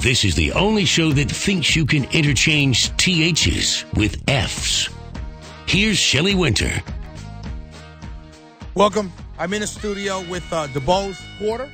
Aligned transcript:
This 0.00 0.24
is 0.24 0.34
the 0.34 0.52
only 0.52 0.86
show 0.86 1.12
that 1.12 1.30
thinks 1.30 1.76
you 1.76 1.84
can 1.84 2.04
interchange 2.04 2.88
THs 2.96 3.84
with 3.94 4.16
Fs. 4.28 4.88
Here's 5.66 5.98
Shelley 5.98 6.34
Winter. 6.34 6.70
Welcome. 8.74 9.12
I'm 9.38 9.52
in 9.52 9.60
the 9.60 9.66
studio 9.66 10.22
with 10.30 10.50
uh, 10.54 10.68
DuBose 10.68 11.20
Porter, 11.38 11.70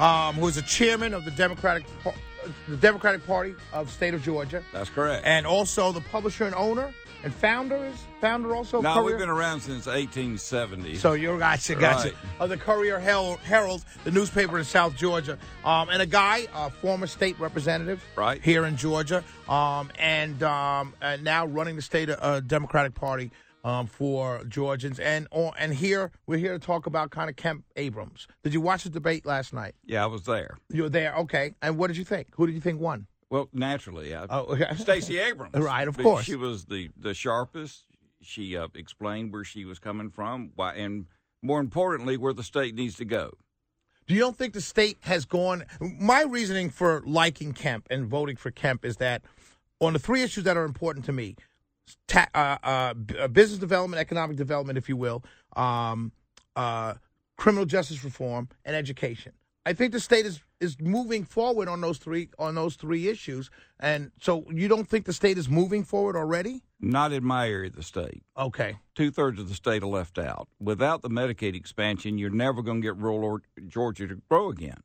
um, 0.00 0.34
who 0.34 0.48
is 0.48 0.56
the 0.56 0.62
chairman 0.62 1.14
of 1.14 1.24
the 1.24 1.30
Democratic 1.30 1.84
Par- 2.02 2.14
the 2.66 2.76
Democratic 2.76 3.24
Party 3.24 3.54
of 3.72 3.86
the 3.86 3.92
state 3.92 4.12
of 4.14 4.22
Georgia, 4.24 4.60
That's 4.72 4.90
correct. 4.90 5.24
and 5.24 5.46
also 5.46 5.92
the 5.92 6.00
publisher 6.00 6.46
and 6.46 6.54
owner 6.56 6.92
and 7.24 7.34
founder 7.34 7.76
is 7.86 7.96
founder 8.20 8.54
also. 8.54 8.80
no, 8.80 8.94
Courier? 8.94 9.04
we've 9.06 9.18
been 9.18 9.28
around 9.28 9.60
since 9.60 9.86
1870. 9.86 10.96
So 10.96 11.12
you're 11.14 11.38
gotcha, 11.38 11.74
gotcha. 11.74 12.12
Of 12.40 12.48
the 12.50 12.56
Courier 12.56 12.98
Herald, 12.98 13.38
Herald, 13.40 13.84
the 14.04 14.10
newspaper 14.10 14.58
in 14.58 14.64
South 14.64 14.96
Georgia, 14.96 15.38
um, 15.64 15.88
and 15.88 16.00
a 16.02 16.06
guy, 16.06 16.46
a 16.54 16.70
former 16.70 17.06
state 17.06 17.38
representative, 17.40 18.02
Right. 18.16 18.42
here 18.42 18.64
in 18.66 18.76
Georgia, 18.76 19.24
um, 19.48 19.90
and, 19.98 20.42
um, 20.42 20.94
and 21.00 21.24
now 21.24 21.46
running 21.46 21.76
the 21.76 21.82
state 21.82 22.08
uh, 22.10 22.40
Democratic 22.40 22.94
Party 22.94 23.30
um, 23.64 23.86
for 23.86 24.42
Georgians. 24.44 24.98
And 25.00 25.26
uh, 25.32 25.50
and 25.58 25.74
here 25.74 26.12
we're 26.26 26.38
here 26.38 26.52
to 26.52 26.64
talk 26.64 26.86
about 26.86 27.10
kind 27.10 27.28
of 27.28 27.36
Kemp 27.36 27.64
Abrams. 27.76 28.28
Did 28.44 28.54
you 28.54 28.60
watch 28.60 28.84
the 28.84 28.90
debate 28.90 29.26
last 29.26 29.52
night? 29.52 29.74
yeah, 29.84 30.02
I 30.04 30.06
was 30.06 30.22
there. 30.24 30.58
You 30.70 30.84
were 30.84 30.88
there, 30.88 31.14
okay. 31.16 31.54
And 31.60 31.76
what 31.76 31.88
did 31.88 31.96
you 31.96 32.04
think? 32.04 32.28
Who 32.36 32.46
did 32.46 32.54
you 32.54 32.60
think 32.60 32.80
won? 32.80 33.06
Well, 33.30 33.48
naturally, 33.52 34.14
I, 34.14 34.26
Oh, 34.30 34.44
okay. 34.54 34.74
Stacey 34.76 35.18
Abrams. 35.18 35.54
Right, 35.54 35.86
of 35.86 35.98
course. 35.98 36.24
She 36.24 36.36
was 36.36 36.66
the 36.66 36.90
the 36.96 37.14
sharpest. 37.14 37.84
She 38.22 38.56
uh, 38.56 38.68
explained 38.74 39.32
where 39.32 39.44
she 39.44 39.64
was 39.64 39.78
coming 39.78 40.10
from, 40.10 40.50
why, 40.56 40.74
and 40.74 41.06
more 41.42 41.60
importantly, 41.60 42.16
where 42.16 42.32
the 42.32 42.42
state 42.42 42.74
needs 42.74 42.96
to 42.96 43.04
go. 43.04 43.32
Do 44.06 44.14
you 44.14 44.20
don't 44.20 44.36
think 44.36 44.54
the 44.54 44.60
state 44.60 44.98
has 45.02 45.24
gone? 45.24 45.64
My 45.80 46.22
reasoning 46.22 46.70
for 46.70 47.02
liking 47.06 47.52
Kemp 47.52 47.86
and 47.90 48.06
voting 48.06 48.36
for 48.36 48.50
Kemp 48.50 48.84
is 48.84 48.96
that 48.96 49.22
on 49.80 49.92
the 49.92 49.98
three 49.98 50.22
issues 50.22 50.44
that 50.44 50.56
are 50.56 50.64
important 50.64 51.04
to 51.04 51.12
me, 51.12 51.36
ta- 52.08 52.28
uh, 52.34 52.56
uh, 52.64 52.94
uh, 53.20 53.28
business 53.28 53.58
development, 53.58 54.00
economic 54.00 54.36
development, 54.36 54.78
if 54.78 54.88
you 54.88 54.96
will, 54.96 55.22
um, 55.56 56.10
uh, 56.56 56.94
criminal 57.36 57.66
justice 57.66 58.02
reform, 58.02 58.48
and 58.64 58.74
education. 58.74 59.32
I 59.68 59.74
think 59.74 59.92
the 59.92 60.00
state 60.00 60.24
is 60.24 60.40
is 60.62 60.80
moving 60.80 61.24
forward 61.24 61.68
on 61.68 61.82
those 61.82 61.98
three 61.98 62.30
on 62.38 62.54
those 62.54 62.74
three 62.74 63.06
issues, 63.08 63.50
and 63.78 64.10
so 64.18 64.46
you 64.50 64.66
don't 64.66 64.88
think 64.88 65.04
the 65.04 65.12
state 65.12 65.36
is 65.36 65.46
moving 65.46 65.84
forward 65.84 66.16
already? 66.16 66.62
Not 66.80 67.12
in 67.12 67.22
my 67.22 67.50
area 67.50 67.68
of 67.68 67.76
the 67.76 67.82
state. 67.82 68.22
Okay, 68.34 68.76
Two 68.94 69.10
thirds 69.10 69.38
of 69.38 69.50
the 69.50 69.54
state 69.54 69.82
are 69.82 69.86
left 69.86 70.18
out. 70.18 70.48
Without 70.58 71.02
the 71.02 71.10
Medicaid 71.10 71.54
expansion, 71.54 72.16
you're 72.16 72.30
never 72.30 72.62
going 72.62 72.80
to 72.80 72.86
get 72.86 72.96
rural 72.96 73.22
or- 73.22 73.42
Georgia 73.66 74.06
to 74.08 74.22
grow 74.30 74.48
again. 74.48 74.80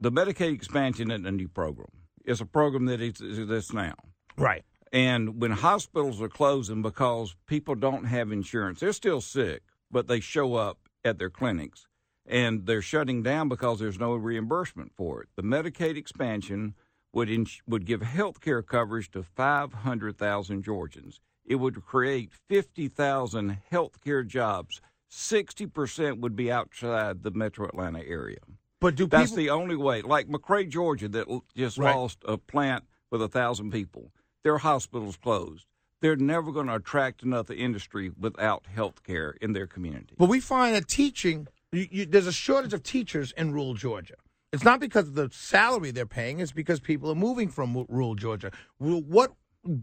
The 0.00 0.10
Medicaid 0.10 0.54
expansion 0.54 1.10
isn't 1.10 1.26
a 1.26 1.30
new 1.30 1.48
program. 1.48 1.88
It's 2.24 2.40
a 2.40 2.46
program 2.46 2.86
that 2.86 3.02
is- 3.02 3.20
exists 3.20 3.74
now. 3.74 3.96
right. 4.38 4.64
And 4.92 5.42
when 5.42 5.50
hospitals 5.50 6.22
are 6.22 6.28
closing 6.30 6.80
because 6.80 7.34
people 7.46 7.74
don't 7.74 8.04
have 8.04 8.32
insurance, 8.32 8.80
they're 8.80 8.94
still 8.94 9.20
sick, 9.20 9.62
but 9.90 10.06
they 10.06 10.20
show 10.20 10.54
up 10.54 10.78
at 11.04 11.18
their 11.18 11.28
clinics 11.28 11.86
and 12.26 12.66
they're 12.66 12.82
shutting 12.82 13.22
down 13.22 13.48
because 13.48 13.78
there's 13.78 13.98
no 13.98 14.14
reimbursement 14.14 14.92
for 14.96 15.22
it. 15.22 15.28
The 15.36 15.42
Medicaid 15.42 15.96
expansion 15.96 16.74
would 17.12 17.30
ins- 17.30 17.62
would 17.66 17.86
give 17.86 18.02
health 18.02 18.40
care 18.40 18.62
coverage 18.62 19.10
to 19.12 19.22
500,000 19.22 20.62
Georgians. 20.62 21.20
It 21.44 21.56
would 21.56 21.84
create 21.84 22.32
50,000 22.48 23.58
health 23.70 24.00
care 24.02 24.22
jobs. 24.24 24.80
60% 25.10 26.18
would 26.20 26.34
be 26.36 26.50
outside 26.50 27.22
the 27.22 27.30
metro 27.30 27.66
Atlanta 27.66 28.02
area. 28.04 28.38
But 28.80 28.96
do 28.96 29.06
That's 29.06 29.30
people? 29.30 29.36
the 29.44 29.50
only 29.50 29.76
way. 29.76 30.02
Like 30.02 30.28
McRae, 30.28 30.68
Georgia, 30.68 31.08
that 31.08 31.28
l- 31.28 31.44
just 31.56 31.78
Right. 31.78 31.94
lost 31.94 32.18
a 32.26 32.36
plant 32.36 32.84
with 33.10 33.22
a 33.22 33.28
thousand 33.28 33.70
people. 33.70 34.12
Their 34.42 34.58
hospitals 34.58 35.16
closed. 35.16 35.66
They're 36.02 36.16
never 36.16 36.52
going 36.52 36.66
to 36.66 36.74
attract 36.74 37.22
another 37.22 37.54
industry 37.54 38.10
without 38.10 38.66
health 38.66 39.02
care 39.02 39.36
in 39.40 39.52
their 39.54 39.66
community. 39.66 40.14
But 40.18 40.28
we 40.28 40.40
find 40.40 40.74
that 40.74 40.88
teaching, 40.88 41.48
you, 41.72 41.86
you, 41.90 42.06
there's 42.06 42.26
a 42.26 42.32
shortage 42.32 42.72
of 42.72 42.82
teachers 42.82 43.32
in 43.36 43.52
rural 43.52 43.74
Georgia. 43.74 44.14
It's 44.52 44.64
not 44.64 44.80
because 44.80 45.08
of 45.08 45.14
the 45.14 45.28
salary 45.32 45.90
they're 45.90 46.06
paying; 46.06 46.40
it's 46.40 46.52
because 46.52 46.80
people 46.80 47.10
are 47.10 47.14
moving 47.16 47.48
from 47.48 47.84
rural 47.88 48.14
Georgia. 48.14 48.50
What? 48.78 49.32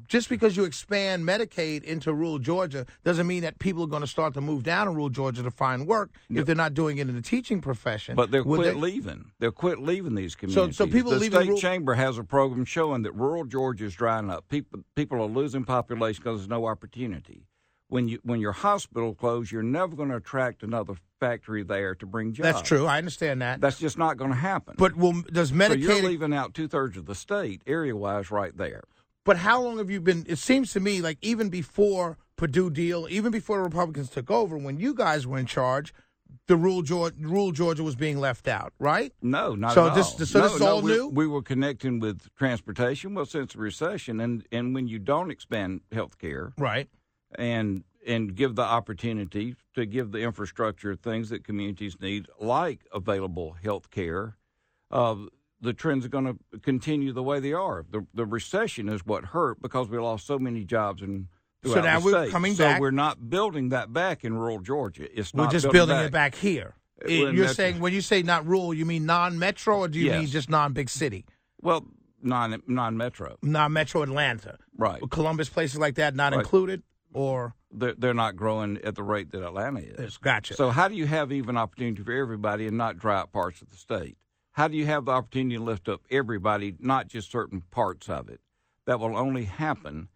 Just 0.08 0.30
because 0.30 0.56
you 0.56 0.64
expand 0.64 1.26
Medicaid 1.28 1.84
into 1.84 2.14
rural 2.14 2.40
Georgia 2.40 2.86
doesn't 3.04 3.28
mean 3.28 3.42
that 3.42 3.60
people 3.60 3.84
are 3.84 3.88
going 3.88 4.00
to 4.02 4.08
start 4.08 4.34
to 4.36 4.40
move 4.40 4.64
down 4.64 4.88
in 4.88 4.94
rural 4.94 5.10
Georgia 5.10 5.44
to 5.44 5.52
find 5.52 5.86
work 5.86 6.12
if 6.30 6.46
they're 6.46 6.56
not 6.56 6.74
doing 6.74 7.00
it 7.00 7.10
in 7.10 7.16
the 7.16 7.22
teaching 7.22 7.60
profession. 7.60 8.16
But 8.16 8.32
they're 8.32 8.46
Would 8.46 8.62
quit 8.62 8.76
they- 8.76 8.80
leaving. 8.80 9.32
They're 9.40 9.52
quit 9.52 9.80
leaving 9.80 10.16
these 10.16 10.36
communities. 10.36 10.78
so 10.78 10.86
communities. 10.86 10.94
people 11.02 11.12
the 11.12 11.20
leaving 11.20 11.38
state 11.38 11.48
rural- 11.48 11.60
chamber 11.60 11.94
has 11.96 12.18
a 12.18 12.24
program 12.24 12.64
showing 12.64 13.02
that 13.02 13.12
rural 13.12 13.44
Georgia 13.44 13.84
is 13.84 13.94
drying 13.94 14.30
up. 14.30 14.48
People 14.48 14.86
people 14.96 15.22
are 15.22 15.28
losing 15.28 15.66
population 15.66 16.24
because 16.24 16.40
there's 16.40 16.50
no 16.50 16.66
opportunity. 16.66 17.44
When 17.94 18.08
you 18.08 18.20
when 18.24 18.40
your 18.40 18.54
hospital 18.54 19.14
closed, 19.14 19.52
you're 19.52 19.62
never 19.62 19.96
going 19.96 20.10
to 20.10 20.16
attract 20.16 20.64
another 20.64 20.96
factory 21.20 21.62
there 21.62 21.94
to 21.94 22.08
bring 22.08 22.34
jobs. 22.34 22.44
That's 22.52 22.68
true. 22.68 22.88
I 22.88 22.98
understand 22.98 23.44
that. 23.44 23.62
That's 23.62 23.78
just 23.78 24.00
not 24.00 24.18
going 24.18 24.32
to 24.32 24.36
happen. 24.38 24.74
but 24.80 24.96
will 24.96 25.22
does 25.32 25.50
so 25.50 25.74
you're 25.74 26.02
leaving 26.02 26.34
out 26.34 26.56
two 26.56 26.68
thirds 26.68 26.98
of 26.98 27.06
the 27.06 27.14
state 27.14 27.62
area 27.68 27.96
wise 27.96 28.32
right 28.32 28.58
there. 28.58 28.84
But 29.26 29.38
how 29.38 29.62
long 29.62 29.78
have 29.78 29.92
you 29.92 30.02
been? 30.02 30.26
It 30.28 30.40
seems 30.40 30.74
to 30.74 30.80
me 30.80 31.02
like 31.02 31.20
even 31.22 31.50
before 31.50 32.18
Perdue 32.36 32.72
deal, 32.72 33.06
even 33.12 33.32
before 33.32 33.58
the 33.58 33.64
Republicans 33.64 34.10
took 34.10 34.32
over, 34.32 34.58
when 34.58 34.80
you 34.80 34.96
guys 34.96 35.28
were 35.28 35.38
in 35.38 35.46
charge, 35.46 35.94
the 36.48 36.58
rule 36.58 36.82
Georgia, 36.82 37.16
rural 37.20 37.52
Georgia 37.52 37.84
was 37.84 37.96
being 37.96 38.20
left 38.20 38.48
out, 38.48 38.74
right? 38.80 39.14
No, 39.22 39.54
not 39.54 39.74
So 39.74 39.88
at 39.88 39.94
this- 39.94 40.14
all. 40.20 40.26
so 40.26 40.40
no, 40.40 40.46
this 40.46 40.56
is 40.56 40.60
no, 40.62 40.68
all 40.68 40.82
we, 40.82 40.92
new? 40.94 41.08
We 41.10 41.28
were 41.28 41.44
connecting 41.44 42.00
with 42.00 42.36
transportation, 42.36 43.14
well, 43.14 43.26
since 43.28 43.54
the 43.54 43.60
recession, 43.60 44.20
and 44.20 44.46
and 44.52 44.74
when 44.74 44.88
you 44.88 44.98
don't 44.98 45.30
expand 45.30 45.82
health 45.92 46.18
care 46.18 46.54
Right. 46.58 46.90
And 47.36 47.84
and 48.06 48.36
give 48.36 48.56
the 48.56 48.62
opportunity 48.64 49.56
to 49.76 49.86
give 49.86 50.12
the 50.12 50.20
infrastructure 50.20 50.94
things 50.96 51.30
that 51.30 51.44
communities 51.46 51.96
need, 52.02 52.28
like 52.40 52.82
available 52.94 53.56
health 53.64 53.90
care, 53.92 54.36
uh, 54.92 55.16
the 55.62 55.72
trends 55.72 56.06
are 56.06 56.10
going 56.10 56.26
to 56.26 56.60
continue 56.60 57.14
the 57.14 57.24
way 57.24 57.40
they 57.40 57.54
are. 57.54 57.86
The 57.90 58.06
the 58.14 58.26
recession 58.26 58.90
is 58.90 59.06
what 59.06 59.26
hurt 59.26 59.62
because 59.62 59.90
we 59.90 59.98
lost 59.98 60.26
so 60.26 60.38
many 60.38 60.64
jobs 60.66 61.02
in. 61.02 61.30
So 61.66 61.80
now 61.80 62.02
we're 62.02 62.30
coming 62.30 62.56
so 62.56 62.66
back. 62.66 62.82
we're 62.82 62.92
not 62.92 63.30
building 63.30 63.70
that 63.70 63.94
back 63.94 64.26
in 64.26 64.34
rural 64.34 64.60
Georgia. 64.60 65.08
It's 65.18 65.34
We're 65.34 65.48
just 65.48 65.64
building 65.64 65.88
building 65.96 66.06
it 66.08 66.12
back 66.12 66.36
here. 66.36 66.76
Uh, 67.02 67.08
It- 67.08 67.34
you're 67.36 67.48
saying 67.48 67.80
when 67.80 67.94
you 67.94 68.02
say 68.02 68.22
not 68.22 68.46
rural, 68.46 68.74
you 68.74 68.86
mean 68.86 69.06
non-metro, 69.06 69.78
or 69.80 69.88
do 69.88 69.98
you 69.98 70.08
Yes. 70.08 70.20
mean 70.20 70.28
just 70.28 70.50
non-big 70.50 70.90
city, 70.90 71.26
Well, 71.62 71.86
non 72.22 72.62
non 72.68 72.98
metro, 72.98 73.38
non-metro 73.42 74.02
Atlanta, 74.04 74.58
right? 74.78 75.02
Columbus, 75.10 75.48
places 75.48 75.80
like 75.80 75.96
that, 75.96 76.16
not 76.16 76.34
Right. 76.34 76.42
included, 76.42 76.84
or 77.14 77.56
they're, 77.72 77.96
they're 77.98 78.14
not 78.14 78.36
growing 78.36 78.78
at 78.84 78.96
the 78.96 79.04
rate 79.04 79.32
that 79.32 79.44
Atlanta 79.44 79.80
is. 79.80 79.96
Yes, 80.00 80.18
gotcha. 80.18 80.54
So 80.56 80.70
how 80.70 80.88
do 80.88 80.96
you 80.96 81.06
have 81.06 81.32
even 81.32 81.58
opportunity 81.58 82.04
for 82.04 82.12
everybody 82.12 82.68
and 82.68 82.78
not 82.78 82.98
dry 82.98 83.20
up 83.22 83.32
parts 83.32 83.62
of 83.62 83.70
the 83.70 83.78
state? 83.78 84.18
How 84.52 84.68
do 84.68 84.78
you 84.78 84.86
have 84.86 85.06
the 85.06 85.12
opportunity 85.12 85.58
to 85.58 85.64
lift 85.64 85.90
up 85.90 86.02
everybody, 86.12 86.76
not 86.80 87.08
just 87.08 87.32
certain 87.32 87.62
parts 87.72 88.10
of 88.10 88.30
it? 88.30 88.40
That 88.86 89.00
will 89.00 89.18
only 89.18 89.46
happen. 89.46 90.10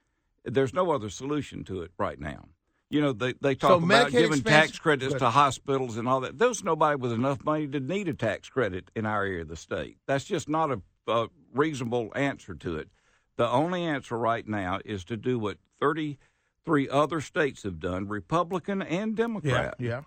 There's 0.44 0.74
no 0.74 0.92
other 0.92 1.10
solution 1.10 1.64
to 1.66 1.82
it 1.82 1.92
right 1.98 2.20
now. 2.20 2.50
You 2.90 3.02
know, 3.02 3.14
they, 3.14 3.34
they 3.42 3.56
talk 3.56 3.70
So 3.70 3.78
about 3.78 4.08
Medicaid 4.08 4.12
giving 4.12 4.42
tax 4.44 4.80
credits 4.80 5.16
to 5.16 5.30
hospitals 5.30 5.98
and 5.98 6.08
all 6.08 6.22
that. 6.22 6.38
There's 6.38 6.64
nobody 6.64 6.96
with 6.96 7.12
enough 7.12 7.44
money 7.44 7.68
to 7.68 7.80
need 7.80 8.08
a 8.08 8.14
tax 8.14 8.48
credit 8.48 8.92
in 8.96 9.06
our 9.06 9.24
area 9.24 9.42
of 9.42 9.50
the 9.50 9.58
state. 9.58 9.98
That's 10.08 10.24
just 10.24 10.48
not 10.48 10.72
a, 10.72 10.82
a 11.08 11.28
reasonable 11.54 12.12
answer 12.16 12.56
to 12.56 12.78
it. 12.78 12.90
The 13.36 13.50
only 13.50 13.84
answer 13.84 14.18
right 14.18 14.48
now 14.48 14.80
is 14.86 15.04
to 15.06 15.18
do 15.18 15.38
what 15.38 15.58
33 16.68 16.90
other 16.90 17.22
states 17.22 17.64
have 17.64 17.80
done, 17.80 18.08
Republican 18.08 18.82
and 18.82 19.12
yeah, 19.12 19.24
Democrat, 19.24 19.76
yeah. 19.80 20.02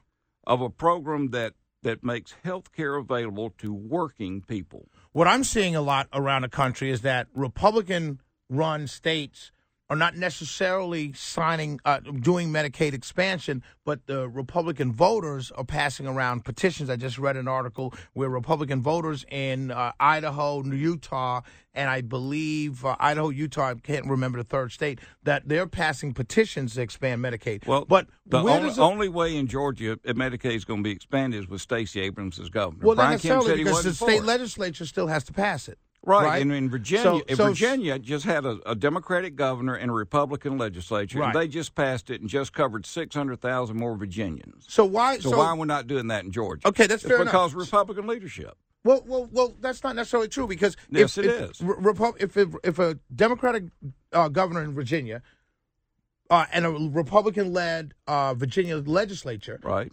of 0.47 0.61
a 0.61 0.69
program 0.71 1.31
that, 1.31 1.55
that 1.83 2.05
makes 2.05 2.35
health 2.45 2.73
care 2.73 2.97
available 2.97 3.51
to 3.59 3.73
working 3.73 4.43
people. 4.43 4.89
What 5.13 5.27
I'm 5.27 5.43
seeing 5.45 5.75
a 5.75 5.81
lot 5.81 6.09
around 6.13 6.43
the 6.43 6.49
country 6.49 6.91
is 6.91 7.01
that 7.01 7.29
Republican 7.35 8.21
run 8.49 8.87
states 8.87 9.53
are 9.91 9.97
not 9.97 10.17
necessarily 10.17 11.13
signing, 11.15 11.81
uh, 11.85 11.99
doing 11.99 12.49
Medicaid 12.51 12.95
expansion, 12.95 13.61
but 13.85 14.07
the 14.07 14.29
Republican 14.29 14.93
voters 14.93 15.51
are 15.51 15.65
passing 15.65 16.07
around 16.07 16.45
petitions. 16.45 16.89
I 16.89 16.95
just 16.95 17.19
read 17.19 17.37
an 17.37 17.49
article 17.49 17.93
where 18.13 18.29
Republican 18.29 18.83
voters 18.83 19.27
in 19.29 19.73
uh, 19.73 19.91
Idaho, 19.99 20.63
Utah, 20.63 21.41
and 21.75 21.91
I 21.91 22.03
believe 22.03 22.85
uh, 22.85 22.95
Idaho, 23.01 23.31
Utah, 23.31 23.71
I 23.71 23.75
can't 23.75 24.07
remember 24.07 24.39
the 24.39 24.45
third 24.45 24.71
state, 24.71 25.01
that 25.25 25.49
they're 25.49 25.67
passing 25.67 26.15
petitions 26.15 26.75
to 26.75 26.83
expand 26.83 27.21
Medicaid. 27.21 27.67
Well, 27.67 27.85
but 27.85 28.07
the 28.27 28.39
only, 28.39 28.69
it- 28.69 28.79
only 28.79 29.09
way 29.09 29.37
in 29.37 29.49
Georgia 29.49 29.99
that 30.05 30.17
Medicaid 30.17 30.55
is 30.55 30.65
going 30.65 30.81
to 30.81 30.85
be 30.85 30.93
expanded 30.93 31.41
is 31.43 31.49
with 31.49 31.63
Stacey 31.63 32.01
Abrams 32.01 32.39
as 32.39 32.49
governor. 32.49 32.87
well, 32.87 32.95
not 32.95 33.03
Brian 33.03 33.13
necessarily 33.13 33.47
said 33.49 33.59
he 33.59 33.65
because 33.65 33.85
the 33.85 33.95
state 33.95 34.23
legislature 34.23 34.87
still 34.87 35.09
has 35.09 35.25
to 35.25 35.33
pass 35.33 35.69
it. 35.69 35.79
Right, 36.03 36.25
right? 36.25 36.43
and 36.43 36.51
in 36.51 36.71
Virginia, 36.71 37.03
So- 37.29 37.35
so- 37.35 37.47
Virginia 37.49 37.99
just 37.99 38.25
had 38.25 38.47
a, 38.47 38.59
a 38.65 38.75
Democratic 38.75 39.37
governor 39.37 39.75
and 39.75 39.91
a 39.91 39.95
Republican 39.95 40.57
legislature, 40.57 41.19
Right. 41.19 41.27
and 41.27 41.35
they 41.37 41.47
just 41.47 41.75
passed 41.75 42.09
it 42.09 42.23
and 42.23 42.31
just 42.31 42.55
covered 42.55 42.87
six 42.87 43.15
hundred 43.15 43.41
thousand 43.43 43.77
more 43.77 43.95
Virginians. 43.97 44.65
So 44.67 44.85
why? 44.87 45.19
So, 45.19 45.37
why 45.37 45.47
are 45.49 45.57
we 45.57 45.67
not 45.67 45.87
doing 45.87 46.07
that 46.09 46.25
in 46.25 46.31
Georgia? 46.33 46.67
Okay, 46.69 46.87
that's 46.87 47.03
It's 47.03 47.09
fair 47.09 47.21
enough. 47.21 47.33
because 47.33 47.55
Republican 47.55 48.07
leadership. 48.07 48.57
Well, 48.83 49.03
well, 49.07 49.29
well. 49.31 49.55
That's 49.61 49.85
not 49.85 49.95
necessarily 49.95 50.29
true 50.29 50.47
because 50.47 50.75
Yes, 50.89 51.19
if, 51.19 51.27
it 51.27 51.29
if, 51.31 51.51
is. 51.51 51.59
Repu- 51.59 52.17
if, 52.19 52.35
if 52.39 52.49
if 52.65 52.79
a 52.79 52.99
Democratic 53.15 53.65
uh, 54.15 54.29
governor 54.29 54.63
in 54.63 54.73
Virginia 54.73 55.21
uh, 56.31 56.47
and 56.51 56.65
a 56.65 56.71
Republican-led 56.71 57.93
uh, 58.07 58.33
Virginia 58.33 58.79
legislature 58.79 59.61
Right. 59.63 59.93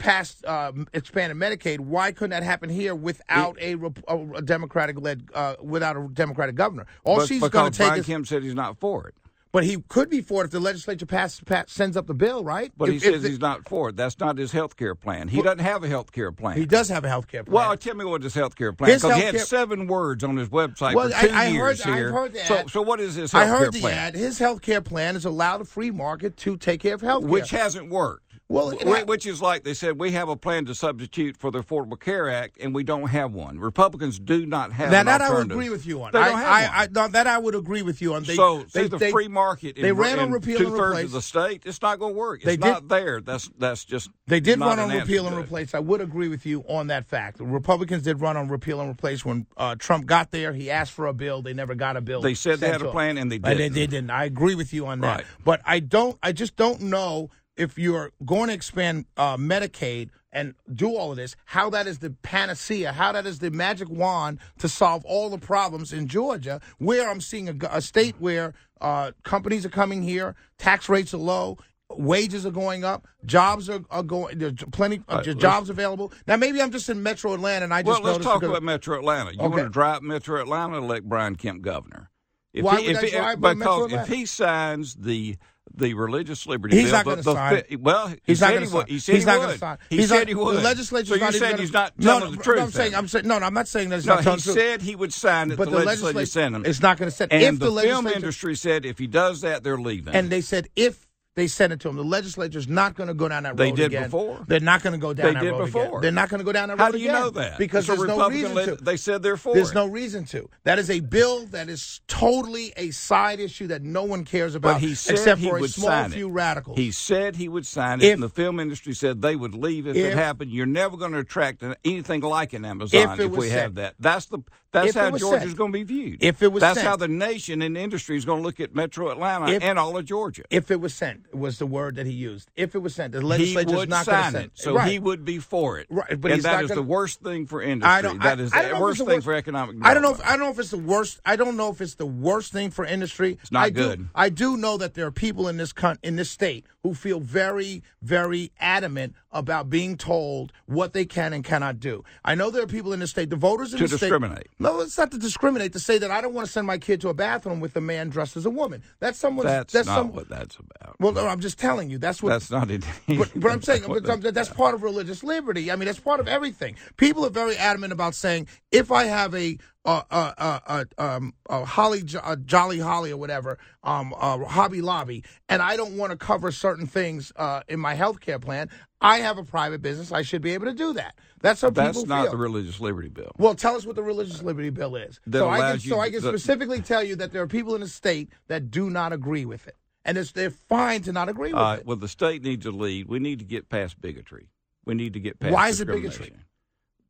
Passed 0.00 0.44
uh, 0.44 0.72
expanded 0.92 1.36
Medicaid, 1.38 1.78
why 1.78 2.10
couldn't 2.10 2.30
that 2.30 2.42
happen 2.42 2.68
here 2.68 2.94
without 2.96 3.56
a, 3.60 3.76
Rep- 3.76 4.00
a, 4.08 4.16
a 4.36 4.42
Democratic-led 4.42 5.28
uh, 5.32 5.54
without 5.62 5.96
a 5.96 6.08
Democratic 6.12 6.56
governor? 6.56 6.86
All 7.04 7.18
But- 7.18 7.28
she's 7.28 7.40
going 7.48 7.70
to 7.70 7.78
take 7.78 7.86
Brian 7.88 8.00
is, 8.00 8.06
Kemp 8.06 8.26
said 8.26 8.42
he's 8.42 8.54
not 8.54 8.78
for 8.80 9.06
it. 9.06 9.14
but 9.52 9.64
he 9.64 9.76
could 9.88 10.08
be 10.08 10.20
for 10.20 10.42
it 10.42 10.46
if 10.46 10.50
the 10.52 10.60
legislature 10.60 11.06
passes, 11.06 11.40
pass, 11.40 11.72
sends 11.72 11.96
up 11.96 12.06
the 12.06 12.14
bill, 12.14 12.42
right? 12.44 12.72
But 12.76 12.88
If- 12.88 12.94
he 12.94 13.00
says 13.12 13.22
the- 13.22 13.28
he's 13.28 13.40
not 13.40 13.68
for 13.68 13.90
it. 13.90 13.96
That's 13.96 14.18
not 14.18 14.38
his 14.38 14.52
health 14.52 14.76
care 14.76 14.94
plan. 14.94 15.28
He 15.28 15.42
doesn't 15.42 15.58
have 15.58 15.84
a 15.84 15.88
health 15.88 16.12
care 16.12 16.32
plan. 16.32 16.56
he 16.56 16.66
does 16.66 16.88
have 16.88 17.04
a 17.04 17.08
health 17.08 17.28
care 17.28 17.44
plan. 17.44 17.54
Well, 17.54 17.76
tell 17.76 17.94
me 17.94 18.04
what 18.04 18.22
his 18.22 18.32
health 18.34 18.56
care 18.56 18.72
plan. 18.72 18.90
His 18.92 19.02
Because 19.02 19.16
he 19.16 19.22
had 19.22 19.40
seven 19.40 19.86
words 19.86 20.24
on 20.24 20.36
his 20.36 20.48
website 20.48 20.94
Well, 20.94 21.10
for 21.10 21.16
I- 21.16 21.22
two 21.28 21.34
I 21.34 21.44
heard- 21.46 21.52
years 21.54 21.80
I've 21.82 21.94
here. 21.94 22.12
heard 22.12 22.36
so, 22.46 22.64
so 22.68 22.82
what 22.82 23.00
is 23.00 23.16
his 23.16 23.32
health 23.32 23.42
care 23.44 23.48
plan? 23.50 23.60
I 23.60 23.64
heard 23.64 23.72
the 23.74 23.80
plan? 23.80 23.98
ad. 23.98 24.14
His 24.14 24.38
health 24.38 24.62
care 24.62 24.80
plan 24.80 25.16
is 25.16 25.24
allow 25.24 25.58
the 25.58 25.64
free 25.64 25.90
market 25.90 26.36
to 26.38 26.56
take 26.56 26.80
care 26.80 26.94
of 26.94 27.00
health 27.02 27.22
care. 27.22 27.30
Which 27.30 27.50
hasn't 27.50 27.90
worked. 27.90 28.29
Well, 28.50 28.70
it 28.70 28.82
Wh- 28.82 28.98
ha- 28.98 29.04
which 29.04 29.26
is 29.26 29.40
like 29.40 29.62
they 29.62 29.74
said, 29.74 30.00
we 30.00 30.10
have 30.10 30.28
a 30.28 30.34
plan 30.34 30.64
to 30.64 30.74
substitute 30.74 31.36
for 31.36 31.52
the 31.52 31.62
Affordable 31.62 31.98
Care 31.98 32.28
Act, 32.28 32.58
and 32.60 32.74
we 32.74 32.82
don't 32.82 33.06
have 33.06 33.32
one. 33.32 33.60
Republicans 33.60 34.18
do 34.18 34.44
not 34.44 34.72
have 34.72 34.90
Now, 34.90 35.00
an 35.00 35.06
that 35.06 35.20
I 35.20 35.32
would 35.32 35.52
agree 35.52 35.70
with 35.70 35.86
you 35.86 36.02
on. 36.02 36.10
They 36.10 36.18
I, 36.18 36.28
don't 36.28 36.38
have 36.38 36.46
I, 36.48 36.62
one. 36.62 36.70
I, 36.74 36.88
no, 36.90 37.08
that 37.12 37.26
I 37.28 37.38
would 37.38 37.54
agree 37.54 37.82
with 37.82 38.02
you 38.02 38.14
on. 38.14 38.24
They, 38.24 38.34
so, 38.34 38.64
they, 38.72 38.82
see, 38.82 38.88
the 38.88 38.98
they- 38.98 39.12
free 39.12 39.28
market 39.28 39.76
in, 39.76 39.82
they 39.84 39.92
ran 39.92 40.18
on 40.18 40.32
repeal 40.32 40.56
and 40.56 40.66
replace 40.66 40.78
two 40.80 40.82
thirds 40.82 41.04
of 41.04 41.10
the 41.12 41.22
state, 41.22 41.62
it's 41.64 41.80
not 41.80 42.00
going 42.00 42.12
to 42.14 42.18
work. 42.18 42.40
It's 42.40 42.46
They 42.46 42.56
did- 42.56 42.66
not 42.66 42.88
there. 42.88 43.20
That's 43.20 43.48
that's 43.56 43.84
just 43.84 44.10
They 44.26 44.40
did 44.40 44.58
run 44.58 44.80
on 44.80 44.90
answer 44.90 45.02
repeal 45.04 45.28
and 45.28 45.36
replace. 45.36 45.72
I 45.72 45.78
would 45.78 46.00
agree 46.00 46.26
with 46.28 46.44
you 46.44 46.64
on 46.68 46.88
that 46.88 47.06
fact. 47.06 47.38
The 47.38 47.44
Republicans 47.44 48.02
did 48.02 48.20
run 48.20 48.36
on 48.36 48.48
repeal 48.48 48.80
and 48.80 48.90
replace 48.90 49.24
when 49.24 49.46
uh, 49.56 49.76
Trump 49.78 50.06
got 50.06 50.32
there. 50.32 50.52
He 50.52 50.72
asked 50.72 50.90
for 50.90 51.06
a 51.06 51.12
bill. 51.12 51.40
They 51.40 51.54
never 51.54 51.76
got 51.76 51.96
a 51.96 52.00
bill. 52.00 52.20
They 52.20 52.34
said 52.34 52.58
they 52.58 52.68
had 52.68 52.82
a 52.82 52.90
plan, 52.90 53.16
and 53.16 53.30
they 53.30 53.38
They, 53.38 53.54
didn't. 53.54 53.74
they 53.74 53.86
didn't. 53.86 54.10
I 54.10 54.24
agree 54.24 54.56
with 54.56 54.72
you 54.72 54.86
on 54.88 55.02
that. 55.02 55.16
Right. 55.18 55.26
But 55.44 55.60
I 55.64 55.78
don't. 55.78 56.18
I 56.20 56.32
just 56.32 56.56
don't 56.56 56.80
know 56.80 57.30
if 57.60 57.78
you're 57.78 58.10
going 58.24 58.48
to 58.48 58.54
expand 58.54 59.04
uh, 59.16 59.36
Medicaid 59.36 60.08
and 60.32 60.54
do 60.72 60.96
all 60.96 61.10
of 61.10 61.16
this, 61.16 61.36
how 61.44 61.68
that 61.70 61.86
is 61.86 61.98
the 61.98 62.10
panacea, 62.22 62.92
how 62.92 63.12
that 63.12 63.26
is 63.26 63.40
the 63.40 63.50
magic 63.50 63.88
wand 63.90 64.38
to 64.58 64.68
solve 64.68 65.04
all 65.04 65.28
the 65.28 65.38
problems 65.38 65.92
in 65.92 66.06
Georgia, 66.06 66.60
where 66.78 67.10
I'm 67.10 67.20
seeing 67.20 67.48
a, 67.48 67.54
a 67.70 67.82
state 67.82 68.14
where 68.18 68.54
uh, 68.80 69.12
companies 69.24 69.66
are 69.66 69.70
coming 69.70 70.02
here, 70.02 70.34
tax 70.58 70.88
rates 70.88 71.12
are 71.12 71.18
low. 71.18 71.58
Wages 71.90 72.46
are 72.46 72.52
going 72.52 72.84
up. 72.84 73.08
Jobs 73.26 73.68
are, 73.68 73.80
are 73.90 74.04
going. 74.04 74.38
There's 74.38 74.54
plenty 74.70 75.02
of 75.08 75.26
let's- 75.26 75.34
jobs 75.40 75.68
available. 75.70 76.12
Now, 76.28 76.36
maybe 76.36 76.62
I'm 76.62 76.70
just 76.70 76.88
in 76.88 77.02
Metro 77.02 77.34
Atlanta, 77.34 77.64
and 77.64 77.74
I 77.74 77.82
Well, 77.82 77.96
just 77.96 78.04
let's 78.04 78.24
talk 78.24 78.40
because- 78.40 78.50
about 78.50 78.62
Metro 78.62 78.96
Atlanta. 78.96 79.32
You 79.32 79.40
Okay. 79.40 79.48
want 79.48 79.62
to 79.64 79.68
drive 79.70 80.00
Metro 80.02 80.40
Atlanta, 80.40 80.76
elect 80.78 81.08
Brian 81.08 81.34
Kemp 81.34 81.62
governor. 81.62 82.08
If 82.52 82.64
Why 82.64 82.80
he, 82.80 82.86
would 82.86 82.96
if 82.96 83.02
I 83.02 83.06
he- 83.06 83.10
drive 83.12 83.40
because 83.40 83.92
if 83.92 84.06
he 84.06 84.24
signs 84.24 84.94
the 84.94 85.36
the 85.74 85.94
religious 85.94 86.46
liberty 86.46 86.76
He's 86.76 86.86
bill, 86.86 86.92
not 86.92 87.04
the- 87.04 87.16
the 87.16 87.34
sign 87.34 87.62
fi- 87.68 87.76
Well, 87.76 88.08
he 88.08 88.16
He's 88.26 88.40
not 88.40 88.46
said 88.48 88.52
going 88.52 88.62
he 88.64 88.68
to 88.68 88.74
would. 88.74 88.80
sign. 88.80 88.88
He 88.88 88.98
said 89.00 89.14
he's 89.14 89.22
he 89.22 89.26
not 89.26 89.38
would. 89.48 89.58
sign. 89.58 89.78
He 89.88 89.96
he's 89.96 90.08
said 90.08 90.18
not, 90.18 90.28
he 90.28 90.34
would. 90.34 90.56
The 90.56 90.60
legislature's 90.62 91.08
so 91.08 91.14
you 91.26 91.32
said 91.32 91.58
he's 91.60 91.72
not 91.72 91.92
no, 91.98 92.04
telling 92.04 92.20
no, 92.24 92.30
the 92.30 92.36
no, 92.36 92.42
truth. 92.42 92.60
I'm 92.60 92.70
saying. 92.70 92.94
I'm 92.94 93.08
saying, 93.08 93.26
no, 93.26 93.38
no, 93.38 93.46
I'm 93.46 93.54
not 93.54 93.68
saying 93.68 93.88
that 93.90 93.96
he's 93.96 94.06
no, 94.06 94.14
not 94.16 94.24
telling 94.24 94.38
he 94.38 94.42
the 94.50 94.54
truth. 94.54 94.66
said 94.66 94.82
he 94.82 94.96
would 94.96 95.12
sign 95.12 95.50
it. 95.52 95.56
But 95.56 95.66
the, 95.70 95.78
the 95.78 95.84
legislature 95.84 96.16
legislature 96.18 96.26
sent 96.26 96.56
him. 96.56 96.66
it's 96.66 96.80
not 96.82 96.98
going 96.98 97.10
to 97.10 97.16
send. 97.16 97.32
and 97.32 97.42
if 97.42 97.58
the, 97.58 97.70
the, 97.70 97.82
film 97.82 98.06
industry 98.06 98.54
said 98.56 98.84
if 98.84 98.98
he 98.98 99.06
does 99.06 99.40
that, 99.42 99.62
they're 99.62 99.78
leaving. 99.78 100.14
and 100.14 100.30
they 100.30 100.40
said 100.40 100.68
if 100.76 101.06
they 101.36 101.46
sent 101.46 101.72
it 101.72 101.78
to 101.80 101.88
him, 101.88 101.94
the 101.96 102.02
legislature's 102.04 102.66
not 102.68 102.96
going 102.96 103.06
to 103.06 103.14
go 103.14 103.28
down 103.28 103.44
that 103.44 103.50
road 103.50 103.58
They 103.58 103.70
did 103.70 103.86
again. 103.86 104.02
before. 104.04 104.44
They're 104.48 104.58
not 104.58 104.82
going 104.82 104.94
to 104.94 104.98
go 104.98 105.14
down. 105.14 105.26
They 105.28 105.34
that 105.34 105.40
did 105.42 105.50
road 105.52 105.66
before. 105.66 105.82
again. 105.84 106.00
They're 106.00 106.10
not 106.12 106.28
going 106.28 106.40
to 106.40 106.44
go 106.44 106.52
down 106.52 106.68
that 106.68 106.78
road 106.78 106.84
How 106.84 106.90
do 106.90 106.98
you 106.98 107.08
again. 107.08 107.20
know 107.20 107.30
that? 107.30 107.56
Because 107.58 107.88
It's 107.88 108.00
a 108.00 108.04
there's 108.04 108.18
no 108.18 108.28
reason 108.28 108.54
to. 108.56 108.76
They 108.84 108.96
said 108.96 109.22
they're 109.22 109.36
for 109.36 109.54
There's 109.54 109.70
it. 109.70 109.74
no 109.74 109.86
reason 109.86 110.24
to. 110.26 110.50
That 110.64 110.80
is 110.80 110.90
a 110.90 110.98
bill 111.00 111.46
that 111.46 111.68
is 111.68 112.00
totally 112.08 112.72
a 112.76 112.90
side 112.90 113.38
issue 113.38 113.68
that 113.68 113.82
no 113.82 114.02
one 114.02 114.24
cares 114.24 114.56
about, 114.56 114.74
But 114.74 114.80
he 114.80 114.94
said 114.96 115.12
except 115.12 115.40
he 115.40 115.48
for 115.48 115.58
a 115.58 115.68
small 115.68 116.08
few 116.08 116.28
it. 116.28 116.32
radicals. 116.32 116.76
He 116.76 116.90
said 116.90 117.36
he 117.36 117.48
would 117.48 117.64
sign 117.64 118.00
it, 118.00 118.06
If- 118.06 118.14
and 118.14 118.22
the 118.22 118.28
film 118.28 118.58
industry 118.58 118.92
said 118.92 119.22
they 119.22 119.36
would 119.36 119.54
leave 119.54 119.86
if, 119.86 119.94
if- 119.96 120.06
it 120.12 120.14
happened. 120.16 120.50
You're 120.50 120.66
never 120.66 120.96
going 120.96 121.12
to 121.12 121.18
attract 121.18 121.62
anything 121.84 122.22
like 122.22 122.52
an 122.54 122.64
Amazon 122.64 123.00
If 123.18 123.20
if, 123.20 123.30
we 123.30 123.50
have 123.50 123.76
that. 123.76 123.94
That's 124.00 124.26
the 124.26 124.40
that's 124.72 124.90
If 124.90 124.94
how 124.94 125.10
was 125.10 125.20
Georgia's 125.20 125.48
sent. 125.50 125.58
going 125.58 125.72
to 125.72 125.78
be 125.78 125.82
viewed. 125.84 126.22
If 126.22 126.42
it 126.42 126.52
was 126.52 126.60
that's 126.60 126.76
sent. 126.78 126.86
how 126.88 126.96
the 126.96 127.08
nation 127.08 127.60
and 127.62 127.76
industry 127.76 128.16
is 128.16 128.24
going 128.24 128.38
to 128.40 128.42
look 128.46 128.60
at 128.60 128.74
Metro 128.74 129.10
Atlanta 129.10 129.50
If- 129.50 129.62
and 129.62 129.78
all 129.78 129.96
of 129.96 130.04
Georgia. 130.04 130.42
if 130.50 130.70
it 130.70 130.80
was 130.80 130.94
sent, 130.94 131.34
was 131.34 131.58
the 131.58 131.66
word 131.66 131.96
that 131.96 132.06
he 132.06 132.12
used. 132.12 132.50
If 132.56 132.74
it 132.74 132.78
was 132.78 132.94
sent, 132.94 133.12
the 133.12 133.20
he 133.20 133.24
legislature's 133.26 133.72
would 133.74 133.88
not 133.90 134.06
going 134.06 134.24
to 134.24 134.30
send 134.30 134.44
it, 134.46 134.50
so 134.54 134.74
right. 134.76 134.90
he 134.90 134.98
would 134.98 135.24
be 135.24 135.38
for 135.38 135.78
it. 135.78 135.86
Right, 135.90 136.20
but 136.20 136.30
and 136.32 136.42
that 136.42 136.62
is 136.64 136.68
gonna- 136.68 136.80
the 136.80 136.86
worst 136.86 137.20
thing 137.20 137.46
for 137.46 137.60
industry. 137.62 137.90
I 137.90 138.02
don't. 138.02 138.22
that 138.22 138.38
I, 138.38 138.42
is 138.42 138.52
I 138.52 138.56
the 138.56 138.62
don't 138.62 138.70
know 138.70 138.76
if 138.76 138.80
worst 138.82 139.00
it's 139.00 139.08
thing 139.08 139.16
worst- 139.16 139.24
for 139.24 139.34
economic. 139.34 139.76
I 139.82 139.94
don't 139.94 140.02
know. 140.02 140.10
If. 140.12 140.24
I 140.24 140.30
don't 140.30 140.40
know 140.40 140.50
if 140.50 140.58
it's 140.58 140.70
the 140.70 140.78
worst. 140.78 141.20
I 141.26 141.36
don't 141.36 141.56
know 141.56 141.70
if 141.70 141.80
it's 141.80 141.94
the 141.96 142.06
worst 142.06 142.52
thing 142.52 142.70
for 142.70 142.84
industry. 142.84 143.38
It's 143.40 143.50
not 143.52 143.64
I 143.64 143.70
do, 143.70 143.74
good. 143.82 144.08
I 144.14 144.28
do 144.28 144.56
know 144.56 144.76
that 144.76 144.94
there 144.94 145.06
are 145.06 145.10
people 145.10 145.48
in 145.48 145.56
this 145.56 145.72
con- 145.72 145.98
in 146.02 146.16
this 146.16 146.30
state 146.30 146.64
who 146.82 146.94
feel 146.94 147.20
very, 147.20 147.82
very 148.02 148.52
adamant 148.58 149.14
about 149.32 149.70
being 149.70 149.96
told 149.96 150.52
what 150.66 150.92
they 150.92 151.04
can 151.04 151.32
and 151.32 151.44
cannot 151.44 151.78
do. 151.78 152.02
I 152.24 152.34
know 152.34 152.50
there 152.50 152.62
are 152.62 152.66
people 152.66 152.92
in 152.92 153.00
the 153.00 153.06
state, 153.06 153.30
the 153.30 153.36
voters 153.36 153.72
in 153.72 153.78
To 153.78 153.84
the 153.84 153.88
state. 153.88 154.08
To 154.08 154.18
discriminate. 154.18 154.48
No, 154.58 154.80
it's 154.80 154.96
not 154.96 155.10
to 155.12 155.18
discriminate. 155.18 155.72
To 155.74 155.78
say 155.80 155.98
that 155.98 156.10
I 156.10 156.20
don't 156.20 156.34
want 156.34 156.46
to 156.46 156.52
send 156.52 156.66
my 156.66 156.78
kid 156.78 157.00
to 157.02 157.08
a 157.08 157.14
bathroom 157.14 157.60
with 157.60 157.76
a 157.76 157.80
man 157.80 158.08
dressed 158.08 158.36
as 158.36 158.46
a 158.46 158.50
woman. 158.50 158.82
That's 158.98 159.18
someone's. 159.18 159.50
That's, 159.50 159.72
that's 159.72 159.86
not 159.86 159.96
some, 159.96 160.12
what 160.12 160.28
that's 160.28 160.56
about. 160.56 160.96
Well, 160.98 161.12
no, 161.12 161.26
I'm 161.26 161.40
just 161.40 161.58
telling 161.58 161.90
you. 161.90 161.98
That's 161.98 162.22
what. 162.22 162.30
that's 162.30 162.50
not 162.50 162.70
it. 162.70 162.84
But, 163.20 163.32
but 163.34 163.50
I'm 163.50 163.60
saying 163.60 163.82
That's 163.82 164.20
but 164.20 164.34
that's 164.34 164.48
part 164.48 164.74
of 164.74 164.82
religious 164.82 165.22
liberty. 165.22 165.70
I 165.70 165.76
mean, 165.76 165.86
that's 165.86 166.00
part 166.00 166.20
of 166.20 166.28
everything. 166.28 166.76
People 166.96 167.26
are 167.26 167.30
very 167.30 167.56
adamant 167.56 167.92
about 167.92 168.14
saying 168.14 168.46
if 168.70 168.90
I 168.90 169.04
have 169.04 169.34
a 169.34 169.58
uh, 169.84 170.02
uh, 170.10 170.32
uh, 170.36 170.58
uh, 170.66 170.84
um, 170.98 171.32
uh, 171.48 171.64
Holly, 171.64 172.02
uh, 172.22 172.36
Jolly 172.36 172.78
Holly, 172.78 173.12
or 173.12 173.16
whatever, 173.16 173.58
um, 173.82 174.12
uh, 174.18 174.38
Hobby 174.44 174.82
Lobby, 174.82 175.24
and 175.48 175.62
I 175.62 175.76
don't 175.76 175.96
want 175.96 176.10
to 176.12 176.18
cover 176.18 176.52
certain 176.52 176.86
things 176.86 177.32
uh, 177.36 177.62
in 177.68 177.80
my 177.80 177.94
health 177.94 178.20
care 178.20 178.38
plan, 178.38 178.68
I 179.00 179.18
have 179.20 179.38
a 179.38 179.44
private 179.44 179.80
business. 179.80 180.12
I 180.12 180.20
should 180.22 180.42
be 180.42 180.52
able 180.52 180.66
to 180.66 180.74
do 180.74 180.92
that. 180.94 181.14
That's 181.40 181.62
how 181.62 181.70
That's 181.70 181.96
people 181.96 182.06
not 182.08 182.24
feel. 182.24 182.32
the 182.32 182.36
religious 182.36 182.80
liberty 182.80 183.08
bill. 183.08 183.32
Well, 183.38 183.54
tell 183.54 183.74
us 183.74 183.86
what 183.86 183.96
the 183.96 184.02
religious 184.02 184.42
liberty 184.42 184.68
bill 184.68 184.96
is. 184.96 185.18
That 185.26 185.38
so 185.38 185.48
I 185.48 185.58
can, 185.60 185.72
you 185.80 185.88
so 185.90 185.98
I 186.00 186.10
can 186.10 186.20
the- 186.20 186.28
specifically 186.28 186.82
tell 186.82 187.02
you 187.02 187.16
that 187.16 187.32
there 187.32 187.40
are 187.42 187.46
people 187.46 187.74
in 187.74 187.80
the 187.80 187.88
state 187.88 188.28
that 188.48 188.70
do 188.70 188.90
not 188.90 189.14
agree 189.14 189.46
with 189.46 189.66
it, 189.66 189.76
and 190.04 190.18
it's, 190.18 190.32
they're 190.32 190.50
fine 190.50 191.00
to 191.02 191.12
not 191.12 191.30
agree 191.30 191.54
with 191.54 191.62
Uh, 191.62 191.76
it. 191.80 191.86
well, 191.86 191.96
the 191.96 192.08
state 192.08 192.42
needs 192.42 192.66
to 192.66 192.70
lead. 192.70 193.08
We 193.08 193.18
need 193.18 193.38
to 193.38 193.46
get 193.46 193.70
past 193.70 193.98
bigotry. 194.00 194.48
We 194.84 194.94
need 194.94 195.14
to 195.14 195.20
get 195.20 195.40
past 195.40 195.54
Why 195.54 195.68
is 195.68 195.80
it 195.80 195.86
bigotry? 195.88 196.32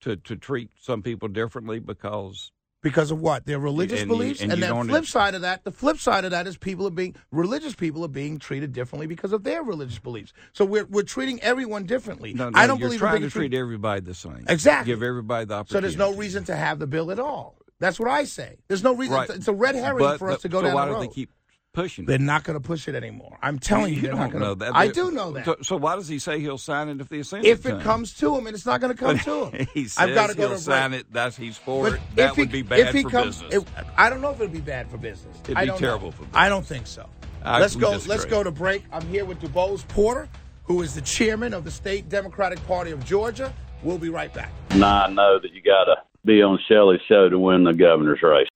To 0.02 0.17
to 0.17 0.37
treat 0.37 0.70
some 0.81 1.02
people 1.02 1.28
differently 1.28 1.79
because 1.81 2.53
Because 2.82 3.10
of 3.10 3.20
what? 3.20 3.44
Their 3.44 3.58
religious 3.58 4.01
And 4.01 4.10
you- 4.10 4.17
beliefs? 4.17 4.41
and 4.41 4.51
And, 4.53 4.58
you 4.60 4.67
the 4.67 4.72
don't- 4.72 4.89
flip 4.89 5.05
side 5.05 5.34
of 5.34 5.43
that, 5.43 5.65
the 5.65 5.70
flip 5.72 5.99
side 5.99 6.25
of 6.25 6.31
that 6.31 6.46
is 6.46 6.56
people 6.56 6.87
are 6.87 6.91
being 6.91 7.15
religious 7.31 7.75
people 7.75 8.03
are 8.05 8.08
being 8.08 8.39
treated 8.39 8.72
differently 8.72 9.06
because 9.06 9.32
of 9.32 9.44
their 9.44 9.63
religious 9.63 9.99
beliefs. 9.99 10.32
So 10.53 10.65
we're 10.65 10.87
we're 10.87 11.03
treating 11.03 11.41
everyone 11.43 11.84
differently. 11.84 12.32
no, 12.32 12.49
no, 12.49 12.58
I 12.58 12.67
don't 12.67 12.79
you're 12.79 12.89
believe 12.89 13.03
in 13.03 13.06
trying 13.08 13.20
to 13.22 13.31
treat 13.31 13.53
everybody 13.53 14.01
the 14.01 14.15
same. 14.15 14.44
Exactly. 14.49 14.93
Give 14.93 15.03
everybody 15.03 15.44
the 15.44 15.55
opportunity. 15.55 15.72
So 15.77 15.81
there's 15.81 15.96
no 16.13 16.19
reason 16.19 16.44
to 16.44 16.56
have 16.56 16.79
the 16.79 16.87
bill 16.87 17.10
at 17.10 17.19
all. 17.19 17.56
That's 17.81 17.99
what 17.99 18.08
I 18.10 18.25
say. 18.25 18.56
There's 18.69 18.82
no 18.82 18.94
reason. 18.94 19.15
Right. 19.15 19.31
It's 19.31 19.49
a 19.49 19.53
red 19.55 19.75
herring 19.75 19.99
But 19.99 20.19
for 20.19 20.31
us 20.31 20.37
the- 20.43 20.49
to 20.49 20.53
go 20.53 20.60
so 20.60 20.67
down 20.67 20.75
why 20.75 20.84
the 20.87 20.91
do 20.93 20.94
road. 20.96 21.03
they 21.05 21.08
keep 21.15 21.31
pushing? 21.72 22.05
They're 22.05 22.17
it? 22.17 22.20
not 22.20 22.44
going 22.44 22.58
to 22.60 22.67
push 22.67 22.89
it 22.89 22.94
anymore. 22.94 23.39
I'm 23.43 23.58
telling 23.58 23.91
you, 23.91 23.96
you 23.96 24.03
they're 24.03 24.12
not 24.15 24.31
don't 24.31 24.41
going 24.41 24.43
know 24.44 24.55
to. 24.55 24.58
that. 24.72 24.77
I 24.77 24.89
do 24.89 25.10
know 25.10 25.32
that. 25.32 25.44
So, 25.44 25.56
so 25.62 25.77
why 25.77 25.96
does 25.96 26.08
he 26.08 26.19
say 26.19 26.41
he'll 26.41 26.58
sign 26.58 26.89
it 26.89 27.00
if 27.00 27.08
they 27.08 27.22
send 27.22 27.44
if 27.44 27.65
it 27.67 27.74
it 27.77 27.82
comes 27.82 28.15
to 28.15 28.36
him, 28.36 28.46
and 28.46 28.55
it's 28.55 28.67
not 28.67 28.81
going 28.81 28.93
to 28.94 28.98
come 28.98 29.19
to 29.19 29.44
him? 29.46 29.53
him, 29.53 29.67
he 29.74 29.84
says 29.84 30.08
I've 30.08 30.15
got 30.15 30.31
to 30.31 30.36
go 30.36 30.48
he'll 30.48 30.56
to 30.56 30.62
sign 30.62 30.91
break. 30.91 31.03
it. 31.03 31.12
That's 31.12 31.36
he's 31.36 31.56
for 31.56 31.84
But 31.84 31.93
it. 31.94 32.00
if 32.10 32.15
That 32.17 32.34
he- 32.34 32.41
would 32.43 32.53
be 32.53 32.62
bad 32.62 32.81
if 32.81 32.93
he 32.94 33.03
for 33.03 33.10
comes, 33.10 33.43
business. 33.43 33.62
it- 33.77 33.84
I 33.96 34.10
don't 34.10 34.20
know 34.20 34.31
if 34.31 34.41
it'd 34.41 34.53
be 34.53 34.60
bad 34.60 34.91
for 34.91 34.96
business. 34.98 35.36
It'd 35.44 35.56
I 35.56 35.67
be 35.67 35.72
terrible 35.72 36.06
know. 36.06 36.12
for 36.12 36.22
business. 36.24 36.36
I 36.36 36.48
don't 36.48 36.67
think 36.67 36.86
so. 36.86 37.08
I 37.43 37.60
let's 37.60 37.74
go. 37.77 37.93
disagree. 37.93 38.17
Let's 38.17 38.24
go 38.27 38.43
to 38.43 38.50
break. 38.50 38.84
I'm 38.93 39.06
here 39.08 39.24
with 39.24 39.41
DuBose 39.41 39.86
Porter, 39.89 40.29
who 40.65 40.82
is 40.82 40.94
the 40.94 41.00
chairman 41.00 41.55
of 41.55 41.65
the 41.65 41.70
state 41.70 42.08
Democratic 42.08 42.65
Party 42.67 42.91
of 42.91 43.05
Georgia. 43.05 43.53
We'll 43.82 43.96
be 43.98 44.10
right 44.10 44.32
back. 44.34 44.53
Now 44.77 45.05
I 45.05 45.08
know 45.10 45.39
that 45.41 45.53
you 45.55 45.62
got 45.62 45.84
to 45.84 45.96
be 46.27 46.43
on 46.43 46.58
Shelley's 46.69 47.00
show 47.08 47.31
to 47.31 47.39
win 47.39 47.65
the 47.65 47.72
governor's 47.72 48.20
race. 48.22 48.46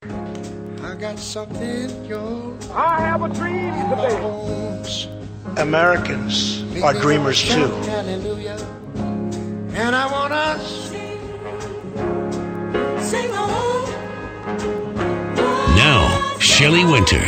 I 0.82 0.94
got 0.96 1.18
something, 1.18 2.04
yo. 2.04 2.54
I 2.76 3.00
have 3.02 3.22
a 3.22 3.28
dream 3.28 3.72
today. 3.88 5.08
Americans 5.58 6.60
are 6.82 6.92
dreamers 6.92 7.40
too. 7.40 7.68
Hallelujah. 7.68 8.56
And 9.74 9.94
I 9.94 10.10
want 10.10 10.32
us. 10.32 10.88
Sing 13.08 13.30
on. 13.30 13.88
Now, 15.76 16.36
Shelley 16.40 16.84
Winter. 16.84 17.22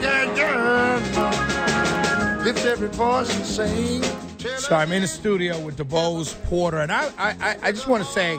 Yeah, 0.00 0.34
yeah. 0.34 2.40
Lift 2.44 2.64
every 2.64 2.88
voice 2.88 3.36
and 3.36 3.44
sing. 3.44 4.02
So 4.58 4.74
I'm 4.74 4.92
in 4.92 5.02
the 5.02 5.08
studio 5.08 5.58
with 5.60 5.78
DuBose 5.78 6.34
Porter, 6.44 6.78
and 6.78 6.90
I, 6.90 7.10
I, 7.16 7.56
I 7.62 7.72
just 7.72 7.86
want 7.86 8.04
to 8.04 8.10
say, 8.10 8.38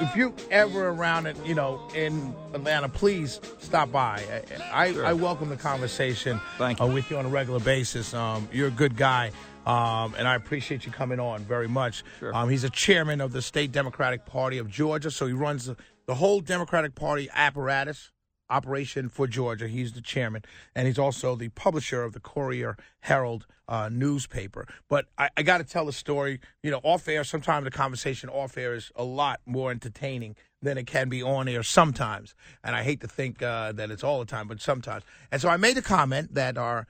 if 0.00 0.16
you 0.16 0.34
ever 0.50 0.88
around 0.88 1.26
it, 1.26 1.36
you 1.44 1.54
know, 1.54 1.86
in 1.94 2.34
Atlanta, 2.54 2.88
please 2.88 3.38
stop 3.58 3.92
by. 3.92 4.24
I, 4.72 4.86
I, 4.88 5.00
I 5.10 5.12
welcome 5.12 5.50
the 5.50 5.56
conversation 5.56 6.40
Thank 6.56 6.80
uh, 6.80 6.86
with 6.86 7.10
you 7.10 7.18
on 7.18 7.26
a 7.26 7.28
regular 7.28 7.60
basis. 7.60 8.14
Um, 8.14 8.48
you're 8.50 8.68
a 8.68 8.72
good 8.72 8.96
guy. 8.96 9.30
Um, 9.66 10.14
and 10.16 10.26
I 10.26 10.34
appreciate 10.36 10.86
you 10.86 10.90
coming 10.90 11.20
on 11.20 11.44
very 11.44 11.68
much. 11.68 12.02
Sure. 12.18 12.34
Um, 12.34 12.48
he's 12.48 12.64
a 12.64 12.70
chairman 12.70 13.20
of 13.20 13.32
the 13.32 13.42
State 13.42 13.70
Democratic 13.70 14.24
Party 14.24 14.56
of 14.56 14.70
Georgia, 14.70 15.10
so 15.10 15.26
he 15.26 15.34
runs 15.34 15.66
the, 15.66 15.76
the 16.06 16.14
whole 16.14 16.40
Democratic 16.40 16.94
Party 16.94 17.28
apparatus 17.34 18.10
operation 18.50 19.08
for 19.08 19.26
Georgia. 19.26 19.68
He's 19.68 19.92
the 19.92 20.00
chairman, 20.00 20.42
and 20.74 20.86
he's 20.86 20.98
also 20.98 21.36
the 21.36 21.48
publisher 21.50 22.02
of 22.02 22.12
the 22.12 22.20
Courier 22.20 22.76
Herald 23.00 23.46
uh, 23.68 23.88
newspaper. 23.92 24.66
But 24.88 25.06
I, 25.16 25.30
I 25.36 25.42
got 25.42 25.58
to 25.58 25.64
tell 25.64 25.86
the 25.86 25.92
story. 25.92 26.40
You 26.62 26.70
know, 26.70 26.80
off 26.82 27.08
air. 27.08 27.24
Sometimes 27.24 27.64
the 27.64 27.70
conversation 27.70 28.28
off 28.28 28.56
air 28.56 28.74
is 28.74 28.90
a 28.96 29.04
lot 29.04 29.40
more 29.46 29.70
entertaining 29.70 30.36
than 30.60 30.76
it 30.76 30.86
can 30.86 31.08
be 31.08 31.22
on 31.22 31.48
air 31.48 31.62
sometimes. 31.62 32.34
And 32.64 32.74
I 32.74 32.82
hate 32.82 33.00
to 33.02 33.08
think 33.08 33.42
uh, 33.42 33.72
that 33.72 33.90
it's 33.90 34.02
all 34.02 34.18
the 34.18 34.26
time, 34.26 34.48
but 34.48 34.60
sometimes. 34.60 35.04
And 35.30 35.40
so 35.40 35.48
I 35.48 35.56
made 35.56 35.76
a 35.76 35.82
comment 35.82 36.34
that 36.34 36.58
our 36.58 36.86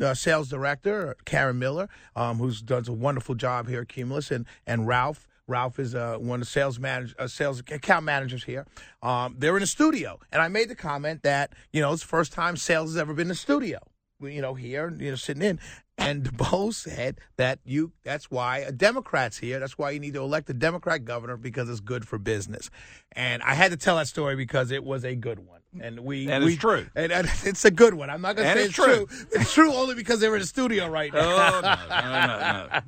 uh, 0.00 0.14
sales 0.14 0.48
director, 0.48 1.16
Karen 1.24 1.58
Miller, 1.58 1.88
um, 2.16 2.38
who's 2.38 2.60
done 2.62 2.84
a 2.88 2.92
wonderful 2.92 3.34
job 3.34 3.68
here 3.68 3.82
at 3.82 3.88
Cumulus, 3.88 4.30
and 4.30 4.46
and 4.66 4.86
Ralph. 4.86 5.28
Ralph 5.52 5.78
is 5.78 5.94
uh, 5.94 6.16
one 6.18 6.40
of 6.40 6.46
the 6.46 6.50
sales 6.50 6.78
manage, 6.78 7.14
uh, 7.18 7.26
sales 7.26 7.60
account 7.60 8.04
managers 8.04 8.44
here. 8.44 8.66
Um, 9.02 9.36
they're 9.38 9.56
in 9.56 9.60
the 9.60 9.66
studio, 9.66 10.18
and 10.32 10.40
I 10.40 10.48
made 10.48 10.68
the 10.70 10.74
comment 10.74 11.22
that 11.22 11.52
you 11.72 11.82
know 11.82 11.92
it's 11.92 12.02
the 12.02 12.08
first 12.08 12.32
time 12.32 12.56
sales 12.56 12.90
has 12.90 12.96
ever 12.96 13.12
been 13.12 13.24
in 13.24 13.28
the 13.28 13.34
studio. 13.34 13.78
You 14.20 14.40
know, 14.40 14.54
here, 14.54 14.94
you 14.98 15.10
know, 15.10 15.16
sitting 15.16 15.42
in, 15.42 15.60
and 15.98 16.36
Bo 16.36 16.70
said 16.70 17.18
that 17.36 17.58
you 17.64 17.92
that's 18.04 18.30
why 18.30 18.58
a 18.58 18.72
Democrat's 18.72 19.38
here. 19.38 19.60
That's 19.60 19.76
why 19.76 19.90
you 19.90 20.00
need 20.00 20.14
to 20.14 20.20
elect 20.20 20.48
a 20.48 20.54
Democrat 20.54 21.04
governor 21.04 21.36
because 21.36 21.68
it's 21.68 21.80
good 21.80 22.06
for 22.06 22.18
business. 22.18 22.70
And 23.12 23.42
I 23.42 23.54
had 23.54 23.72
to 23.72 23.76
tell 23.76 23.96
that 23.96 24.08
story 24.08 24.36
because 24.36 24.70
it 24.70 24.84
was 24.84 25.04
a 25.04 25.14
good 25.14 25.40
one. 25.40 25.61
And 25.80 26.00
we 26.00 26.30
And 26.30 26.44
we, 26.44 26.52
it's 26.52 26.60
true. 26.60 26.86
And, 26.94 27.10
and 27.12 27.26
it's 27.44 27.64
a 27.64 27.70
good 27.70 27.94
one. 27.94 28.10
I'm 28.10 28.20
not 28.20 28.36
going 28.36 28.44
to 28.46 28.50
And 28.50 28.58
say 28.58 28.64
it's 28.66 28.78
it's 28.78 28.84
true. 28.84 29.06
true. 29.06 29.26
It's 29.40 29.54
true 29.54 29.72
only 29.72 29.94
because 29.94 30.20
they're 30.20 30.34
in 30.34 30.40
the 30.42 30.46
studio 30.46 30.86
right 30.88 31.12
now. 31.12 31.20
Oh, 31.20 31.60
no, 31.62 32.00
no, 32.10 32.26
no, 32.26 32.80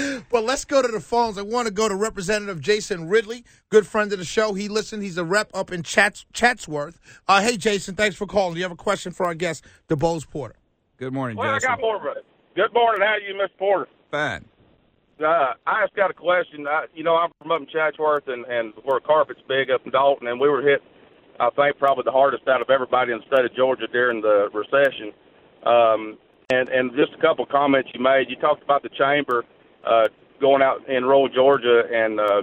no. 0.00 0.22
Well, 0.32 0.42
let's 0.42 0.64
go 0.64 0.82
to 0.82 0.88
the 0.88 0.98
phones. 1.00 1.38
I 1.38 1.42
want 1.42 1.68
to 1.68 1.72
go 1.72 1.88
to 1.88 1.94
Representative 1.94 2.60
Jason 2.60 3.08
Ridley, 3.08 3.44
good 3.68 3.86
friend 3.86 4.12
of 4.12 4.18
the 4.18 4.24
show. 4.24 4.54
He 4.54 4.66
listened. 4.68 5.04
He's 5.04 5.16
a 5.18 5.24
rep 5.24 5.50
up 5.54 5.70
in 5.70 5.84
Chats- 5.84 6.26
Chatsworth. 6.32 6.98
Uh, 7.28 7.40
hey, 7.40 7.56
Jason, 7.56 7.94
thanks 7.94 8.16
for 8.16 8.26
calling. 8.26 8.54
Do 8.54 8.58
you 8.58 8.64
have 8.64 8.72
a 8.72 8.76
question 8.76 9.12
for 9.12 9.26
our 9.26 9.34
guest, 9.34 9.64
DuBose 9.88 10.28
Porter? 10.28 10.56
Good 10.96 11.12
morning, 11.12 11.36
Well, 11.36 11.48
I 11.54 11.58
got 11.60 11.80
more 11.80 11.96
of 11.96 12.16
it. 12.16 12.24
Good 12.56 12.72
morning. 12.74 13.00
How 13.02 13.14
are 13.14 13.20
you, 13.20 13.34
Mr. 13.34 13.56
Porter? 13.58 13.88
Fine. 14.10 14.44
Uh, 15.20 15.52
I 15.66 15.84
just 15.84 15.94
got 15.94 16.10
a 16.10 16.14
question. 16.14 16.66
I, 16.66 16.86
you 16.94 17.04
know, 17.04 17.14
I'm 17.14 17.30
from 17.40 17.52
up 17.52 17.60
in 17.60 17.68
Chatsworth, 17.68 18.26
and, 18.26 18.44
and 18.46 18.72
where 18.82 18.98
carpet's 18.98 19.40
big 19.46 19.70
up 19.70 19.82
in 19.84 19.92
Dalton, 19.92 20.26
and 20.26 20.40
we 20.40 20.48
were 20.48 20.62
hit, 20.62 20.82
I 21.40 21.50
think, 21.50 21.78
probably 21.78 22.04
the 22.04 22.12
hardest 22.12 22.46
out 22.48 22.62
of 22.62 22.70
everybody 22.70 23.12
in 23.12 23.18
the 23.18 23.24
state 23.26 23.44
of 23.44 23.54
Georgia 23.54 23.86
during 23.88 24.20
the 24.20 24.48
recession. 24.52 25.12
Um, 25.64 26.18
and, 26.50 26.68
and 26.68 26.92
just 26.94 27.12
a 27.14 27.20
couple 27.20 27.46
comments 27.46 27.90
you 27.94 28.00
made. 28.00 28.28
You 28.28 28.36
talked 28.36 28.62
about 28.62 28.82
the 28.82 28.90
chamber 28.90 29.44
uh, 29.86 30.08
going 30.40 30.62
out 30.62 30.86
in 30.88 31.04
rural 31.04 31.28
Georgia 31.28 31.84
and 31.92 32.20
uh, 32.20 32.42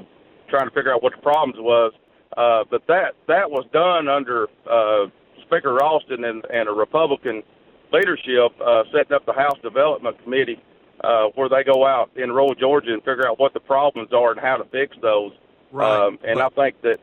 trying 0.49 0.67
to 0.67 0.73
figure 0.73 0.93
out 0.93 1.03
what 1.03 1.13
the 1.15 1.21
problems 1.21 1.57
was. 1.59 1.93
Uh, 2.35 2.63
but 2.69 2.81
that 2.87 3.13
that 3.27 3.51
was 3.51 3.65
done 3.73 4.07
under 4.07 4.47
uh, 4.69 5.05
Speaker 5.45 5.73
Ralston 5.73 6.23
and, 6.23 6.43
and 6.51 6.69
a 6.69 6.71
Republican 6.71 7.43
leadership 7.91 8.53
uh, 8.65 8.83
setting 8.91 9.13
up 9.13 9.25
the 9.25 9.33
House 9.33 9.59
Development 9.61 10.21
Committee, 10.23 10.57
uh, 11.03 11.25
where 11.35 11.49
they 11.49 11.63
go 11.63 11.85
out 11.85 12.09
in 12.15 12.31
rural 12.31 12.55
Georgia 12.55 12.93
and 12.93 13.03
figure 13.03 13.27
out 13.27 13.37
what 13.37 13.53
the 13.53 13.59
problems 13.59 14.13
are 14.13 14.31
and 14.31 14.39
how 14.39 14.55
to 14.57 14.63
fix 14.65 14.95
those. 15.01 15.33
Right, 15.71 16.07
Um, 16.07 16.19
and 16.23 16.39
but- 16.39 16.53
I 16.57 16.63
think 16.63 16.81
that 16.81 16.99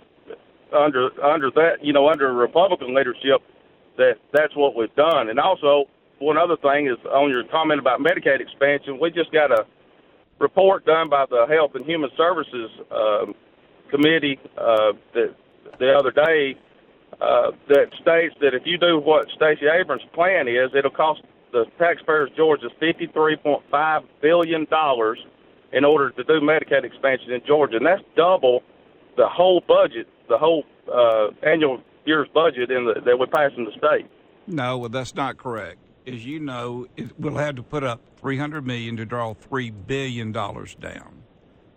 under 0.73 1.11
under 1.25 1.51
that, 1.53 1.83
you 1.83 1.93
know, 1.93 2.09
under 2.09 2.33
Republican 2.33 2.95
leadership, 2.95 3.43
that 3.97 4.15
that's 4.33 4.55
what 4.57 4.75
we've 4.77 4.95
done. 4.95 5.29
And 5.29 5.39
also, 5.39 5.85
one 6.19 6.37
other 6.37 6.57
thing 6.57 6.87
is 6.87 6.99
on 7.07 7.31
your 7.31 7.45
comment 7.45 7.81
about 7.81 8.01
Medicaid 8.01 8.41
expansion, 8.41 8.99
we 9.01 9.11
just 9.11 9.33
got 9.33 9.51
a 9.51 9.67
report 10.39 10.85
done 10.85 11.09
by 11.09 11.25
the 11.29 11.47
Health 11.49 11.73
and 11.75 11.85
Human 11.85 12.11
Services 12.17 12.71
um, 12.91 13.35
Committee 13.91 14.39
uh, 14.57 14.93
that 15.15 15.35
the 15.79 15.93
other 15.93 16.11
day 16.11 16.57
uh, 17.21 17.51
that 17.69 17.87
states 18.01 18.35
that 18.41 18.55
if 18.55 18.63
you 18.65 18.79
do 18.79 18.99
what 18.99 19.27
Stacey 19.35 19.67
Abrams' 19.67 20.03
plan 20.13 20.47
is, 20.49 20.71
it'll 20.77 20.91
cost 20.91 21.23
the 21.53 21.65
taxpayers 21.79 22.31
of 22.31 22.37
Georgia 22.37 22.69
$53.5 22.81 24.05
billion 24.21 24.67
in 25.73 25.85
order 25.85 26.11
to 26.11 26.25
do 26.25 26.41
Medicaid 26.41 26.85
expansion 26.85 27.33
in 27.33 27.41
Georgia. 27.47 27.77
And 27.77 27.87
that's 27.87 28.03
double 28.17 28.63
the 29.17 29.29
whole 29.29 29.63
budget, 29.67 30.07
the 30.29 30.39
whole 30.39 30.65
uh, 30.93 31.29
annual 31.43 31.81
year's 32.05 32.29
budget 32.33 32.71
in 32.71 32.87
the, 32.87 33.01
that 33.05 33.19
we 33.19 33.27
pass 33.27 33.51
in 33.57 33.65
the 33.65 33.73
state. 33.73 34.11
No, 34.47 34.79
well, 34.79 34.89
that's 34.89 35.15
not 35.15 35.37
correct. 35.37 35.79
As 36.07 36.25
you 36.25 36.41
know, 36.41 36.87
it, 36.97 37.11
we'll 37.19 37.37
have 37.37 37.57
to 37.57 37.63
put 37.63 37.85
up 37.85 38.01
three 38.17 38.39
hundred 38.39 38.67
million 38.67 38.97
to 38.97 39.05
draw 39.05 39.35
three 39.35 39.71
billion 39.71 40.33
dollars 40.33 40.75
down. 40.75 41.23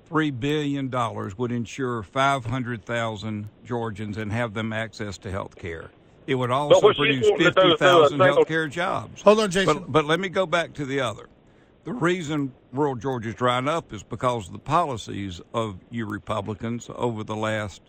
Three 0.06 0.32
billion 0.32 0.90
dollars 0.90 1.38
would 1.38 1.52
insure 1.52 2.04
five 2.04 2.46
hundred 2.46 2.86
thousand 2.86 3.50
Georgians 3.66 4.18
and 4.18 4.32
have 4.32 4.54
them 4.54 4.72
access 4.72 5.18
to 5.20 5.32
health 5.32 5.56
care. 5.56 5.92
It 6.28 6.36
would 6.36 6.52
also 6.52 6.94
produce 6.94 7.30
wanting 7.30 7.38
to 7.38 7.38
do 7.38 7.44
fifty 7.46 7.62
is 7.62 7.66
do 7.68 7.74
a 7.74 7.78
thousand 7.78 8.10
single- 8.10 8.36
health 8.36 8.48
care 8.48 8.68
jobs. 8.68 9.22
Hold 9.22 9.40
on, 9.42 9.52
Jason. 9.52 9.80
But, 9.80 9.92
but 9.92 10.06
let 10.06 10.20
me 10.20 10.30
go 10.30 10.46
back 10.46 10.74
to 10.74 10.86
the 10.86 11.02
other. 11.02 11.28
The 11.84 11.94
reason 11.94 12.54
rural 12.72 12.96
Georgia's 12.96 13.36
drying 13.36 13.68
up 13.68 13.92
is 13.92 14.04
because 14.04 14.48
of 14.48 14.54
the 14.54 14.60
policies 14.60 15.42
of 15.54 15.78
you 15.90 16.06
Republicans 16.06 16.90
over 16.94 17.24
the 17.24 17.36
last 17.36 17.82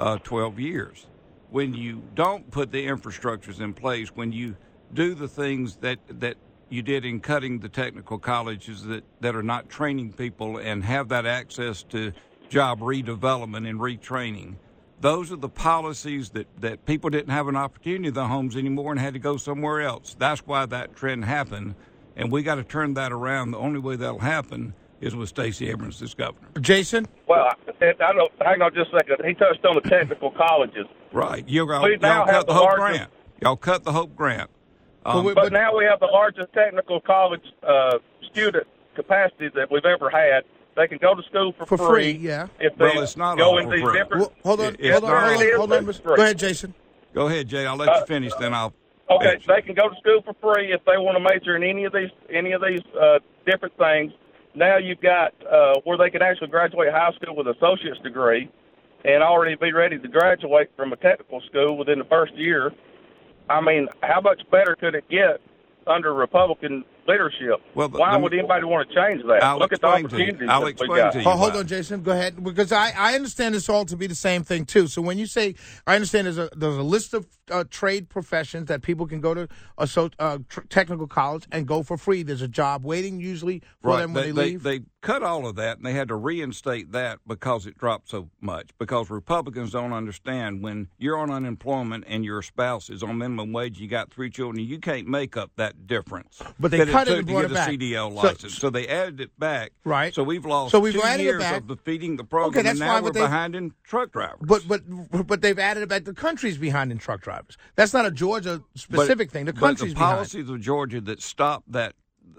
uh, 0.00 0.18
12 0.18 0.58
years. 0.58 1.06
When 1.50 1.74
you 1.74 2.02
don't 2.14 2.50
put 2.50 2.72
the 2.72 2.86
infrastructures 2.86 3.60
in 3.60 3.74
place, 3.74 4.08
when 4.08 4.32
you 4.32 4.56
do 4.94 5.14
the 5.14 5.28
things 5.28 5.76
that, 5.76 5.98
that 6.08 6.36
you 6.70 6.82
did 6.82 7.04
in 7.04 7.20
cutting 7.20 7.58
the 7.58 7.68
technical 7.68 8.18
colleges 8.18 8.84
that, 8.84 9.04
that 9.20 9.36
are 9.36 9.42
not 9.42 9.68
training 9.68 10.14
people 10.14 10.56
and 10.56 10.82
have 10.84 11.08
that 11.10 11.26
access 11.26 11.82
to 11.84 12.12
job 12.48 12.80
redevelopment 12.80 13.68
and 13.68 13.78
retraining, 13.78 14.54
those 15.00 15.30
are 15.32 15.36
the 15.36 15.48
policies 15.48 16.30
that, 16.30 16.46
that 16.60 16.84
people 16.86 17.10
didn't 17.10 17.30
have 17.32 17.48
an 17.48 17.56
opportunity 17.56 18.08
in 18.08 18.14
the 18.14 18.26
homes 18.26 18.56
anymore 18.56 18.92
and 18.92 19.00
had 19.00 19.14
to 19.14 19.20
go 19.20 19.36
somewhere 19.36 19.82
else. 19.82 20.16
That's 20.18 20.46
why 20.46 20.66
that 20.66 20.96
trend 20.96 21.24
happened. 21.24 21.74
And 22.16 22.30
we 22.30 22.42
got 22.42 22.56
to 22.56 22.64
turn 22.64 22.94
that 22.94 23.12
around. 23.12 23.50
The 23.50 23.58
only 23.58 23.80
way 23.80 23.96
that'll 23.96 24.18
happen 24.18 24.74
is 25.00 25.16
with 25.16 25.28
Stacey 25.28 25.68
Abrams 25.70 26.00
as 26.02 26.14
governor. 26.14 26.48
Jason? 26.60 27.06
Well, 27.26 27.48
I, 27.80 27.86
I 27.86 28.12
don't. 28.12 28.32
Hang 28.42 28.62
on 28.62 28.74
just 28.74 28.92
a 28.92 28.98
second. 28.98 29.26
He 29.26 29.34
touched 29.34 29.64
on 29.64 29.74
the 29.82 29.88
technical 29.88 30.30
colleges, 30.30 30.86
Right. 31.12 31.46
You, 31.48 31.66
y'all, 31.68 31.82
We 31.82 31.96
now 31.96 32.18
y'all 32.18 32.26
have 32.26 32.34
cut 32.34 32.46
the 32.46 32.52
the 32.52 32.54
Hope 32.54 32.64
largest- 32.78 32.98
grant. 32.98 33.10
Y'all 33.42 33.56
cut 33.56 33.84
the 33.84 33.92
Hope 33.92 34.14
grant. 34.14 34.50
Um, 35.04 35.24
we- 35.24 35.34
but 35.34 35.52
now 35.52 35.76
we 35.76 35.84
have 35.86 36.00
the 36.00 36.06
largest 36.06 36.52
technical 36.52 37.00
college 37.00 37.42
uh, 37.66 37.98
student 38.30 38.66
capacity 38.94 39.48
that 39.54 39.70
we've 39.70 39.84
ever 39.84 40.10
had. 40.10 40.44
They 40.76 40.86
can 40.86 40.98
go 40.98 41.14
to 41.14 41.22
school 41.24 41.52
for, 41.58 41.66
For 41.66 41.76
free, 41.78 42.12
yeah. 42.12 42.46
If 42.60 42.76
they 42.76 42.84
Well, 42.84 43.02
it's 43.02 43.16
not 43.16 43.36
go 43.38 43.44
all 43.50 43.58
in 43.58 43.68
these 43.70 43.82
free. 43.82 43.98
different. 43.98 44.20
Well, 44.22 44.32
hold 44.44 44.60
on, 44.60 44.76
It's 44.78 44.90
hold 44.90 45.04
on, 45.04 45.10
not- 45.10 45.32
hold 45.32 45.42
on, 45.42 45.56
hold 45.56 45.72
on. 45.72 45.84
for 45.86 45.92
free. 45.94 46.16
Go 46.16 46.22
ahead, 46.22 46.38
Jason. 46.38 46.74
go 47.14 47.26
ahead, 47.26 47.48
Jay. 47.48 47.66
I'll 47.66 47.76
let 47.76 47.88
Uh, 47.88 47.96
you 48.00 48.06
finish, 48.06 48.32
then 48.38 48.54
I'll. 48.54 48.72
Okay, 49.10 49.32
answer. 49.34 49.52
they 49.56 49.62
can 49.62 49.74
go 49.74 49.88
to 49.88 49.96
school 49.96 50.22
for 50.22 50.34
free 50.54 50.72
if 50.72 50.84
they 50.84 50.96
want 50.96 51.16
to 51.18 51.20
major 51.34 51.56
in 51.56 51.64
any 51.64 51.84
of 51.84 51.92
these 51.92 52.10
any 52.32 52.52
of 52.52 52.62
these 52.62 52.80
uh, 53.00 53.18
different 53.44 53.76
things. 53.76 54.12
Now 54.60 54.76
you've 54.76 55.00
got 55.00 55.32
uh, 55.50 55.80
where 55.84 55.96
they 55.96 56.10
can 56.10 56.20
actually 56.20 56.48
graduate 56.48 56.92
high 56.92 57.12
school 57.12 57.34
with 57.34 57.46
an 57.46 57.54
associate's 57.56 57.98
degree, 58.00 58.50
and 59.06 59.22
already 59.22 59.54
be 59.54 59.72
ready 59.72 59.98
to 59.98 60.06
graduate 60.06 60.70
from 60.76 60.92
a 60.92 60.96
technical 60.96 61.40
school 61.48 61.78
within 61.78 61.98
the 61.98 62.04
first 62.04 62.34
year. 62.34 62.70
I 63.48 63.62
mean, 63.62 63.88
how 64.02 64.20
much 64.20 64.42
better 64.50 64.76
could 64.76 64.94
it 64.94 65.08
get 65.08 65.40
under 65.86 66.12
Republican 66.12 66.84
leadership? 67.10 67.60
Well, 67.74 67.88
Why 67.88 68.12
let 68.12 68.22
would 68.22 68.32
anybody 68.34 68.64
want 68.64 68.88
to 68.88 68.94
change 68.94 69.22
that? 69.26 69.42
I'll 69.42 69.58
Look 69.58 69.72
at 69.72 69.80
the 69.80 69.88
explain 69.88 70.08
to 70.08 70.16
you. 70.16 70.22
opportunities 70.22 70.48
I'll 70.48 70.60
that 70.60 70.64
we 70.66 70.70
explain 70.70 70.96
got. 70.96 71.12
to 71.12 71.22
you. 71.22 71.28
Oh, 71.28 71.36
hold 71.36 71.56
on, 71.56 71.66
Jason. 71.66 72.02
Go 72.02 72.12
ahead, 72.12 72.42
because 72.42 72.72
I, 72.72 72.92
I 72.96 73.14
understand 73.14 73.54
this 73.54 73.68
all 73.68 73.84
to 73.86 73.96
be 73.96 74.06
the 74.06 74.14
same 74.14 74.42
thing 74.44 74.64
too. 74.64 74.86
So 74.86 75.02
when 75.02 75.18
you 75.18 75.26
say, 75.26 75.54
I 75.86 75.94
understand 75.94 76.26
there's 76.26 76.38
a 76.38 76.50
there's 76.56 76.76
a 76.76 76.82
list 76.82 77.14
of 77.14 77.26
uh, 77.50 77.64
trade 77.70 78.08
professions 78.08 78.68
that 78.68 78.82
people 78.82 79.06
can 79.06 79.20
go 79.20 79.34
to 79.34 79.48
a 79.78 79.86
so, 79.86 80.10
uh, 80.18 80.38
tr- 80.48 80.60
technical 80.68 81.06
college 81.06 81.46
and 81.50 81.66
go 81.66 81.82
for 81.82 81.96
free. 81.96 82.22
There's 82.22 82.42
a 82.42 82.48
job 82.48 82.84
waiting 82.84 83.20
usually 83.20 83.62
for 83.82 83.96
them 83.96 84.14
when 84.14 84.22
they, 84.24 84.30
they, 84.30 84.50
leave. 84.50 84.62
they 84.62 84.80
cut 85.00 85.22
all 85.22 85.46
of 85.46 85.56
that 85.56 85.78
and 85.78 85.86
they 85.86 85.92
had 85.92 86.08
to 86.08 86.14
reinstate 86.14 86.92
that 86.92 87.18
because 87.26 87.66
it 87.66 87.76
dropped 87.76 88.08
so 88.08 88.28
much. 88.40 88.70
Because 88.78 89.10
Republicans 89.10 89.72
don't 89.72 89.92
understand 89.92 90.62
when 90.62 90.88
you're 90.98 91.18
on 91.18 91.30
unemployment 91.30 92.04
and 92.06 92.24
your 92.24 92.42
spouse 92.42 92.88
is 92.88 93.02
on 93.02 93.18
minimum 93.18 93.52
wage, 93.52 93.80
you 93.80 93.88
got 93.88 94.12
three 94.12 94.30
children, 94.30 94.64
you 94.64 94.78
can't 94.78 95.08
make 95.08 95.36
up 95.36 95.50
that 95.56 95.86
difference. 95.86 96.40
But 96.60 96.70
they 96.70 96.84
cut 96.86 96.86
it 96.86 96.99
took 97.08 97.26
to 97.26 97.32
get 97.32 97.44
it 97.46 97.52
a 97.52 97.54
CDL 97.54 98.12
license. 98.12 98.54
So, 98.58 98.70
they 98.70 98.86
added 98.88 99.20
it 99.20 99.38
back. 99.38 99.72
Right. 99.84 100.14
So 100.14 100.22
we've 100.22 100.44
lost 100.44 100.72
So 100.72 100.80
we've 100.80 100.94
two 100.94 101.02
added 101.02 101.22
it 101.22 101.24
years 101.24 101.42
back. 101.42 101.58
of 101.62 101.66
defeating 101.68 102.16
the 102.16 102.24
program, 102.24 102.50
Okay, 102.50 102.62
that's 102.62 102.80
and 102.80 102.86
now 102.88 102.94
fine, 102.94 103.02
we're 103.02 103.08
but 103.10 103.14
they- 103.14 103.20
behind 103.20 103.54
in 103.56 103.72
truck 103.84 104.12
drivers. 104.12 104.38
but 104.42 104.66
but 104.68 105.26
but 105.26 105.40
they've 105.42 105.58
added 105.58 105.82
it 105.82 105.88
back. 105.88 106.04
The 106.04 106.14
country's 106.14 106.58
behind 106.58 106.92
in 106.92 106.98
truck 106.98 107.20
drivers. 107.22 107.56
That's 107.76 107.92
not 107.92 108.06
a 108.06 108.10
Georgia 108.10 108.62
But- 108.72 108.80
specific 108.80 109.30
thing. 109.30 109.46
The 109.46 109.52
but 109.52 109.60
country's 109.60 109.92
the 109.92 109.98
behind. 109.98 110.16
policies 110.16 110.48
of 110.48 110.60
Georgia 110.60 111.00
that 111.02 111.22
stopped 111.22 111.70
that 111.72 111.94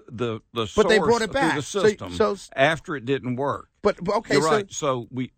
the 0.08 0.40
the 0.52 0.70
But 0.76 0.88
they 0.88 0.98
brought 0.98 1.22
it 1.22 1.26
through 1.26 1.40
back. 1.40 1.56
the 1.56 1.62
system 1.62 2.12
so- 2.12 2.36
after 2.54 2.96
it 2.96 3.04
didn't 3.04 3.36
work. 3.36 3.68
But 3.82 4.02
but 4.02 4.14
okay, 4.16 4.34
You're 4.34 4.42
so 4.42 4.50
right. 4.50 4.70
So 4.72 5.08
we, 5.10 5.32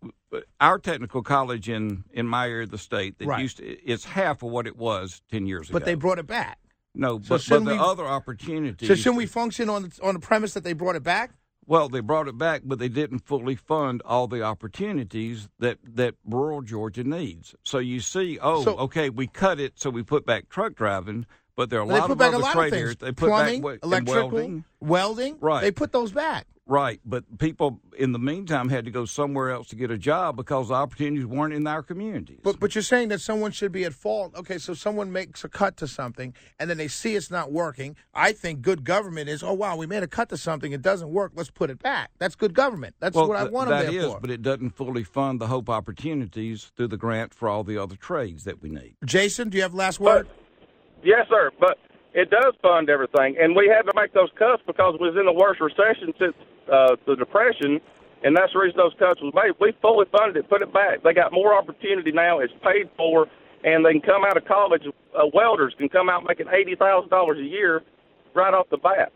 our 0.59 0.77
technical 0.79 1.23
college 1.23 1.69
in 1.69 2.03
in 2.11 2.27
my 2.27 2.47
area 2.49 2.63
of 2.63 2.71
the 2.71 2.77
state 2.77 3.17
that 3.19 3.27
Right. 3.27 3.41
used 3.41 3.57
to, 3.57 3.65
it's 3.65 4.03
half 4.05 4.43
of 4.43 4.51
what 4.51 4.67
it 4.67 4.75
was 4.75 5.21
ten 5.31 5.45
years 5.47 5.69
ago. 5.69 5.79
but 5.79 5.85
they 5.85 5.95
brought 5.95 6.19
it 6.19 6.27
back. 6.27 6.59
No, 6.95 7.17
so 7.17 7.19
but, 7.19 7.27
but 7.29 7.41
shouldn't 7.41 7.65
the 7.65 7.73
we- 7.73 7.79
other 7.79 8.05
opportunities. 8.05 8.87
So 8.87 8.95
shouldn't 8.95 9.17
we 9.17 9.25
function 9.25 9.69
on 9.69 9.83
the, 9.83 9.99
on 10.03 10.13
the 10.13 10.19
premise 10.19 10.53
that 10.53 10.63
they 10.63 10.73
brought 10.73 10.95
it 10.95 11.03
back? 11.03 11.31
Well, 11.67 11.89
they 11.89 11.99
brought 11.99 12.27
it 12.27 12.37
back, 12.37 12.61
but 12.63 12.77
they 12.77 12.89
didn't 12.89 13.19
fully 13.19 13.55
fund 13.55 14.01
all 14.05 14.27
the 14.27 14.43
opportunities 14.43 15.49
that, 15.59 15.79
that 15.83 16.13
rural 16.23 16.61
Georgia 16.61 17.03
needs. 17.03 17.55
So 17.63 17.79
you 17.79 17.99
see, 18.01 18.37
oh, 18.39 18.63
So- 18.63 18.77
okay, 18.77 19.09
we 19.09 19.27
cut 19.27 19.59
it, 19.59 19.73
so 19.75 19.89
we 19.89 20.03
put 20.03 20.25
back 20.25 20.49
truck 20.49 20.75
driving, 20.75 21.25
but 21.55 21.69
there 21.69 21.79
are 21.79 21.83
a 21.83 21.85
lot 21.85 22.01
put 22.03 22.11
of 22.11 22.17
back 22.19 22.27
other 22.29 22.37
a 22.37 22.39
lot 22.41 22.53
trade 22.53 22.73
areas. 22.73 22.97
They 22.97 23.11
put 23.11 23.29
Plumbing, 23.29 23.61
back 23.61 23.63
what- 23.63 23.79
electrical, 23.83 24.29
welding. 24.29 24.63
welding. 24.79 25.37
Right. 25.39 25.61
They 25.61 25.71
put 25.71 25.91
those 25.91 26.11
back. 26.11 26.45
Right, 26.67 26.99
but 27.05 27.37
people 27.37 27.79
in 27.95 28.11
the 28.11 28.17
meantime 28.17 28.69
had 28.69 28.85
to 28.85 28.91
go 28.91 29.05
somewhere 29.05 29.51
else 29.51 29.67
to 29.67 29.75
get 29.75 29.91
a 29.91 29.99
job 29.99 30.35
because 30.35 30.69
the 30.69 30.73
opportunities 30.73 31.27
weren't 31.27 31.53
in 31.53 31.67
our 31.67 31.83
communities. 31.83 32.39
But 32.41 32.59
but 32.59 32.73
you're 32.73 32.81
saying 32.81 33.09
that 33.09 33.21
someone 33.21 33.51
should 33.51 33.71
be 33.71 33.83
at 33.83 33.93
fault. 33.93 34.33
Okay, 34.35 34.57
so 34.57 34.73
someone 34.73 35.11
makes 35.11 35.43
a 35.43 35.49
cut 35.49 35.77
to 35.77 35.87
something 35.87 36.33
and 36.59 36.67
then 36.67 36.77
they 36.77 36.87
see 36.87 37.15
it's 37.15 37.29
not 37.29 37.51
working. 37.51 37.95
I 38.15 38.31
think 38.31 38.63
good 38.63 38.83
government 38.83 39.29
is, 39.29 39.43
oh 39.43 39.53
wow, 39.53 39.75
we 39.75 39.85
made 39.85 40.01
a 40.01 40.07
cut 40.07 40.29
to 40.29 40.37
something, 40.37 40.71
it 40.71 40.81
doesn't 40.81 41.09
work, 41.09 41.33
let's 41.35 41.51
put 41.51 41.69
it 41.69 41.77
back. 41.83 42.09
That's 42.17 42.33
good 42.33 42.55
government. 42.55 42.95
That's 42.99 43.15
well, 43.15 43.27
what 43.27 43.37
I 43.37 43.41
th- 43.41 43.51
want 43.51 43.69
them 43.69 43.85
there 43.85 44.01
is, 44.01 44.13
for. 44.13 44.19
but 44.19 44.31
it 44.31 44.41
doesn't 44.41 44.71
fully 44.71 45.03
fund 45.03 45.39
the 45.39 45.47
hope 45.47 45.69
opportunities 45.69 46.71
through 46.75 46.87
the 46.87 46.97
grant 46.97 47.35
for 47.35 47.47
all 47.47 47.63
the 47.63 47.77
other 47.77 47.95
trades 47.95 48.43
that 48.45 48.63
we 48.63 48.69
need. 48.69 48.95
Jason, 49.05 49.49
do 49.49 49.57
you 49.57 49.61
have 49.61 49.75
last 49.75 49.99
word? 49.99 50.27
Yes, 51.03 51.27
sir. 51.29 51.51
But 51.59 51.77
it 52.15 52.31
does 52.31 52.55
fund 52.63 52.89
everything, 52.89 53.35
and 53.39 53.55
we 53.55 53.67
had 53.67 53.83
to 53.83 53.93
make 53.95 54.13
those 54.13 54.29
cuts 54.39 54.63
because 54.65 54.95
we 54.99 55.09
was 55.09 55.17
in 55.19 55.27
the 55.27 55.33
worst 55.33 55.61
recession 55.61 56.11
since 56.17 56.33
uh, 56.71 56.95
the 57.05 57.15
depression, 57.15 57.79
and 58.23 58.35
that's 58.35 58.53
the 58.53 58.59
reason 58.59 58.77
those 58.77 58.93
cuts 58.99 59.21
was 59.21 59.33
made. 59.33 59.53
We 59.59 59.73
fully 59.81 60.05
funded 60.11 60.37
it, 60.37 60.49
put 60.49 60.61
it 60.61 60.73
back. 60.73 61.03
They 61.03 61.13
got 61.13 61.31
more 61.31 61.53
opportunity 61.57 62.11
now. 62.11 62.39
It's 62.39 62.53
paid 62.63 62.89
for, 62.97 63.27
and 63.63 63.85
they 63.85 63.91
can 63.93 64.01
come 64.01 64.23
out 64.25 64.37
of 64.37 64.45
college. 64.45 64.83
Uh, 65.15 65.25
welders 65.33 65.73
can 65.77 65.89
come 65.89 66.09
out 66.09 66.23
making 66.27 66.47
eighty 66.53 66.75
thousand 66.75 67.09
dollars 67.09 67.37
a 67.39 67.43
year 67.43 67.83
right 68.33 68.53
off 68.53 68.67
the 68.69 68.77
bat. 68.77 69.11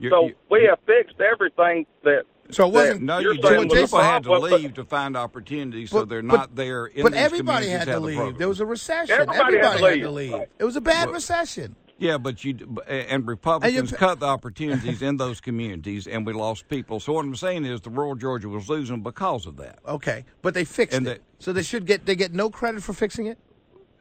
You- 0.00 0.10
So 0.10 0.26
you- 0.28 0.34
we 0.50 0.64
have 0.68 0.78
fixed 0.86 1.20
everything 1.20 1.86
that. 2.04 2.24
So 2.50 2.66
it 2.66 2.72
wasn't. 2.72 3.02
No, 3.02 3.18
You're 3.18 3.34
you 3.34 3.42
saying 3.42 3.68
didn't. 3.68 3.82
People 3.84 3.98
had 4.00 4.22
to 4.24 4.32
leave 4.38 4.72
to 4.74 4.84
find 4.84 5.18
opportunities, 5.18 5.90
so 5.90 6.00
But- 6.00 6.08
they're 6.08 6.22
but- 6.22 6.34
not 6.36 6.56
there. 6.56 6.86
In 6.86 7.02
but 7.02 7.12
these 7.12 7.20
everybody 7.20 7.68
had 7.68 7.84
to 7.86 7.92
have 7.92 8.00
the 8.00 8.06
leave. 8.06 8.16
program. 8.16 8.38
There 8.38 8.48
was 8.48 8.60
a 8.60 8.66
recession. 8.66 9.14
Everybody 9.20 9.58
had 9.58 9.62
to 9.62 9.68
had 9.86 10.00
to 10.00 10.10
leave. 10.10 10.32
leave. 10.32 10.46
It 10.58 10.64
was 10.64 10.76
a 10.76 10.80
bad 10.80 11.06
But- 11.06 11.14
recession. 11.14 11.76
Yeah, 11.98 12.16
but 12.16 12.44
you 12.44 12.56
and 12.86 13.26
Republicans 13.26 13.90
And 13.90 13.98
cut 13.98 14.20
the 14.20 14.26
opportunities 14.26 15.02
in 15.08 15.16
those 15.16 15.40
communities, 15.40 16.06
and 16.06 16.24
we 16.24 16.32
lost 16.32 16.68
people. 16.68 17.00
So 17.00 17.12
what 17.12 17.24
I'm 17.24 17.34
saying 17.34 17.64
is, 17.64 17.80
the 17.80 17.90
rural 17.90 18.14
Georgia 18.14 18.48
was 18.48 18.68
losing 18.68 19.02
because 19.02 19.46
of 19.46 19.56
that. 19.56 19.80
Okay, 19.86 20.24
but 20.40 20.54
they 20.54 20.64
fixed 20.64 20.96
And 20.96 21.06
it. 21.08 21.22
so 21.40 21.52
they 21.52 21.62
should 21.62 21.86
get 21.86 22.06
they 22.06 22.14
get 22.14 22.32
no 22.32 22.50
credit 22.50 22.82
for 22.84 22.92
fixing 22.92 23.26
it. 23.26 23.38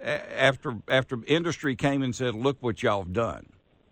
After 0.01 0.77
after 0.87 1.17
industry 1.25 1.75
came 1.75 2.03
and 2.03 2.15
said, 2.15 2.35
"Look 2.35 2.57
what 2.59 2.83
y'all 2.83 3.01
have 3.01 3.13
done," 3.13 3.47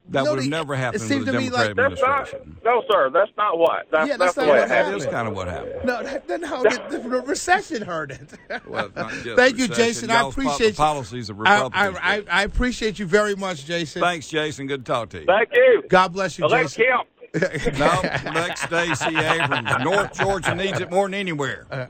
that 0.10 0.24
No, 0.24 0.32
would 0.32 0.36
have 0.40 0.44
they- 0.46 0.50
never 0.50 0.76
it 0.76 1.00
seems 1.02 1.26
with 1.26 1.26
the 1.26 1.32
to 1.34 1.38
me 1.40 1.50
like- 1.50 1.76
Democratic 1.76 1.98
That's 1.98 2.02
not. 2.02 2.20
administration. 2.28 2.58
No, 2.64 2.84
sir. 2.92 3.10
That's 3.12 3.32
not 3.38 3.58
what. 3.58 3.88
That's, 3.92 4.08
Yeah, 4.10 4.18
that's, 4.18 4.36
that's 4.36 4.48
not 4.48 4.56
what 4.60 4.68
happened. 4.68 4.98
is 4.98 5.06
kind 5.08 5.28
of 5.28 5.36
what 5.36 5.48
happened. 5.48 5.86
No, 5.86 6.04
that- 6.04 6.28
no, 6.30 6.38
no 6.38 6.64
the, 6.64 7.00
the 7.00 7.22
recession 7.22 7.82
hurt 7.82 8.12
it. 8.12 8.30
Well, 8.68 8.90
Thank 8.90 9.26
you, 9.26 9.36
recession. 9.36 9.76
Jason. 9.76 10.12
I 10.12 10.22
Y'all's 10.22 10.36
po- 10.36 10.42
appreciate 10.42 10.72
the 10.72 10.78
policies 10.78 11.30
of 11.30 11.40
I, 11.40 11.44
I, 11.44 11.64
Republicans. 11.64 12.00
I, 12.02 12.24
I 12.30 12.44
appreciate 12.44 13.00
you 13.00 13.06
very 13.06 13.36
much, 13.36 13.66
Jason. 13.66 14.02
Thanks, 14.02 14.28
Jason. 14.28 14.68
Good 14.68 14.86
to 14.86 14.92
talk 14.92 15.10
to 15.10 15.20
you. 15.20 15.26
Thank 15.26 15.50
you. 15.54 15.84
God 15.90 16.14
bless 16.14 16.38
you, 16.38 16.46
Elect 16.46 16.76
Jason. 16.76 16.86
Kemp. 16.86 17.08
no, 17.78 18.02
next 18.32 18.62
Stacey 18.62 19.14
Abrams. 19.18 19.70
North 19.84 20.18
Georgia 20.18 20.56
needs 20.56 20.80
it 20.80 20.90
more 20.90 21.06
than 21.08 21.16
anywhere. 21.16 21.66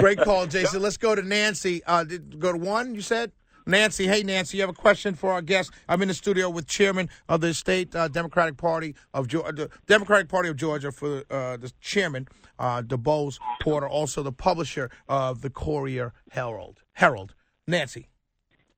Great 0.00 0.18
call, 0.20 0.46
Jason. 0.46 0.82
Let's 0.82 0.96
go 0.96 1.14
to 1.14 1.22
Nancy. 1.22 1.82
Uh, 1.84 2.02
did, 2.04 2.40
go 2.40 2.50
to 2.52 2.58
one. 2.58 2.94
You 2.94 3.02
said. 3.02 3.30
Nancy, 3.66 4.06
hey 4.08 4.22
Nancy, 4.22 4.56
you 4.56 4.62
have 4.62 4.70
a 4.70 4.74
question 4.74 5.14
for 5.14 5.32
our 5.32 5.42
guest. 5.42 5.70
I'm 5.88 6.02
in 6.02 6.08
the 6.08 6.14
studio 6.14 6.50
with 6.50 6.66
Chairman 6.66 7.08
of 7.28 7.40
the 7.40 7.54
State 7.54 7.94
uh, 7.94 8.08
Democratic 8.08 8.56
Party 8.56 8.94
of 9.14 9.28
Georgia, 9.28 9.52
the 9.52 9.70
Democratic 9.86 10.28
Party 10.28 10.48
of 10.48 10.56
Georgia 10.56 10.90
for 10.90 11.22
uh, 11.30 11.56
the 11.56 11.72
Chairman, 11.80 12.26
uh, 12.58 12.82
DuBose 12.82 13.38
Porter, 13.62 13.88
also 13.88 14.22
the 14.22 14.32
publisher 14.32 14.90
of 15.08 15.42
the 15.42 15.50
Courier 15.50 16.12
Herald. 16.30 16.82
Herald, 16.94 17.34
Nancy. 17.66 18.08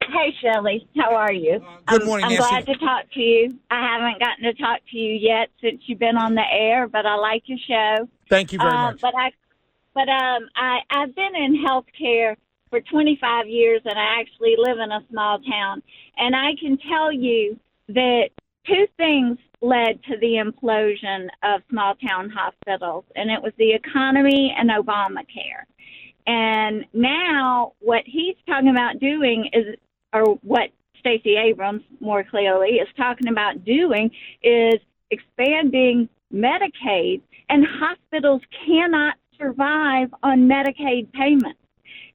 Hey, 0.03 0.35
Shelley. 0.43 0.87
How 0.97 1.15
are 1.15 1.33
you? 1.33 1.61
Good 1.87 2.03
I'm- 2.03 2.07
morning, 2.07 2.27
I'm 2.27 2.33
Nancy. 2.35 2.49
glad 2.51 2.67
to 2.67 2.75
talk 2.79 3.05
to 3.15 3.21
you. 3.21 3.55
I 3.71 3.81
haven't 3.81 4.21
gotten 4.21 4.45
to 4.45 4.53
talk 4.55 4.81
to 4.91 4.97
you 4.99 5.15
yet 5.15 5.49
since 5.63 5.81
you've 5.87 5.99
been 5.99 6.19
on 6.19 6.35
the 6.35 6.45
air, 6.53 6.87
but 6.89 7.07
I 7.07 7.15
like 7.17 7.45
your 7.47 7.59
show. 7.67 8.09
Thank 8.29 8.53
you 8.53 8.59
very 8.59 8.71
Uh, 8.71 8.93
much. 8.93 9.01
But 9.01 9.15
I, 9.17 9.31
but 9.95 10.09
um, 10.11 10.49
I 10.55 10.81
I've 10.91 11.15
been 11.15 11.35
in 11.35 11.65
healthcare 11.65 12.37
for 12.75 12.81
25 12.81 13.47
years, 13.47 13.83
and 13.85 13.97
I 13.97 14.21
actually 14.21 14.57
live 14.59 14.79
in 14.79 14.91
a 14.91 15.01
small 15.09 15.39
town, 15.39 15.81
and 16.17 16.35
I 16.35 16.57
can 16.61 16.77
tell 16.77 17.13
you 17.13 17.57
that 17.87 18.31
two 18.67 18.87
things 18.97 19.39
led 19.61 20.03
to 20.11 20.17
the 20.21 20.43
implosion 20.43 21.29
of 21.45 21.63
small 21.71 21.95
town 21.95 22.31
hospitals, 22.31 23.05
and 23.15 23.31
it 23.31 23.41
was 23.41 23.53
the 23.59 23.73
economy 23.73 24.53
and 24.59 24.71
Obamacare. 24.71 25.63
And 26.27 26.85
now, 26.93 27.75
what 27.79 28.03
he's 28.07 28.35
talking 28.45 28.71
about 28.71 28.99
doing 28.99 29.49
is, 29.53 29.77
or 30.13 30.35
what 30.43 30.71
Stacey 30.99 31.37
Abrams 31.37 31.83
more 32.01 32.25
clearly 32.25 32.71
is 32.71 32.89
talking 32.97 33.29
about 33.29 33.65
doing, 33.65 34.11
is 34.43 34.81
expanding 35.13 36.09
Medicaid, 36.35 37.21
and 37.49 37.65
hospitals 37.65 38.43
cannot 38.67 39.15
survive 39.39 40.13
on 40.25 40.49
Medicaid 40.49 41.13
payments. 41.13 41.61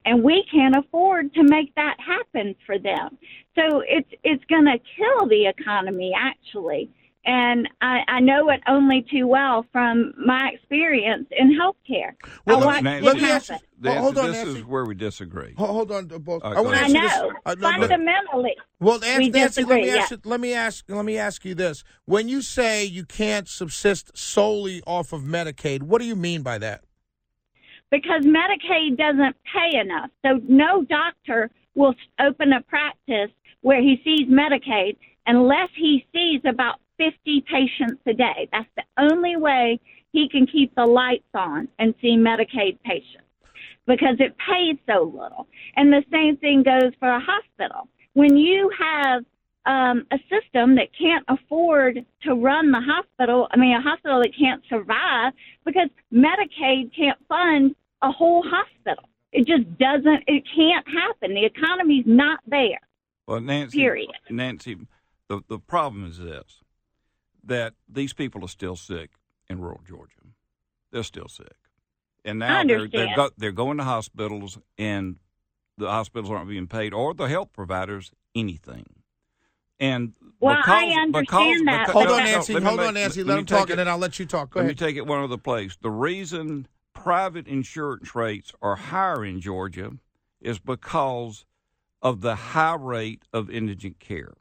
And 0.06 0.24
we 0.24 0.44
can't 0.52 0.76
afford 0.76 1.34
to 1.36 1.44
make 1.44 1.76
that 1.76 1.98
happen 2.00 2.56
for 2.66 2.80
them. 2.80 3.18
So 3.56 3.84
it's 3.88 4.10
it's 4.24 4.44
going 4.46 4.66
to 4.66 4.78
kill 4.98 5.28
the 5.28 5.46
economy, 5.48 6.14
actually. 6.18 6.90
And 7.26 7.68
I, 7.82 8.00
I 8.08 8.20
know 8.22 8.50
it 8.50 8.62
only 8.68 9.06
too 9.12 9.28
well 9.28 9.66
from 9.74 10.14
my 10.26 10.52
experience 10.54 11.28
in 11.38 11.50
healthcare. 11.52 12.14
Well, 12.46 12.64
I 12.64 12.66
watched 12.66 12.84
Nancy, 12.84 13.06
let 13.06 13.18
it 13.18 13.22
me 13.22 13.30
ask 13.30 13.50
happen. 13.50 13.66
you- 13.82 13.84
Nancy, 13.90 14.00
hold 14.02 14.18
on, 14.18 14.28
this 14.28 14.46
Nancy. 14.46 14.60
is 14.60 14.66
where 14.66 14.86
we 14.86 14.96
disagree. 14.96 15.54
Ho- 15.58 15.66
Hold 15.68 15.92
on, 15.92 16.12
uh, 16.12 16.18
both. 16.18 16.44
All 16.44 16.52
right, 16.52 16.58
I 16.58 16.62
want 16.62 16.76
to 16.78 16.82
I 16.82 16.86
ahead. 16.88 16.96
ask 17.06 17.18
you 17.18 17.24
know. 17.28 17.30
this. 17.34 17.42
Uh, 17.46 17.56
no, 17.60 17.70
no, 17.72 17.78
Fundamentally, 17.88 18.56
Well, 18.80 19.00
Nancy, 19.00 19.18
We 19.26 19.30
Nancy 19.30 19.64
let 19.64 19.76
me 19.76 19.82
disagree, 19.86 20.00
ask 20.00 20.12
you, 20.12 20.18
let 20.24 20.40
me 20.40 20.54
ask 20.54 20.86
let 20.88 21.06
me 21.06 21.18
ask 21.18 21.46
you 21.46 21.56
this: 21.56 21.84
When 22.06 22.30
you 22.30 22.42
say 22.42 22.86
you 22.86 23.06
can't 23.06 23.48
subsist 23.50 24.18
solely 24.18 24.82
off 24.88 25.12
of 25.14 25.22
Medicaid, 25.24 25.84
what 25.84 26.00
do 26.02 26.08
you 26.08 26.16
mean 26.16 26.42
by 26.42 26.58
that? 26.58 26.84
Because 27.92 28.24
Medicaid 28.24 28.98
doesn't 28.98 29.36
pay 29.54 29.80
enough. 29.80 30.10
So 30.26 30.40
no 30.48 30.84
doctor 30.84 31.50
will 31.76 31.96
open 32.20 32.54
a 32.54 32.62
practice 32.62 33.32
where 33.62 33.82
he 33.82 34.02
sees 34.04 34.28
Medicaid 34.28 34.98
unless 35.26 35.70
he 35.76 36.06
sees 36.14 36.42
about 36.46 36.80
50 36.98 37.42
patients 37.42 38.02
a 38.06 38.14
day. 38.14 38.50
That's 38.52 38.70
the 38.76 38.84
only 38.98 39.38
way 39.38 39.80
he 40.12 40.28
can 40.30 40.48
keep 40.48 40.74
the 40.76 40.86
lights 40.86 41.30
on 41.34 41.68
and 41.78 41.94
see 42.02 42.16
Medicaid 42.16 42.80
patients 42.84 43.26
because 43.86 44.16
it 44.20 44.36
pays 44.38 44.78
so 44.88 45.04
little. 45.04 45.48
And 45.76 45.92
the 45.92 46.04
same 46.12 46.38
thing 46.38 46.64
goes 46.64 46.94
for 47.00 47.10
a 47.10 47.20
hospital. 47.20 47.88
When 48.14 48.38
you 48.38 48.72
have 48.78 49.24
um, 49.66 50.06
a 50.12 50.18
system 50.30 50.76
that 50.76 50.88
can't 50.98 51.26
afford 51.28 52.06
to 52.24 52.34
run 52.34 52.72
the 52.72 52.82
hospital, 52.82 53.48
I 53.52 53.58
mean, 53.58 53.76
a 53.76 53.82
hospital 53.82 54.20
that 54.20 54.32
can't 54.38 54.64
survive 54.70 55.34
because 55.66 55.90
Medicaid 56.14 56.96
can't 56.96 57.20
fund 57.28 57.76
a 58.02 58.12
whole 58.12 58.44
hospital. 58.44 59.04
It 59.32 59.46
just 59.46 59.78
doesn't, 59.78 60.24
it 60.28 60.44
can't 60.56 60.86
happen. 60.88 61.36
The 61.36 61.46
economy's 61.46 62.06
not 62.08 62.40
there. 62.48 62.80
Well, 63.28 63.42
Nancy, 63.42 63.78
Period. 63.78 64.10
Nancy, 64.32 64.76
the 65.28 65.42
the 65.48 65.60
problem 65.60 66.04
is 66.04 66.18
this: 66.18 66.64
that 67.44 67.76
these 67.88 68.12
people 68.12 68.44
are 68.44 68.48
still 68.48 68.76
sick 68.76 69.12
in 69.48 69.62
rural 69.62 69.82
Georgia. 69.88 70.16
They're 70.92 71.04
still 71.04 71.28
sick, 71.28 71.56
and 72.26 72.40
now 72.40 72.64
they're 72.64 72.88
they're, 72.88 73.16
go, 73.16 73.30
they're 73.38 73.52
going 73.52 73.78
to 73.78 73.84
hospitals, 73.84 74.58
and 74.80 75.18
the 75.78 75.88
hospitals 75.88 76.32
aren't 76.32 76.50
being 76.50 76.66
paid, 76.66 76.92
or 76.92 77.14
the 77.14 77.26
health 77.26 77.54
providers 77.54 78.12
anything. 78.34 78.86
And 79.80 80.14
Well, 80.40 80.58
because, 80.58 80.70
I 80.70 80.84
understand 81.02 81.14
because, 81.26 81.66
that, 81.66 81.88
because- 81.88 81.94
Hold 81.94 82.06
but 82.08 82.12
on, 82.14 82.18
no, 82.20 82.24
no, 82.26 82.32
Nancy. 82.32 82.54
me 82.56 82.62
Hold 82.62 82.78
make- 82.78 82.88
on, 82.88 82.94
Nancy. 82.96 83.24
let 83.24 83.28
Let 83.28 83.34
me 83.36 83.40
him 83.40 83.46
talk, 83.46 83.70
it- 83.70 83.72
and 83.74 83.80
then 83.80 83.88
I'll 83.88 83.98
let 83.98 84.20
you 84.20 84.26
talk. 84.26 84.52
Go 84.52 84.60
Let 84.60 84.68
me 84.68 84.74
take 84.76 84.96
it 84.96 85.06
one 85.08 85.22
other 85.24 85.38
place. 85.38 85.78
The 85.82 85.92
reason 85.92 86.68
private 86.94 87.48
insurance 87.48 88.14
rates 88.16 88.52
are 88.62 88.76
higher 88.76 89.24
in 89.24 89.40
Georgia 89.42 89.92
is 90.42 90.60
because 90.60 91.46
of 92.02 92.22
the 92.22 92.36
high 92.36 92.76
rate 92.76 93.24
of 93.34 93.50
indigent 93.50 94.00
care. 94.00 94.34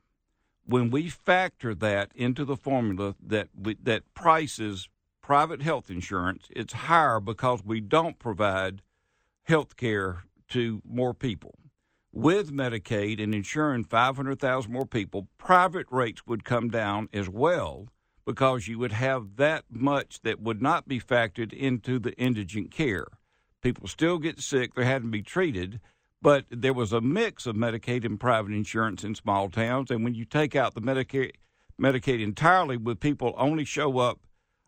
When 0.64 0.90
we 0.90 1.08
factor 1.08 1.74
that 1.76 2.12
into 2.14 2.44
the 2.44 2.56
formula 2.56 3.14
that 3.24 3.48
we, 3.56 3.74
that 3.82 4.02
prices 4.14 4.88
private 5.22 5.62
health 5.62 5.90
insurance, 5.90 6.48
it's 6.50 6.72
higher 6.72 7.20
because 7.20 7.64
we 7.64 7.80
don't 7.80 8.18
provide 8.18 8.82
health 9.44 9.76
care 9.76 10.24
to 10.48 10.82
more 10.84 11.14
people. 11.14 11.54
With 12.12 12.52
Medicaid 12.52 13.22
and 13.22 13.34
insuring 13.34 13.84
500,000 13.84 14.72
more 14.72 14.86
people, 14.86 15.28
private 15.38 15.86
rates 15.90 16.26
would 16.26 16.44
come 16.44 16.68
down 16.68 17.08
as 17.12 17.28
well 17.28 17.88
because 18.24 18.68
you 18.68 18.78
would 18.78 18.92
have 18.92 19.36
that 19.36 19.64
much 19.70 20.20
that 20.22 20.40
would 20.40 20.60
not 20.60 20.86
be 20.86 21.00
factored 21.00 21.52
into 21.52 21.98
the 21.98 22.12
indigent 22.18 22.70
care. 22.70 23.06
People 23.62 23.88
still 23.88 24.18
get 24.18 24.40
sick, 24.40 24.74
they're 24.74 24.84
having 24.84 25.08
to 25.08 25.12
be 25.12 25.22
treated, 25.22 25.80
but 26.20 26.44
there 26.50 26.74
was 26.74 26.92
a 26.92 27.00
mix 27.00 27.46
of 27.46 27.56
Medicaid 27.56 28.04
and 28.04 28.20
private 28.20 28.52
insurance 28.52 29.04
in 29.04 29.14
small 29.14 29.48
towns. 29.48 29.90
And 29.90 30.04
when 30.04 30.14
you 30.14 30.24
take 30.24 30.54
out 30.54 30.74
the 30.74 30.80
Medicaid, 30.80 31.32
Medicaid 31.80 32.22
entirely, 32.22 32.76
with 32.76 33.00
people 33.00 33.34
only 33.36 33.64
show 33.64 33.98
up 33.98 34.20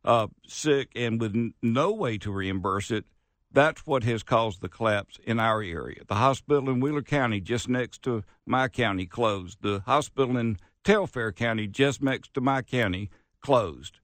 uh, 0.04 0.28
sick 0.46 0.90
and 0.94 1.20
with 1.20 1.52
no 1.62 1.92
way 1.92 2.18
to 2.18 2.32
reimburse 2.32 2.90
it, 2.90 3.04
that's 3.52 3.86
what 3.86 4.04
has 4.04 4.22
caused 4.22 4.60
the 4.60 4.68
collapse 4.68 5.18
in 5.24 5.40
our 5.40 5.62
area. 5.62 6.02
The 6.06 6.16
hospital 6.16 6.70
in 6.70 6.80
Wheeler 6.80 7.02
County, 7.02 7.40
just 7.40 7.68
next 7.68 8.02
to 8.02 8.22
my 8.46 8.68
county, 8.68 9.06
closed. 9.06 9.58
The 9.62 9.80
hospital 9.86 10.36
in 10.36 10.58
Telfair 10.84 11.32
County, 11.32 11.66
just 11.66 12.02
next 12.02 12.32
to 12.34 12.40
my 12.40 12.62
county, 12.62 13.10
closed. 13.40 13.98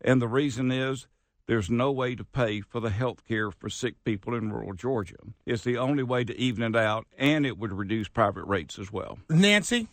And 0.00 0.22
the 0.22 0.28
reason 0.28 0.70
is 0.70 1.08
there's 1.46 1.70
no 1.70 1.90
way 1.90 2.14
to 2.14 2.24
pay 2.24 2.60
for 2.60 2.80
the 2.80 2.90
health 2.90 3.26
care 3.26 3.50
for 3.50 3.68
sick 3.68 4.02
people 4.04 4.34
in 4.34 4.52
rural 4.52 4.74
Georgia. 4.74 5.16
It's 5.44 5.64
the 5.64 5.78
only 5.78 6.02
way 6.02 6.24
to 6.24 6.36
even 6.38 6.62
it 6.62 6.76
out, 6.76 7.06
and 7.18 7.44
it 7.44 7.58
would 7.58 7.72
reduce 7.72 8.08
private 8.08 8.44
rates 8.44 8.78
as 8.78 8.92
well. 8.92 9.18
Nancy? 9.28 9.88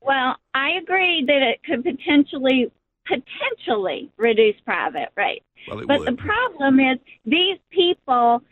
Well, 0.00 0.36
I 0.54 0.70
agree 0.82 1.24
that 1.26 1.42
it 1.42 1.62
could 1.64 1.84
potentially 1.84 2.72
potentially 3.06 4.10
reduce 4.16 4.58
private 4.64 5.10
rates. 5.16 5.44
Well, 5.68 5.84
but 5.86 6.00
would. 6.00 6.08
the 6.08 6.16
problem 6.16 6.80
is 6.80 6.98
these 7.24 7.58
people 7.70 8.42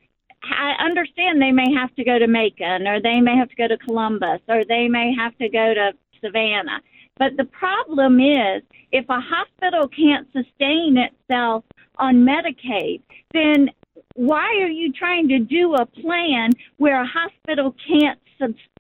I 0.43 0.75
understand 0.85 1.41
they 1.41 1.53
may 1.53 1.73
have 1.73 1.95
to 1.97 2.05
go 2.05 2.19
to 2.19 2.27
Macon 2.27 2.87
or 2.87 3.01
they 3.01 3.21
may 3.21 3.37
have 3.37 3.49
to 3.49 3.57
go 3.57 3.69
to 3.69 3.79
Columbus 3.79 4.41
or 4.49 4.65
they 4.65 4.89
may 4.89 5.15
have 5.15 5.37
to 5.39 5.49
go 5.49 5.73
to 5.73 5.93
Savannah. 6.23 6.81
But 7.17 7.37
the 7.37 7.45
problem 7.45 8.21
is 8.21 8.63
if 8.93 9.07
a 9.09 9.21
hospital 9.21 9.89
can't 9.89 10.27
sustain 10.33 10.99
itself 10.99 11.65
on 11.99 12.27
Medicaid, 12.27 13.03
then 13.33 13.71
why 14.15 14.47
are 14.63 14.69
you 14.69 14.93
trying 14.93 15.29
to 15.29 15.39
do 15.39 15.75
a 15.75 15.87
plan 15.87 16.51
where 16.77 17.01
a 17.01 17.07
hospital 17.07 17.75
can't 17.89 18.19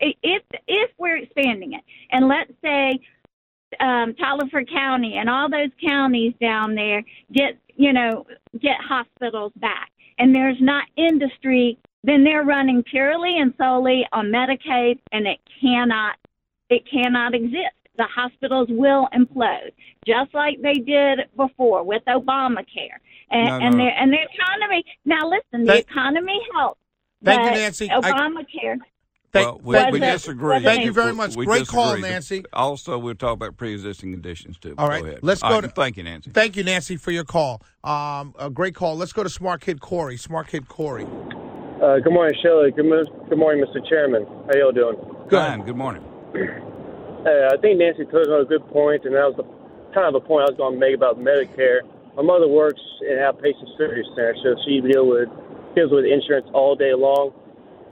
if 0.00 0.42
if 0.66 0.90
we're 0.98 1.16
expanding 1.16 1.74
it 1.74 1.82
and 2.10 2.26
let's 2.26 2.52
say 2.60 2.98
um, 3.80 4.14
Tyler 4.14 4.48
County 4.64 5.16
and 5.18 5.28
all 5.28 5.48
those 5.50 5.70
counties 5.84 6.34
down 6.40 6.74
there 6.74 7.02
get 7.32 7.58
you 7.76 7.92
know 7.92 8.26
get 8.60 8.76
hospitals 8.80 9.52
back, 9.56 9.90
and 10.18 10.34
there's 10.34 10.60
not 10.60 10.84
industry, 10.96 11.78
then 12.02 12.24
they're 12.24 12.44
running 12.44 12.82
purely 12.82 13.38
and 13.38 13.54
solely 13.58 14.06
on 14.12 14.26
Medicaid, 14.26 14.98
and 15.12 15.26
it 15.26 15.38
cannot 15.60 16.16
it 16.70 16.82
cannot 16.90 17.34
exist. 17.34 17.74
The 17.96 18.04
hospitals 18.04 18.68
will 18.70 19.08
implode, 19.14 19.70
just 20.06 20.34
like 20.34 20.60
they 20.60 20.74
did 20.74 21.20
before 21.36 21.84
with 21.84 22.02
Obamacare, 22.08 22.98
and 23.30 23.46
No, 23.46 23.58
and 23.60 23.76
no. 23.76 23.84
the 23.84 23.90
and 23.90 24.12
the 24.12 24.18
economy. 24.34 24.84
Now 25.04 25.28
listen, 25.28 25.64
the 25.64 25.78
economy 25.78 26.40
helps. 26.54 26.80
Thank 27.22 27.44
you, 27.44 27.50
Nancy. 27.62 27.90
I- 27.90 28.00
Obamacare. 28.00 28.78
Thank, 29.34 29.64
well, 29.64 29.86
we, 29.86 29.98
we 29.98 30.00
Was 30.00 30.22
disagree. 30.22 30.60
Thank 30.62 30.84
you 30.84 30.92
very 30.92 31.12
much. 31.12 31.34
We 31.34 31.44
Great 31.44 31.66
call. 31.66 31.98
Nancy. 31.98 32.44
Also, 32.52 32.96
we'll 32.98 33.16
talk 33.16 33.32
about 33.32 33.56
pre-existing 33.56 34.12
conditions 34.12 34.58
too. 34.58 34.76
All 34.78 34.88
right, 34.88 35.02
Go 35.02 35.08
ahead. 35.08 35.18
let's 35.22 35.42
go 35.42 35.50
right, 35.50 35.60
to- 35.62 35.68
Thank 35.68 35.96
you, 35.96 36.04
Nancy. 36.04 36.30
Thank 36.30 36.56
you, 36.56 36.62
Nancy, 36.62 36.96
for 36.96 37.10
your 37.10 37.24
call. 37.24 37.60
Um, 37.82 38.34
a 38.38 38.48
great 38.48 38.76
call. 38.76 38.94
Let's 38.96 39.12
go 39.12 39.24
to 39.24 39.28
Smart 39.28 39.60
Kid 39.60 39.80
Corey. 39.80 40.16
Smart 40.16 40.46
Kid 40.46 40.68
Corey. 40.68 41.04
Uh, 41.82 41.98
good 41.98 42.12
morning, 42.12 42.38
Shelley. 42.42 42.70
Good, 42.70 42.86
mo- 42.86 43.26
good 43.28 43.38
morning, 43.38 43.64
Mr. 43.64 43.86
Chairman. 43.88 44.24
How 44.46 44.56
y'all 44.58 44.70
doing? 44.72 44.96
Good. 45.28 45.36
Fine. 45.38 45.62
Good 45.66 45.76
morning. 45.76 46.04
Uh, 47.24 47.48
I 47.54 47.56
think 47.56 47.78
Nancy 47.80 48.04
touched 48.04 48.28
on 48.28 48.42
a 48.42 48.44
good 48.44 48.60
point, 48.68 49.06
and 49.08 49.14
that 49.16 49.24
was 49.24 49.40
the, 49.40 49.48
kind 49.96 50.12
of 50.12 50.14
a 50.14 50.20
point 50.20 50.44
I 50.44 50.52
was 50.52 50.60
going 50.60 50.74
to 50.76 50.78
make 50.78 50.92
about 50.94 51.16
Medicare. 51.16 51.80
My 52.16 52.22
mother 52.22 52.44
works 52.46 52.82
in 53.00 53.16
an 53.16 53.24
outpatient 53.24 53.64
surgery 53.80 54.04
center, 54.12 54.36
so 54.44 54.52
she 54.68 54.84
deal 54.84 55.08
with 55.08 55.32
deals 55.72 55.88
with 55.90 56.04
insurance 56.04 56.44
all 56.52 56.76
day 56.76 56.92
long. 56.92 57.32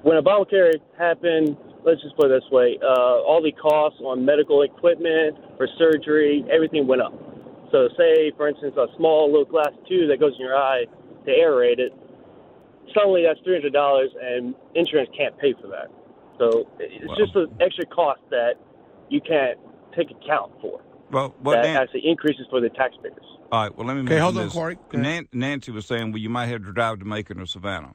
When 0.03 0.23
Obamacare 0.23 0.75
happened, 0.99 1.57
let's 1.85 2.03
just 2.03 2.17
put 2.17 2.27
it 2.31 2.41
this 2.41 2.51
way: 2.51 2.79
uh, 2.83 3.23
all 3.23 3.41
the 3.43 3.53
costs 3.53 4.01
on 4.01 4.25
medical 4.25 4.63
equipment 4.63 5.37
for 5.57 5.69
surgery, 5.79 6.45
everything 6.53 6.87
went 6.87 7.03
up. 7.03 7.13
So, 7.71 7.89
say 7.97 8.33
for 8.37 8.49
instance, 8.49 8.75
a 8.77 8.87
small 8.97 9.27
little 9.31 9.45
glass 9.47 9.73
tube 9.89 10.09
that 10.11 10.21
goes 10.21 10.33
in 10.39 10.45
your 10.45 10.57
eye 10.57 10.85
to 11.25 11.31
aerate 11.31 11.79
it, 11.79 11.93
suddenly 12.95 13.23
that's 13.27 13.41
three 13.45 13.55
hundred 13.55 13.73
dollars, 13.73 14.11
and 14.21 14.55
insurance 14.75 15.11
can't 15.17 15.39
pay 15.39 15.55
for 15.61 15.69
that. 15.69 15.89
So 16.39 16.67
it's 16.79 17.07
Well- 17.07 17.17
just 17.17 17.37
an 17.37 17.49
extra 17.61 17.87
cost 17.87 18.21
that 18.31 18.55
you 19.09 19.21
can't 19.21 19.59
take 19.97 20.11
account 20.11 20.53
for. 20.61 20.81
Well, 21.11 21.35
what 21.41 21.57
that 21.57 21.65
Nan- 21.65 21.77
actually 21.77 22.07
increases 22.07 22.47
for 22.49 22.61
the 22.61 22.71
taxpayers. 22.71 23.15
All 23.53 23.63
right. 23.65 23.77
Well, 23.77 23.87
let 23.87 23.95
me. 23.95 24.01
Okay, 24.01 24.15
mention 24.15 24.23
hold 24.23 24.39
on, 24.39 24.45
this. 24.45 24.53
Corey. 24.53 24.79
Nan- 24.95 25.29
Nancy 25.33 25.71
was 25.71 25.85
saying, 25.87 26.11
well, 26.11 26.19
you 26.19 26.31
might 26.31 26.47
have 26.47 26.65
to 26.65 26.73
drive 26.73 27.01
to 27.01 27.05
Macon 27.05 27.39
or 27.39 27.45
Savannah, 27.47 27.93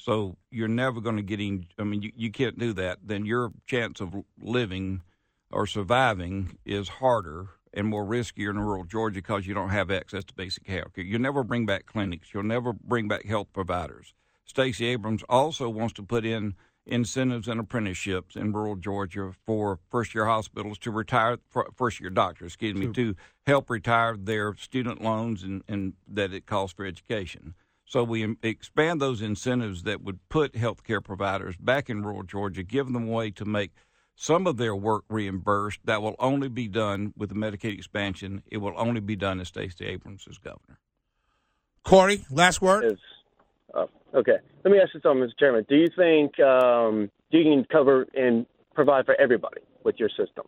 so 0.00 0.36
you're 0.50 0.68
never 0.68 1.00
going 1.00 1.16
to 1.16 1.22
get 1.22 1.40
in. 1.40 1.66
I 1.78 1.84
mean, 1.84 2.02
you, 2.02 2.12
you 2.16 2.30
can't 2.30 2.58
do 2.58 2.72
that. 2.74 2.98
Then 3.04 3.26
your 3.26 3.52
chance 3.66 4.00
of 4.00 4.14
living 4.40 5.02
or 5.50 5.66
surviving 5.66 6.58
is 6.64 6.88
harder 6.88 7.50
and 7.74 7.86
more 7.86 8.04
riskier 8.04 8.50
in 8.50 8.58
rural 8.58 8.84
Georgia 8.84 9.16
because 9.16 9.46
you 9.46 9.54
don't 9.54 9.70
have 9.70 9.90
access 9.90 10.24
to 10.24 10.34
basic 10.34 10.66
health 10.66 10.94
care. 10.94 11.04
You'll 11.04 11.20
never 11.20 11.44
bring 11.44 11.66
back 11.66 11.86
clinics. 11.86 12.32
You'll 12.32 12.42
never 12.44 12.72
bring 12.72 13.08
back 13.08 13.26
health 13.26 13.48
providers. 13.52 14.14
Stacey 14.44 14.86
Abrams 14.86 15.22
also 15.28 15.68
wants 15.68 15.92
to 15.94 16.02
put 16.02 16.24
in 16.24 16.54
incentives 16.86 17.46
and 17.46 17.60
apprenticeships 17.60 18.34
in 18.34 18.52
rural 18.52 18.76
Georgia 18.76 19.32
for 19.46 19.78
first 19.90 20.14
year 20.14 20.24
hospitals 20.24 20.78
to 20.78 20.90
retire 20.90 21.38
first 21.76 22.00
year 22.00 22.10
doctors, 22.10 22.48
excuse 22.48 22.74
me, 22.74 22.86
to 22.94 23.14
help 23.46 23.68
retire 23.68 24.16
their 24.16 24.54
student 24.56 25.02
loans 25.02 25.42
and, 25.42 25.62
and 25.68 25.92
that 26.08 26.32
it 26.32 26.46
costs 26.46 26.74
for 26.74 26.86
education. 26.86 27.54
So 27.90 28.04
we 28.04 28.36
expand 28.44 29.02
those 29.02 29.20
incentives 29.20 29.82
that 29.82 30.00
would 30.00 30.20
put 30.28 30.52
healthcare 30.52 31.02
providers 31.02 31.56
back 31.56 31.90
in 31.90 32.04
rural 32.04 32.22
Georgia, 32.22 32.62
give 32.62 32.86
them 32.86 33.08
a 33.08 33.10
way 33.10 33.32
to 33.32 33.44
make 33.44 33.72
some 34.14 34.46
of 34.46 34.58
their 34.58 34.76
work 34.76 35.02
reimbursed. 35.08 35.80
That 35.86 36.00
will 36.00 36.14
only 36.20 36.46
be 36.46 36.68
done 36.68 37.12
with 37.16 37.30
the 37.30 37.34
Medicaid 37.34 37.74
expansion. 37.74 38.44
It 38.48 38.58
will 38.58 38.74
only 38.76 39.00
be 39.00 39.16
done 39.16 39.40
as 39.40 39.48
Stacey 39.48 39.86
Abrams 39.86 40.28
is 40.28 40.38
governor. 40.38 40.78
Corey, 41.82 42.24
last 42.30 42.62
word. 42.62 42.92
Is 42.92 42.98
oh, 43.74 43.88
okay. 44.14 44.36
Let 44.64 44.70
me 44.70 44.78
ask 44.78 44.94
you 44.94 45.00
something, 45.00 45.26
Mr. 45.26 45.36
Chairman. 45.36 45.66
Do 45.68 45.74
you 45.74 45.88
think 45.96 46.38
um, 46.38 47.10
you 47.30 47.42
can 47.42 47.66
cover 47.72 48.06
and 48.14 48.46
provide 48.72 49.04
for 49.04 49.20
everybody 49.20 49.62
with 49.82 49.96
your 49.98 50.10
system? 50.10 50.44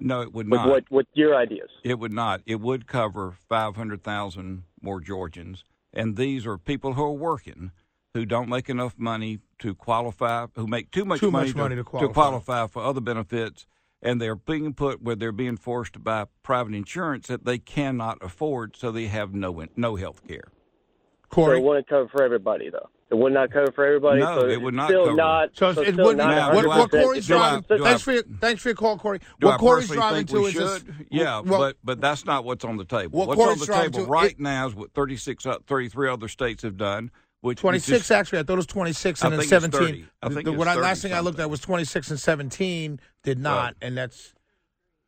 No, 0.00 0.22
it 0.22 0.32
would 0.32 0.50
With 0.50 0.60
not. 0.60 0.68
what 0.70 0.90
with 0.90 1.06
your 1.12 1.36
ideas? 1.36 1.68
It 1.84 1.98
would 1.98 2.14
not. 2.14 2.40
It 2.46 2.60
would 2.62 2.86
cover 2.86 3.36
500,000 3.46 4.62
more 4.80 5.02
Georgians. 5.02 5.64
And 5.92 6.16
these 6.16 6.46
are 6.46 6.58
people 6.58 6.94
who 6.94 7.02
are 7.02 7.12
working, 7.12 7.72
who 8.14 8.24
don't 8.26 8.48
make 8.48 8.68
enough 8.68 8.94
money 8.98 9.40
to 9.58 9.74
qualify, 9.74 10.46
who 10.54 10.66
make 10.66 10.90
too 10.90 11.04
much, 11.04 11.20
Too 11.20 11.30
money, 11.30 11.48
much 11.48 11.56
money 11.56 11.76
to 11.76 11.82
to 11.82 11.84
qualify. 11.84 12.12
qualify 12.12 12.66
for 12.66 12.82
other 12.82 13.00
benefits. 13.00 13.66
And 14.04 14.20
they're 14.20 14.34
being 14.34 14.74
put 14.74 15.00
where 15.00 15.14
they're 15.14 15.30
being 15.30 15.56
forced 15.56 15.92
to 15.92 16.00
buy 16.00 16.26
private 16.42 16.74
insurance 16.74 17.28
that 17.28 17.44
they 17.44 17.58
cannot 17.58 18.18
afford, 18.20 18.74
so 18.76 18.90
they 18.90 19.06
have 19.06 19.32
no 19.32 19.64
no 19.76 19.94
health 19.96 20.26
care. 20.26 20.48
So 20.50 21.36
Corey. 21.36 21.58
it 21.58 21.62
wouldn't 21.62 21.86
cover 21.88 22.08
for 22.08 22.22
everybody, 22.22 22.68
though. 22.68 22.88
It 23.12 23.18
would 23.18 23.34
not 23.34 23.50
cover 23.50 23.70
for 23.72 23.84
everybody. 23.84 24.20
No, 24.20 24.40
so 24.40 24.48
it 24.48 24.58
would 24.62 24.72
not 24.72 24.88
still 24.88 25.04
cover. 25.04 25.16
Not, 25.16 25.50
So 25.52 25.74
so 25.74 25.82
it 25.82 25.92
still 25.92 26.06
wouldn't. 26.06 26.26
not 26.26 26.54
what, 26.54 26.66
what 26.66 26.90
Corey's 26.90 27.26
do 27.26 27.34
I- 27.36 27.60
driving? 27.60 27.82
I- 27.84 27.88
thanks 27.90 28.02
for 28.02 28.12
your 28.12 28.22
thanks 28.40 28.62
for 28.62 28.68
your 28.70 28.76
call, 28.76 28.96
Corey. 28.98 29.18
Do 29.38 29.48
what 29.48 29.54
I 29.54 29.58
Corey's 29.58 29.88
driving 29.88 30.24
to 30.26 30.46
is 30.46 30.54
this. 30.54 30.78
should? 30.78 31.06
yeah, 31.10 31.40
well, 31.40 31.60
but 31.60 31.76
but 31.84 32.00
that's 32.00 32.24
not 32.24 32.44
what's 32.46 32.64
on 32.64 32.78
the 32.78 32.86
table. 32.86 33.18
What 33.18 33.28
what's 33.28 33.38
Corey's 33.38 33.60
on 33.62 33.66
the 33.68 33.82
table 33.82 34.04
to- 34.06 34.10
right 34.10 34.30
it- 34.30 34.40
now 34.40 34.66
is 34.66 34.74
what 34.74 34.94
36, 34.94 35.44
uh, 35.44 35.58
33 35.66 36.08
other 36.08 36.26
states 36.26 36.62
have 36.62 36.78
done. 36.78 37.10
Which 37.42 37.56
which 37.58 37.60
Twenty 37.60 37.76
is- 37.96 38.10
actually. 38.10 38.38
I 38.38 38.44
thought 38.44 38.54
it 38.54 38.56
was 38.56 38.66
twenty 38.66 38.92
six 38.92 39.22
I 39.22 39.26
and 39.26 39.32
then 39.34 39.40
think 39.40 39.52
it's 39.52 39.62
seventeen. 39.64 39.80
30. 39.80 40.04
I 40.22 40.28
think 40.30 40.44
The- 40.44 40.50
it's 40.52 40.58
what 40.58 40.68
30 40.68 40.80
last 40.80 41.02
thing 41.02 41.12
I 41.12 41.20
looked 41.20 41.38
at 41.40 41.50
was 41.50 41.60
twenty 41.60 41.84
six 41.84 42.08
and 42.08 42.18
seventeen 42.18 42.98
did 43.24 43.38
not, 43.38 43.62
Right. 43.64 43.74
and 43.82 43.98
that's 43.98 44.32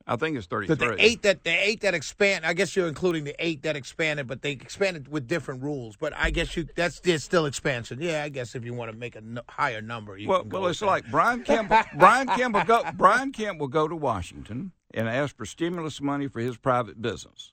I 0.07 0.17
think 0.17 0.37
it's 0.37 0.47
thirty 0.47 0.67
the, 0.67 0.75
the 0.77 0.97
eight 0.99 1.23
that 1.23 1.45
the 1.45 1.51
eight 1.51 1.81
that 1.81 1.95
expand. 1.95 2.45
I 2.45 2.53
guess 2.53 2.77
you're 2.77 2.89
including 2.89 3.25
the 3.25 3.35
eight 3.39 3.63
that 3.63 3.75
expanded, 3.75 4.27
but 4.27 4.43
they 4.43 4.53
expanded 4.53 5.09
with 5.09 5.27
different 5.27 5.63
rules. 5.63 5.97
But 5.97 6.13
I 6.15 6.31
guess 6.31 6.57
you 6.57 6.67
that's 6.77 7.01
it's 7.05 7.25
still 7.25 7.47
expansion. 7.47 7.99
Yeah, 8.03 8.23
I 8.23 8.29
guess 8.29 8.55
if 8.55 8.67
you 8.67 8.75
want 8.75 8.93
to 8.93 8.97
make 8.99 9.15
a 9.15 9.19
n- 9.21 9.41
higher 9.49 9.81
number, 9.81 10.19
you 10.19 10.29
Well, 10.29 10.45
well, 10.45 10.67
it's 10.67 10.81
that. 10.81 10.87
like 10.87 11.11
Brian 11.11 11.43
Campbell. 11.43 11.79
Brian 11.99 12.27
Campbell 12.27 12.65
go. 12.65 12.83
Brian 12.95 13.33
Kemp 13.33 13.59
will 13.59 13.69
go 13.69 13.89
to 13.89 13.97
Washington 13.97 14.73
and 14.93 15.09
ask 15.09 15.35
for 15.37 15.47
stimulus 15.47 16.03
money 16.03 16.29
for 16.29 16.41
his 16.41 16.59
private 16.59 17.01
business, 17.01 17.53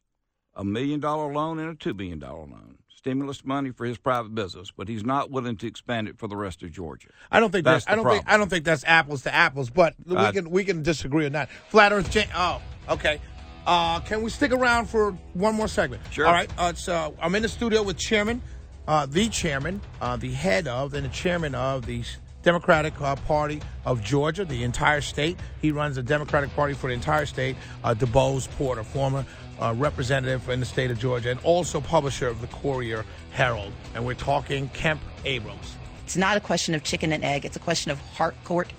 a 0.54 0.66
million 0.66 1.00
dollar 1.00 1.32
loan 1.32 1.58
and 1.58 1.70
a 1.70 1.76
two 1.76 1.94
million 1.94 2.20
dollar 2.20 2.42
loan. 2.48 2.80
Stimulus 3.02 3.44
money 3.44 3.72
for 3.72 3.86
his 3.86 3.98
private 3.98 4.36
business, 4.36 4.70
but 4.70 4.88
he's 4.88 5.04
not 5.04 5.32
willing 5.32 5.58
to 5.58 5.66
expand 5.66 6.08
it 6.08 6.20
for 6.20 6.28
the 6.28 6.36
rest 6.36 6.62
of 6.62 6.72
Georgia. 6.72 7.10
I 7.32 7.40
don't 7.40 7.52
think 7.52 7.66
That's 7.66 7.86
that's, 7.86 7.92
I 7.92 7.96
don't 7.96 8.08
think. 8.08 8.24
I 8.28 8.38
don't 8.38 8.48
think 8.48 8.64
that's 8.64 8.84
apples 8.86 9.24
to 9.24 9.34
apples, 9.34 9.72
but 9.72 9.96
we 10.06 10.32
can 10.32 10.52
we 10.52 10.64
can 10.64 10.84
disagree 10.84 11.26
on 11.26 11.32
that. 11.32 11.50
Flat 11.70 11.94
Earth. 11.94 12.12
Jan- 12.12 12.30
oh, 12.36 12.62
okay. 12.88 13.20
Uh, 13.66 14.02
can 14.02 14.22
we 14.22 14.30
stick 14.30 14.52
around 14.52 14.88
for 14.88 15.14
one 15.34 15.56
more 15.56 15.68
segment? 15.68 16.04
Sure. 16.12 16.28
All 16.28 16.34
right. 16.34 16.52
Uh, 16.60 16.70
it's, 16.74 16.88
uh, 16.88 17.10
I'm 17.20 17.34
in 17.34 17.42
the 17.42 17.50
studio 17.50 17.82
with 17.82 17.98
Chairman, 17.98 18.42
uh, 18.88 19.08
the 19.08 19.30
Chairman, 19.30 19.82
uh, 20.00 20.16
the 20.18 20.32
head 20.32 20.68
of, 20.68 20.94
and 20.94 21.06
the 21.06 21.10
Chairman 21.10 21.56
of 21.56 21.88
the 21.88 22.04
Democratic 22.44 23.00
uh, 23.02 23.16
Party 23.16 23.62
of 23.86 24.04
Georgia, 24.04 24.46
the 24.46 24.64
entire 24.64 25.02
state. 25.02 25.38
He 25.62 25.72
runs 25.72 25.96
the 25.96 26.04
Democratic 26.04 26.54
Party 26.56 26.74
for 26.74 26.88
the 26.88 26.94
entire 26.94 27.26
state. 27.26 27.56
Uh, 27.84 27.94
DuBose 27.94 28.50
Porter, 28.52 28.84
former 28.84 29.26
uh, 29.60 29.74
representative 29.78 30.50
in 30.50 30.60
the 30.60 30.66
state 30.66 30.92
of 30.92 31.00
Georgia, 31.00 31.30
and 31.30 31.40
also 31.44 31.80
publisher 31.80 32.28
of 32.28 32.42
the 32.42 32.48
Courier 32.48 33.06
Herald. 33.32 33.72
And 33.94 34.06
we're 34.06 34.16
talking 34.16 34.70
Kemp 34.70 35.02
Abrams. 35.26 35.76
It's 36.04 36.18
not 36.18 36.36
a 36.36 36.42
question 36.42 36.74
of 36.74 36.84
chicken 36.84 37.14
and 37.14 37.24
egg. 37.24 37.46
It's 37.46 37.56
a 37.56 37.60
question 37.60 37.92
of 37.92 38.00
heart, 38.00 38.36
court, 38.44 38.74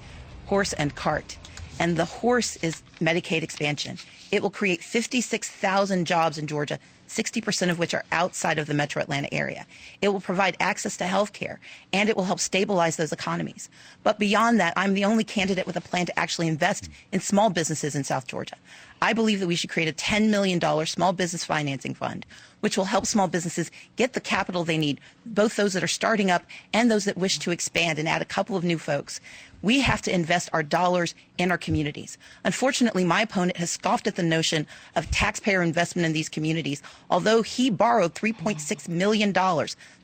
horse 0.46 0.72
and 0.72 0.94
cart. 0.94 1.38
And 1.78 1.96
the 1.96 2.04
horse 2.04 2.56
is 2.56 2.82
Medicaid 3.00 3.42
expansion. 3.42 3.98
It 4.30 4.42
will 4.42 4.50
create 4.50 4.82
56,000 4.82 6.04
jobs 6.04 6.38
in 6.38 6.46
Georgia 6.46 6.78
60% 7.12 7.70
of 7.70 7.78
which 7.78 7.94
are 7.94 8.04
outside 8.10 8.58
of 8.58 8.66
the 8.66 8.74
metro 8.74 9.02
Atlanta 9.02 9.32
area. 9.32 9.66
It 10.00 10.08
will 10.08 10.20
provide 10.20 10.56
access 10.58 10.96
to 10.96 11.06
health 11.06 11.32
care 11.32 11.60
and 11.92 12.08
it 12.08 12.16
will 12.16 12.24
help 12.24 12.40
stabilize 12.40 12.96
those 12.96 13.12
economies. 13.12 13.68
But 14.02 14.18
beyond 14.18 14.58
that, 14.60 14.72
I'm 14.76 14.94
the 14.94 15.04
only 15.04 15.24
candidate 15.24 15.66
with 15.66 15.76
a 15.76 15.80
plan 15.80 16.06
to 16.06 16.18
actually 16.18 16.48
invest 16.48 16.88
in 17.12 17.20
small 17.20 17.50
businesses 17.50 17.94
in 17.94 18.04
South 18.04 18.26
Georgia. 18.26 18.56
I 19.02 19.12
believe 19.12 19.40
that 19.40 19.46
we 19.46 19.56
should 19.56 19.70
create 19.70 19.88
a 19.88 19.92
$10 19.92 20.30
million 20.30 20.60
small 20.86 21.12
business 21.12 21.44
financing 21.44 21.92
fund, 21.94 22.24
which 22.60 22.76
will 22.76 22.84
help 22.84 23.04
small 23.04 23.26
businesses 23.26 23.70
get 23.96 24.12
the 24.12 24.20
capital 24.20 24.64
they 24.64 24.78
need, 24.78 25.00
both 25.26 25.56
those 25.56 25.72
that 25.72 25.82
are 25.82 25.88
starting 25.88 26.30
up 26.30 26.44
and 26.72 26.90
those 26.90 27.04
that 27.04 27.16
wish 27.16 27.38
to 27.40 27.50
expand 27.50 27.98
and 27.98 28.08
add 28.08 28.22
a 28.22 28.26
couple 28.26 28.56
of 28.56 28.62
new 28.62 28.78
folks. 28.78 29.20
We 29.62 29.80
have 29.80 30.02
to 30.02 30.14
invest 30.14 30.50
our 30.52 30.62
dollars 30.62 31.14
in 31.38 31.50
our 31.50 31.58
communities. 31.58 32.18
Unfortunately, 32.44 33.04
my 33.04 33.22
opponent 33.22 33.56
has 33.56 33.70
scoffed 33.70 34.06
at 34.06 34.16
the 34.16 34.22
notion 34.22 34.66
of 34.96 35.10
taxpayer 35.10 35.62
investment 35.62 36.06
in 36.06 36.12
these 36.12 36.28
communities, 36.28 36.82
although 37.10 37.42
he 37.42 37.70
borrowed 37.70 38.14
$3.6 38.14 38.88
million, 38.88 39.32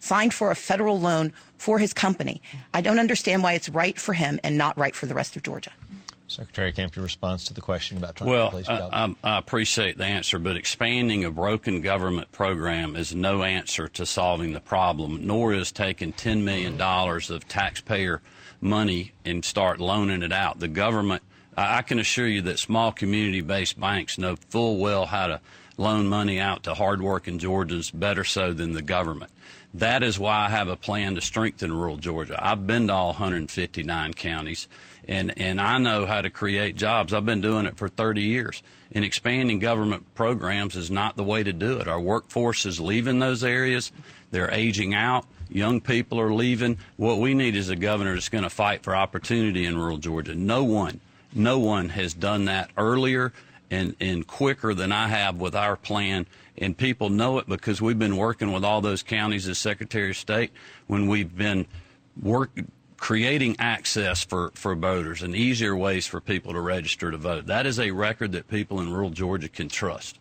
signed 0.00 0.32
for 0.32 0.50
a 0.50 0.56
federal 0.56 0.98
loan 0.98 1.32
for 1.56 1.78
his 1.78 1.92
company. 1.92 2.40
I 2.72 2.80
don't 2.80 2.98
understand 2.98 3.42
why 3.42 3.54
it's 3.54 3.68
right 3.68 3.98
for 3.98 4.12
him 4.12 4.38
and 4.44 4.56
not 4.56 4.78
right 4.78 4.94
for 4.94 5.06
the 5.06 5.14
rest 5.14 5.36
of 5.36 5.42
Georgia. 5.42 5.72
Secretary 6.28 6.72
Kemp, 6.72 6.94
your 6.94 7.02
response 7.02 7.44
to 7.44 7.54
the 7.54 7.62
question 7.62 7.96
about 7.96 8.16
trying 8.16 8.28
well, 8.28 8.50
to 8.50 8.58
replace 8.58 8.68
I, 8.68 9.14
I, 9.24 9.38
appreciate 9.38 9.96
the 9.96 10.04
answer, 10.04 10.38
but 10.38 10.56
expanding 10.56 11.24
a 11.24 11.30
broken 11.30 11.80
government 11.80 12.30
program 12.32 12.96
is 12.96 13.14
no 13.14 13.42
answer 13.42 13.88
to 13.88 14.04
solving 14.04 14.52
the 14.52 14.60
problem, 14.60 15.26
nor 15.26 15.54
is 15.54 15.72
taking 15.72 16.12
$10 16.12 16.42
million 16.42 16.78
of 16.80 17.48
taxpayer 17.48 18.20
money 18.60 19.12
and 19.24 19.44
start 19.44 19.80
loaning 19.80 20.22
it 20.22 20.32
out. 20.32 20.58
The 20.58 20.68
government, 20.68 21.22
I 21.56 21.82
can 21.82 21.98
assure 21.98 22.26
you 22.26 22.42
that 22.42 22.58
small 22.58 22.92
community 22.92 23.40
based 23.40 23.78
banks 23.78 24.18
know 24.18 24.36
full 24.36 24.78
well 24.78 25.06
how 25.06 25.28
to 25.28 25.40
loan 25.76 26.08
money 26.08 26.40
out 26.40 26.64
to 26.64 26.74
hardworking 26.74 27.38
Georgians 27.38 27.90
better 27.90 28.24
so 28.24 28.52
than 28.52 28.72
the 28.72 28.82
government. 28.82 29.30
That 29.74 30.02
is 30.02 30.18
why 30.18 30.46
I 30.46 30.48
have 30.48 30.68
a 30.68 30.76
plan 30.76 31.14
to 31.14 31.20
strengthen 31.20 31.72
rural 31.72 31.98
Georgia. 31.98 32.38
I've 32.40 32.66
been 32.66 32.88
to 32.88 32.94
all 32.94 33.08
159 33.08 34.14
counties 34.14 34.66
and, 35.08 35.32
and 35.38 35.60
I 35.60 35.78
know 35.78 36.04
how 36.04 36.20
to 36.20 36.30
create 36.30 36.76
jobs. 36.76 37.14
I've 37.14 37.24
been 37.24 37.40
doing 37.40 37.64
it 37.64 37.78
for 37.78 37.88
30 37.88 38.22
years. 38.22 38.62
And 38.92 39.04
expanding 39.04 39.58
government 39.58 40.14
programs 40.14 40.76
is 40.76 40.90
not 40.90 41.16
the 41.16 41.24
way 41.24 41.42
to 41.42 41.52
do 41.52 41.78
it. 41.78 41.88
Our 41.88 42.00
workforce 42.00 42.66
is 42.66 42.78
leaving 42.78 43.18
those 43.18 43.42
areas. 43.42 43.90
They're 44.30 44.52
aging 44.52 44.94
out. 44.94 45.26
Young 45.50 45.80
people 45.80 46.20
are 46.20 46.32
leaving. 46.32 46.78
What 46.96 47.18
we 47.18 47.34
need 47.34 47.56
is 47.56 47.68
a 47.68 47.76
governor 47.76 48.14
that's 48.14 48.28
going 48.28 48.44
to 48.44 48.50
fight 48.50 48.82
for 48.82 48.94
opportunity 48.94 49.64
in 49.64 49.76
rural 49.76 49.98
Georgia. 49.98 50.34
No 50.34 50.64
one, 50.64 51.00
no 51.34 51.58
one 51.58 51.90
has 51.90 52.14
done 52.14 52.46
that 52.46 52.70
earlier 52.76 53.32
and, 53.70 53.96
and 54.00 54.26
quicker 54.26 54.74
than 54.74 54.92
I 54.92 55.08
have 55.08 55.36
with 55.36 55.54
our 55.54 55.76
plan. 55.76 56.26
And 56.56 56.76
people 56.76 57.08
know 57.10 57.38
it 57.38 57.46
because 57.46 57.80
we've 57.80 57.98
been 57.98 58.16
working 58.16 58.52
with 58.52 58.64
all 58.64 58.80
those 58.80 59.02
counties 59.02 59.48
as 59.48 59.58
Secretary 59.58 60.10
of 60.10 60.16
State 60.16 60.50
when 60.86 61.06
we've 61.06 61.36
been 61.36 61.66
work, 62.20 62.50
creating 62.96 63.56
access 63.58 64.24
for, 64.24 64.50
for 64.54 64.74
voters 64.74 65.22
and 65.22 65.34
easier 65.34 65.76
ways 65.76 66.06
for 66.06 66.20
people 66.20 66.52
to 66.52 66.60
register 66.60 67.10
to 67.10 67.16
vote. 67.16 67.46
That 67.46 67.66
is 67.66 67.78
a 67.78 67.92
record 67.92 68.32
that 68.32 68.48
people 68.48 68.80
in 68.80 68.92
rural 68.92 69.10
Georgia 69.10 69.48
can 69.48 69.68
trust. 69.68 70.18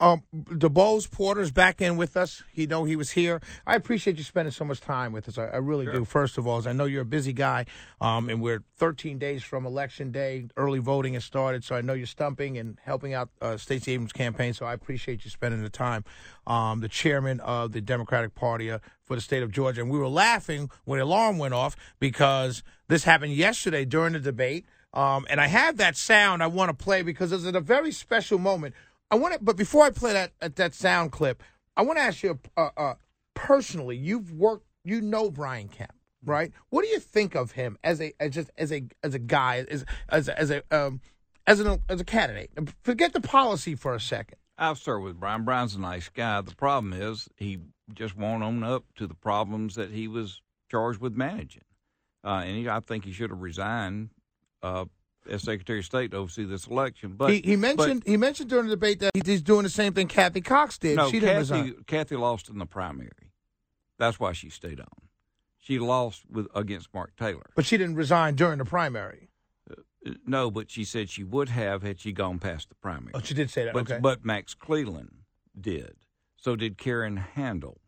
Um, 0.00 0.24
DuBose 0.34 1.08
Porter's 1.08 1.52
back 1.52 1.80
in 1.80 1.96
with 1.96 2.16
us. 2.16 2.42
He 2.52 2.66
know 2.66 2.82
he 2.82 2.96
was 2.96 3.12
here. 3.12 3.40
I 3.64 3.76
appreciate 3.76 4.18
you 4.18 4.24
spending 4.24 4.50
so 4.50 4.64
much 4.64 4.80
time 4.80 5.12
with 5.12 5.28
us. 5.28 5.38
I, 5.38 5.46
I 5.46 5.56
really 5.58 5.84
sure. 5.84 5.94
do. 5.94 6.04
First 6.04 6.36
of 6.36 6.48
all, 6.48 6.58
as 6.58 6.66
I 6.66 6.72
know 6.72 6.84
you're 6.84 7.02
a 7.02 7.06
busy 7.06 7.32
guy, 7.32 7.66
um, 8.00 8.28
and 8.28 8.42
we're 8.42 8.64
13 8.76 9.18
days 9.18 9.44
from 9.44 9.64
election 9.64 10.10
day. 10.10 10.48
Early 10.56 10.80
voting 10.80 11.14
has 11.14 11.24
started, 11.24 11.62
so 11.62 11.76
I 11.76 11.80
know 11.80 11.92
you're 11.92 12.08
stumping 12.08 12.58
and 12.58 12.76
helping 12.82 13.14
out 13.14 13.30
uh, 13.40 13.56
Stacey 13.56 13.92
Abrams' 13.92 14.12
campaign. 14.12 14.52
So 14.52 14.66
I 14.66 14.72
appreciate 14.72 15.24
you 15.24 15.30
spending 15.30 15.62
the 15.62 15.70
time. 15.70 16.04
Um, 16.44 16.80
the 16.80 16.88
chairman 16.88 17.38
of 17.40 17.70
the 17.70 17.80
Democratic 17.80 18.34
Party 18.34 18.72
uh, 18.72 18.80
for 19.04 19.14
the 19.14 19.22
state 19.22 19.44
of 19.44 19.52
Georgia, 19.52 19.80
and 19.80 19.90
we 19.90 19.98
were 19.98 20.08
laughing 20.08 20.70
when 20.84 20.98
the 20.98 21.04
alarm 21.04 21.38
went 21.38 21.54
off 21.54 21.76
because 22.00 22.64
this 22.88 23.04
happened 23.04 23.32
yesterday 23.32 23.84
during 23.84 24.14
the 24.14 24.20
debate. 24.20 24.66
Um, 24.92 25.26
and 25.28 25.40
I 25.40 25.46
have 25.48 25.76
that 25.78 25.96
sound 25.96 26.42
I 26.42 26.46
want 26.46 26.76
to 26.76 26.84
play 26.84 27.02
because 27.02 27.32
it's 27.32 27.44
a 27.44 27.60
very 27.60 27.90
special 27.90 28.38
moment 28.38 28.74
I 29.10 29.16
want 29.16 29.34
to, 29.34 29.40
but 29.40 29.56
before 29.56 29.84
I 29.84 29.90
play 29.90 30.12
that 30.12 30.32
uh, 30.40 30.48
that 30.56 30.74
sound 30.74 31.12
clip, 31.12 31.42
I 31.76 31.82
want 31.82 31.98
to 31.98 32.02
ask 32.02 32.22
you 32.22 32.38
uh, 32.56 32.70
uh, 32.76 32.94
personally. 33.34 33.96
You've 33.96 34.32
worked, 34.32 34.66
you 34.84 35.00
know 35.00 35.30
Brian 35.30 35.68
Kemp, 35.68 35.92
right? 36.24 36.52
What 36.70 36.82
do 36.82 36.88
you 36.88 36.98
think 36.98 37.34
of 37.34 37.52
him 37.52 37.78
as 37.84 38.00
a 38.00 38.12
as 38.18 38.32
just 38.32 38.50
as 38.58 38.72
a 38.72 38.84
as 39.02 39.14
a 39.14 39.18
guy 39.18 39.64
as 39.68 39.84
as 40.08 40.28
as 40.28 40.50
a 40.50 40.62
um, 40.70 41.00
as 41.46 41.60
an 41.60 41.80
as 41.88 42.00
a 42.00 42.04
candidate? 42.04 42.50
Forget 42.82 43.12
the 43.12 43.20
policy 43.20 43.74
for 43.74 43.94
a 43.94 44.00
second. 44.00 44.38
I'll 44.56 44.76
start 44.76 45.02
with 45.02 45.18
Brian. 45.18 45.44
Brian's 45.44 45.74
a 45.74 45.80
nice 45.80 46.08
guy. 46.08 46.40
The 46.40 46.54
problem 46.54 46.92
is 46.92 47.28
he 47.36 47.58
just 47.92 48.16
won't 48.16 48.42
own 48.42 48.62
up 48.62 48.84
to 48.96 49.06
the 49.06 49.14
problems 49.14 49.74
that 49.74 49.90
he 49.90 50.08
was 50.08 50.40
charged 50.70 51.00
with 51.00 51.14
managing, 51.14 51.64
uh, 52.24 52.42
and 52.44 52.56
he, 52.56 52.68
I 52.68 52.80
think 52.80 53.04
he 53.04 53.12
should 53.12 53.30
have 53.30 53.42
resigned 53.42 54.10
uh, 54.62 54.86
as 55.28 55.42
Secretary 55.42 55.80
of 55.80 55.84
State 55.84 56.10
to 56.12 56.18
oversee 56.18 56.44
this 56.44 56.66
election. 56.66 57.14
But 57.16 57.30
he, 57.30 57.40
he 57.40 57.56
mentioned 57.56 58.04
but, 58.04 58.10
he 58.10 58.16
mentioned 58.16 58.50
during 58.50 58.66
the 58.66 58.72
debate 58.72 59.00
that 59.00 59.10
he's 59.24 59.42
doing 59.42 59.62
the 59.62 59.70
same 59.70 59.92
thing 59.92 60.08
Cathy 60.08 60.40
Cox 60.40 60.78
did. 60.78 60.96
No, 60.96 61.10
she 61.10 61.20
Cathy. 61.20 61.74
Cathy 61.86 62.16
lost 62.16 62.48
in 62.48 62.58
the 62.58 62.66
primary. 62.66 63.32
That's 63.98 64.18
why 64.18 64.32
she 64.32 64.50
stayed 64.50 64.80
on. 64.80 64.86
She 65.60 65.78
lost 65.78 66.24
with 66.30 66.46
against 66.54 66.92
Mark 66.92 67.16
Taylor. 67.16 67.46
But 67.54 67.64
she 67.64 67.76
didn't 67.76 67.96
resign 67.96 68.34
during 68.34 68.58
the 68.58 68.64
primary. 68.64 69.30
Uh, 69.70 70.12
no, 70.26 70.50
but 70.50 70.70
she 70.70 70.84
said 70.84 71.08
she 71.08 71.24
would 71.24 71.48
have 71.48 71.82
had 71.82 72.00
she 72.00 72.12
gone 72.12 72.38
past 72.38 72.68
the 72.68 72.74
primary. 72.74 73.12
Oh, 73.14 73.20
she 73.20 73.34
did 73.34 73.50
say 73.50 73.64
that. 73.64 73.72
But, 73.72 73.90
okay. 73.90 74.00
but 74.00 74.24
Max 74.24 74.54
Cleland 74.54 75.22
did. 75.58 75.94
So 76.36 76.56
did 76.56 76.76
Karen 76.76 77.16
Handel. 77.16 77.80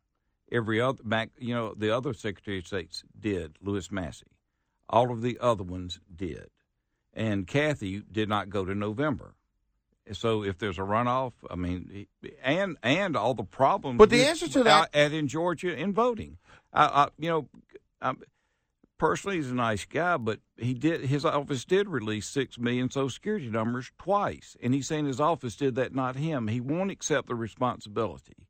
Every 0.50 0.80
other, 0.80 1.02
Mac, 1.04 1.30
you 1.38 1.52
know, 1.52 1.74
the 1.74 1.90
other 1.90 2.14
Secretary 2.14 2.58
of 2.58 2.66
States 2.66 3.02
did. 3.18 3.56
Lewis 3.60 3.90
Massey. 3.90 4.26
All 4.88 5.10
of 5.10 5.20
the 5.20 5.36
other 5.40 5.64
ones 5.64 5.98
did 6.14 6.48
and 7.16 7.46
Cathy 7.46 8.02
did 8.12 8.28
not 8.28 8.50
go 8.50 8.64
to 8.64 8.74
November. 8.74 9.34
So 10.12 10.44
if 10.44 10.58
there's 10.58 10.78
a 10.78 10.82
runoff, 10.82 11.32
I 11.50 11.56
mean, 11.56 12.06
and 12.44 12.76
and 12.82 13.16
all 13.16 13.34
the 13.34 13.42
problems. 13.42 13.98
But 13.98 14.10
the 14.10 14.24
answer 14.24 14.46
to 14.48 14.62
that, 14.62 14.94
at 14.94 15.12
in 15.12 15.26
Georgia 15.26 15.76
in 15.76 15.92
voting, 15.92 16.36
I, 16.72 16.84
I 16.84 17.08
you 17.18 17.28
know, 17.28 17.48
I, 18.00 18.12
personally 18.98 19.38
he's 19.38 19.50
a 19.50 19.54
nice 19.54 19.84
guy, 19.84 20.16
but 20.16 20.38
he 20.56 20.74
did 20.74 21.00
his 21.00 21.24
office 21.24 21.64
did 21.64 21.88
release 21.88 22.28
six 22.28 22.56
million 22.56 22.88
Social 22.88 23.10
Security 23.10 23.48
numbers 23.48 23.90
twice, 23.98 24.56
and 24.62 24.74
he's 24.74 24.86
saying 24.86 25.06
his 25.06 25.20
office 25.20 25.56
did 25.56 25.74
that, 25.74 25.92
not 25.92 26.14
him. 26.14 26.46
He 26.46 26.60
won't 26.60 26.92
accept 26.92 27.26
the 27.26 27.34
responsibility. 27.34 28.46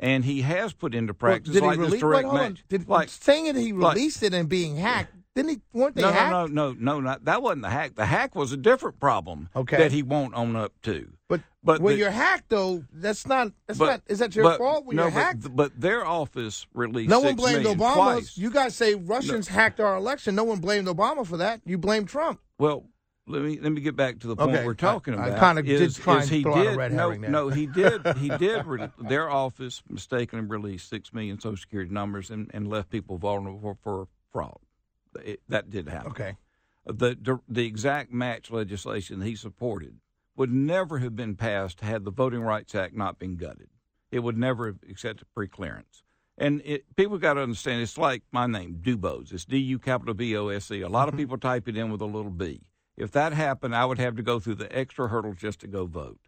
And 0.00 0.24
he 0.24 0.42
has 0.42 0.72
put 0.72 0.94
into 0.94 1.12
practice 1.12 1.54
well, 1.54 1.70
like 1.70 1.78
release, 1.78 1.92
this 1.94 2.00
direct 2.00 2.32
match. 2.32 2.64
Did, 2.68 2.88
like 2.88 3.08
saying 3.08 3.46
that 3.46 3.56
he 3.56 3.72
released 3.72 4.22
like, 4.22 4.32
it 4.32 4.36
and 4.36 4.48
being 4.48 4.76
hacked 4.76 5.12
didn't 5.38 5.50
he? 5.50 5.60
Weren't 5.72 5.94
they 5.94 6.02
no, 6.02 6.10
hacked? 6.10 6.32
No, 6.32 6.46
no, 6.46 6.72
no, 6.72 6.74
no, 6.78 7.00
not, 7.00 7.24
that 7.26 7.42
wasn't 7.42 7.62
the 7.62 7.70
hack. 7.70 7.94
The 7.94 8.06
hack 8.06 8.34
was 8.34 8.50
a 8.50 8.56
different 8.56 8.98
problem 8.98 9.48
okay. 9.54 9.76
that 9.76 9.92
he 9.92 10.02
won't 10.02 10.34
own 10.34 10.56
up 10.56 10.72
to. 10.82 11.12
But 11.28 11.42
but 11.62 11.80
when 11.80 11.94
the, 11.94 12.00
you're 12.00 12.10
hacked, 12.10 12.48
though, 12.48 12.82
that's 12.92 13.24
not. 13.24 13.52
That's 13.68 13.78
but, 13.78 13.86
not. 13.86 14.02
Is 14.08 14.18
that 14.18 14.34
your 14.34 14.44
but, 14.44 14.58
fault 14.58 14.84
when 14.84 14.96
no, 14.96 15.04
you're 15.04 15.12
hacked? 15.12 15.54
But 15.54 15.80
their 15.80 16.04
office 16.04 16.66
released. 16.74 17.08
No 17.08 17.20
one 17.20 17.36
blamed 17.36 17.66
Obama. 17.66 17.94
Twice. 17.94 18.36
You 18.36 18.50
guys 18.50 18.74
say 18.74 18.96
Russians 18.96 19.48
no. 19.48 19.54
hacked 19.54 19.78
our 19.78 19.96
election. 19.96 20.34
No 20.34 20.42
one 20.42 20.58
blamed 20.58 20.88
Obama 20.88 21.24
for 21.24 21.36
that. 21.36 21.60
You 21.64 21.78
blame 21.78 22.04
Trump. 22.04 22.40
Well, 22.58 22.86
let 23.28 23.42
me 23.42 23.60
let 23.60 23.70
me 23.70 23.80
get 23.80 23.94
back 23.94 24.18
to 24.20 24.26
the 24.26 24.34
point 24.34 24.56
okay. 24.56 24.66
we're 24.66 24.74
talking 24.74 25.14
I, 25.14 25.28
about. 25.28 25.36
I 25.36 25.40
kind 25.40 25.58
of 25.60 25.66
did 25.66 25.94
try 25.94 26.18
is 26.18 26.28
he 26.28 26.42
did, 26.42 26.92
no. 26.92 27.12
No, 27.12 27.48
he 27.48 27.66
did. 27.66 28.04
He 28.16 28.28
did. 28.38 28.66
Re- 28.66 28.88
their 28.98 29.30
office 29.30 29.84
mistakenly 29.88 30.46
released 30.46 30.88
six 30.88 31.12
million 31.12 31.38
Social 31.38 31.56
Security 31.56 31.92
numbers 31.92 32.30
and, 32.30 32.50
and 32.52 32.66
left 32.66 32.90
people 32.90 33.18
vulnerable 33.18 33.60
for, 33.60 33.76
for 33.84 34.08
fraud. 34.32 34.58
It, 35.24 35.40
that 35.48 35.70
did 35.70 35.88
happen. 35.88 36.10
Okay. 36.10 36.36
The, 36.86 37.40
the 37.48 37.66
exact 37.66 38.12
match 38.12 38.50
legislation 38.50 39.20
he 39.20 39.36
supported 39.36 40.00
would 40.36 40.52
never 40.52 40.98
have 40.98 41.14
been 41.14 41.34
passed 41.34 41.80
had 41.80 42.04
the 42.04 42.10
Voting 42.10 42.40
Rights 42.40 42.74
Act 42.74 42.94
not 42.94 43.18
been 43.18 43.36
gutted. 43.36 43.68
It 44.10 44.20
would 44.20 44.38
never 44.38 44.66
have 44.66 44.78
accepted 44.88 45.26
preclearance. 45.36 46.02
And 46.38 46.62
it, 46.64 46.84
people 46.96 47.18
got 47.18 47.34
to 47.34 47.42
understand 47.42 47.82
it's 47.82 47.98
like 47.98 48.22
my 48.30 48.46
name, 48.46 48.78
DuBose. 48.80 49.32
It's 49.32 49.44
D 49.44 49.58
U 49.58 49.78
capital 49.78 50.14
B 50.14 50.36
O 50.36 50.48
S 50.48 50.70
E. 50.70 50.80
A 50.80 50.88
lot 50.88 51.08
mm-hmm. 51.08 51.14
of 51.14 51.18
people 51.18 51.36
type 51.36 51.68
it 51.68 51.76
in 51.76 51.90
with 51.90 52.00
a 52.00 52.06
little 52.06 52.30
b. 52.30 52.62
If 52.96 53.10
that 53.12 53.32
happened, 53.32 53.74
I 53.74 53.84
would 53.84 53.98
have 53.98 54.16
to 54.16 54.22
go 54.22 54.38
through 54.38 54.54
the 54.54 54.76
extra 54.76 55.08
hurdle 55.08 55.34
just 55.34 55.60
to 55.60 55.66
go 55.66 55.86
vote. 55.86 56.20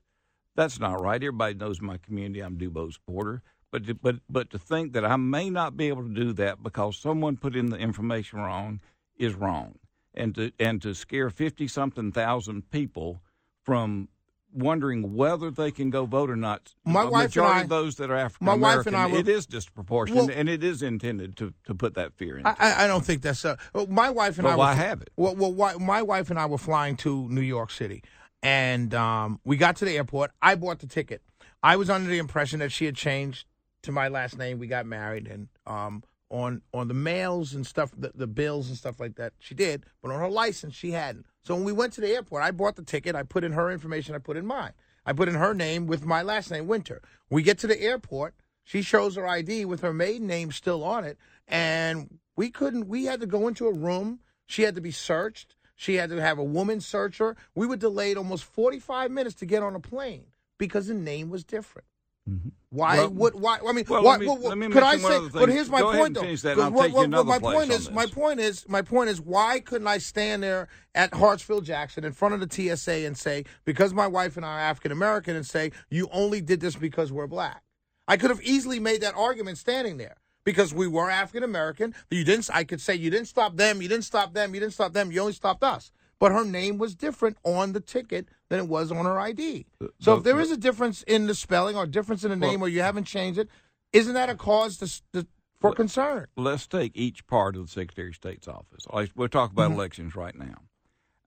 That's 0.56 0.80
not 0.80 1.00
right. 1.00 1.22
Everybody 1.22 1.54
knows 1.54 1.80
my 1.80 1.96
community. 1.96 2.40
I'm 2.40 2.58
DuBose 2.58 2.98
Porter. 3.06 3.42
But 3.72 3.86
to, 3.86 3.94
but 3.94 4.16
but 4.28 4.50
to 4.50 4.58
think 4.58 4.92
that 4.94 5.04
I 5.04 5.16
may 5.16 5.48
not 5.48 5.76
be 5.76 5.88
able 5.88 6.02
to 6.02 6.08
do 6.14 6.32
that 6.34 6.62
because 6.62 6.96
someone 6.96 7.36
put 7.36 7.54
in 7.54 7.70
the 7.70 7.76
information 7.78 8.40
wrong 8.40 8.80
is 9.16 9.34
wrong, 9.34 9.76
and 10.12 10.34
to 10.34 10.50
and 10.58 10.82
to 10.82 10.92
scare 10.94 11.30
fifty 11.30 11.68
something 11.68 12.10
thousand 12.10 12.70
people 12.70 13.22
from 13.62 14.08
wondering 14.52 15.14
whether 15.14 15.48
they 15.52 15.70
can 15.70 15.90
go 15.90 16.04
vote 16.06 16.28
or 16.28 16.34
not. 16.34 16.74
My 16.84 17.02
a 17.04 17.08
wife 17.10 17.36
and 17.36 17.46
I- 17.46 17.60
of 17.60 17.68
those 17.68 17.94
that 17.96 18.10
are 18.10 18.16
African 18.16 18.46
my 18.46 18.54
wife 18.54 18.84
and 18.86 18.96
I 18.96 19.06
were- 19.06 19.18
it 19.18 19.28
is 19.28 19.46
disproportionate, 19.46 20.26
Well- 20.26 20.36
and 20.36 20.48
it 20.48 20.64
is 20.64 20.82
intended 20.82 21.36
to, 21.36 21.54
to 21.66 21.74
put 21.76 21.94
that 21.94 22.14
fear 22.14 22.38
in. 22.38 22.46
I, 22.46 22.56
I- 22.58 22.84
I 22.84 22.86
don't 22.88 23.04
think 23.04 23.22
that's 23.22 23.44
uh, 23.44 23.54
well, 23.72 23.86
my 23.86 24.10
wife 24.10 24.38
and 24.38 24.46
Well, 24.46 24.60
I. 24.60 24.70
were, 24.72 24.74
have 24.74 25.00
it? 25.02 25.10
Well, 25.16 25.36
well 25.36 25.52
why, 25.54 25.74
my 25.74 26.02
wife 26.02 26.30
and 26.30 26.40
I 26.40 26.46
were 26.46 26.58
flying 26.58 26.96
to 26.98 27.28
New 27.28 27.40
York 27.40 27.70
City, 27.70 28.02
and 28.42 28.92
um, 28.94 29.38
we 29.44 29.56
got 29.56 29.76
to 29.76 29.84
the 29.84 29.96
airport. 29.96 30.32
I 30.42 30.56
bought 30.56 30.80
the 30.80 30.88
ticket. 30.88 31.22
I 31.62 31.76
was 31.76 31.88
under 31.88 32.10
the 32.10 32.18
impression 32.18 32.58
that 32.58 32.72
she 32.72 32.86
had 32.86 32.96
changed 32.96 33.46
to 33.82 33.92
my 33.92 34.08
last 34.08 34.38
name. 34.38 34.58
We 34.58 34.66
got 34.66 34.86
married, 34.86 35.26
and 35.26 35.48
um, 35.66 36.02
on 36.30 36.62
on 36.72 36.88
the 36.88 36.94
mails 36.94 37.54
and 37.54 37.66
stuff, 37.66 37.90
the, 37.96 38.12
the 38.14 38.26
bills 38.26 38.68
and 38.68 38.76
stuff 38.76 39.00
like 39.00 39.16
that, 39.16 39.32
she 39.38 39.54
did, 39.54 39.84
but 40.02 40.12
on 40.12 40.20
her 40.20 40.28
license, 40.28 40.74
she 40.74 40.92
hadn't. 40.92 41.26
So 41.42 41.54
when 41.54 41.64
we 41.64 41.72
went 41.72 41.92
to 41.94 42.00
the 42.00 42.10
airport, 42.10 42.42
I 42.42 42.50
bought 42.50 42.76
the 42.76 42.82
ticket. 42.82 43.16
I 43.16 43.22
put 43.22 43.44
in 43.44 43.52
her 43.52 43.70
information. 43.70 44.14
I 44.14 44.18
put 44.18 44.36
in 44.36 44.46
mine. 44.46 44.72
I 45.04 45.12
put 45.12 45.28
in 45.28 45.34
her 45.34 45.54
name 45.54 45.86
with 45.86 46.04
my 46.04 46.22
last 46.22 46.50
name, 46.50 46.66
Winter. 46.66 47.00
We 47.30 47.42
get 47.42 47.58
to 47.58 47.66
the 47.66 47.80
airport. 47.80 48.34
She 48.64 48.82
shows 48.82 49.16
her 49.16 49.26
ID 49.26 49.64
with 49.64 49.80
her 49.80 49.92
maiden 49.92 50.26
name 50.26 50.52
still 50.52 50.84
on 50.84 51.04
it, 51.04 51.18
and 51.48 52.18
we 52.36 52.50
couldn't. 52.50 52.88
We 52.88 53.06
had 53.06 53.20
to 53.20 53.26
go 53.26 53.48
into 53.48 53.66
a 53.66 53.72
room. 53.72 54.20
She 54.46 54.62
had 54.62 54.74
to 54.74 54.80
be 54.80 54.92
searched. 54.92 55.56
She 55.74 55.94
had 55.94 56.10
to 56.10 56.20
have 56.20 56.38
a 56.38 56.44
woman 56.44 56.80
search 56.80 57.18
her. 57.18 57.36
We 57.54 57.66
were 57.66 57.76
delayed 57.76 58.16
almost 58.16 58.44
forty-five 58.44 59.10
minutes 59.10 59.34
to 59.36 59.46
get 59.46 59.62
on 59.62 59.74
a 59.74 59.80
plane 59.80 60.26
because 60.58 60.86
the 60.86 60.94
name 60.94 61.30
was 61.30 61.42
different. 61.42 61.86
Why 62.26 62.30
Mm-hmm. 62.30 62.48
Well- 62.70 63.10
would 63.10 63.34
why? 63.34 63.58
I 63.66 63.72
mean, 63.72 63.84
Well, 63.88 64.02
why, 64.04 64.18
me- 64.18 64.26
well, 64.26 64.54
me 64.54 64.68
could 64.68 64.82
I 64.82 64.96
say? 64.98 65.28
But 65.32 65.48
here's 65.48 65.68
my 65.68 65.80
Go 65.80 65.92
point, 65.92 66.14
though. 66.14 66.20
that, 66.20 66.28
and 66.28 66.40
'Cause 66.40 66.58
I'll 66.58 66.70
what- 66.70 66.82
take 66.84 66.92
you 66.92 67.10
what- 67.10 67.26
my 67.26 67.38
point 67.38 67.70
is, 67.72 67.90
my 67.90 68.06
point 68.06 68.40
is, 68.40 68.68
my 68.68 68.82
point 68.82 69.10
is, 69.10 69.20
why 69.20 69.60
couldn't 69.60 69.88
I 69.88 69.98
stand 69.98 70.42
there 70.42 70.68
at 70.94 71.10
Hartsfield 71.12 71.64
Jackson 71.64 72.04
in 72.04 72.12
front 72.12 72.34
of 72.34 72.40
the 72.40 72.46
TSA 72.46 73.04
and 73.06 73.16
say, 73.18 73.44
because 73.64 73.92
my 73.92 74.06
wife 74.06 74.36
and 74.36 74.46
I 74.46 74.50
are 74.50 74.60
African 74.60 74.92
American, 74.92 75.34
and 75.34 75.46
say 75.46 75.72
you 75.90 76.08
only 76.12 76.40
did 76.40 76.60
this 76.60 76.76
because 76.76 77.10
we're 77.10 77.26
black? 77.26 77.62
I 78.06 78.16
could 78.16 78.30
have 78.30 78.42
easily 78.42 78.78
made 78.80 79.00
that 79.00 79.14
argument 79.16 79.58
standing 79.58 79.96
there. 79.96 80.16
Because 80.42 80.72
we 80.72 80.86
were 80.88 81.10
African 81.10 81.42
American, 81.44 81.94
you 82.10 82.24
didn't. 82.24 82.48
I 82.52 82.64
could 82.64 82.80
say 82.80 82.94
you 82.94 83.10
didn't 83.10 83.28
stop 83.28 83.56
them, 83.56 83.82
you 83.82 83.88
didn't 83.88 84.04
stop 84.04 84.32
them, 84.32 84.54
you 84.54 84.60
didn't 84.60 84.72
stop 84.72 84.94
them. 84.94 85.12
You 85.12 85.20
only 85.20 85.34
stopped 85.34 85.62
us. 85.62 85.92
But 86.18 86.32
her 86.32 86.44
name 86.46 86.78
was 86.78 86.94
different 86.94 87.36
on 87.44 87.72
the 87.72 87.80
ticket 87.80 88.26
than 88.50 88.58
it 88.58 88.68
was 88.68 88.92
on 88.92 89.06
her 89.06 89.18
ID. 89.18 89.64
So 90.00 90.18
if 90.18 90.24
there 90.24 90.38
is 90.40 90.50
a 90.50 90.56
difference 90.56 91.02
in 91.04 91.26
the 91.26 91.34
spelling 91.34 91.76
or 91.76 91.86
difference 91.86 92.24
in 92.24 92.30
the 92.30 92.36
name, 92.36 92.60
or 92.60 92.68
you 92.68 92.82
haven't 92.82 93.04
changed 93.04 93.38
it, 93.38 93.48
isn't 93.92 94.12
that 94.14 94.28
a 94.28 94.34
cause 94.34 94.76
to, 94.78 95.02
to, 95.14 95.26
for 95.60 95.72
concern? 95.72 96.26
let's 96.36 96.66
take 96.66 96.92
each 96.94 97.26
part 97.26 97.56
of 97.56 97.62
the 97.66 97.72
Secretary 97.72 98.08
of 98.08 98.16
State's 98.16 98.48
office. 98.48 98.84
We'll 99.14 99.28
talk 99.28 99.52
about 99.52 99.70
Mhm. 99.70 99.74
elections 99.74 100.14
right 100.16 100.34
now. 100.34 100.56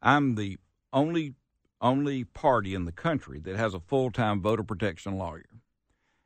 I'm 0.02 0.36
the 0.36 0.60
only 0.92 1.34
only 1.82 2.24
party 2.24 2.74
in 2.76 2.86
the 2.86 2.94
country 2.94 3.40
that 3.42 3.58
has 3.58 3.74
a 3.74 3.80
full 3.80 4.10
time 4.12 4.42
voter 4.42 4.64
protection 4.64 5.18
lawyer, 5.18 5.44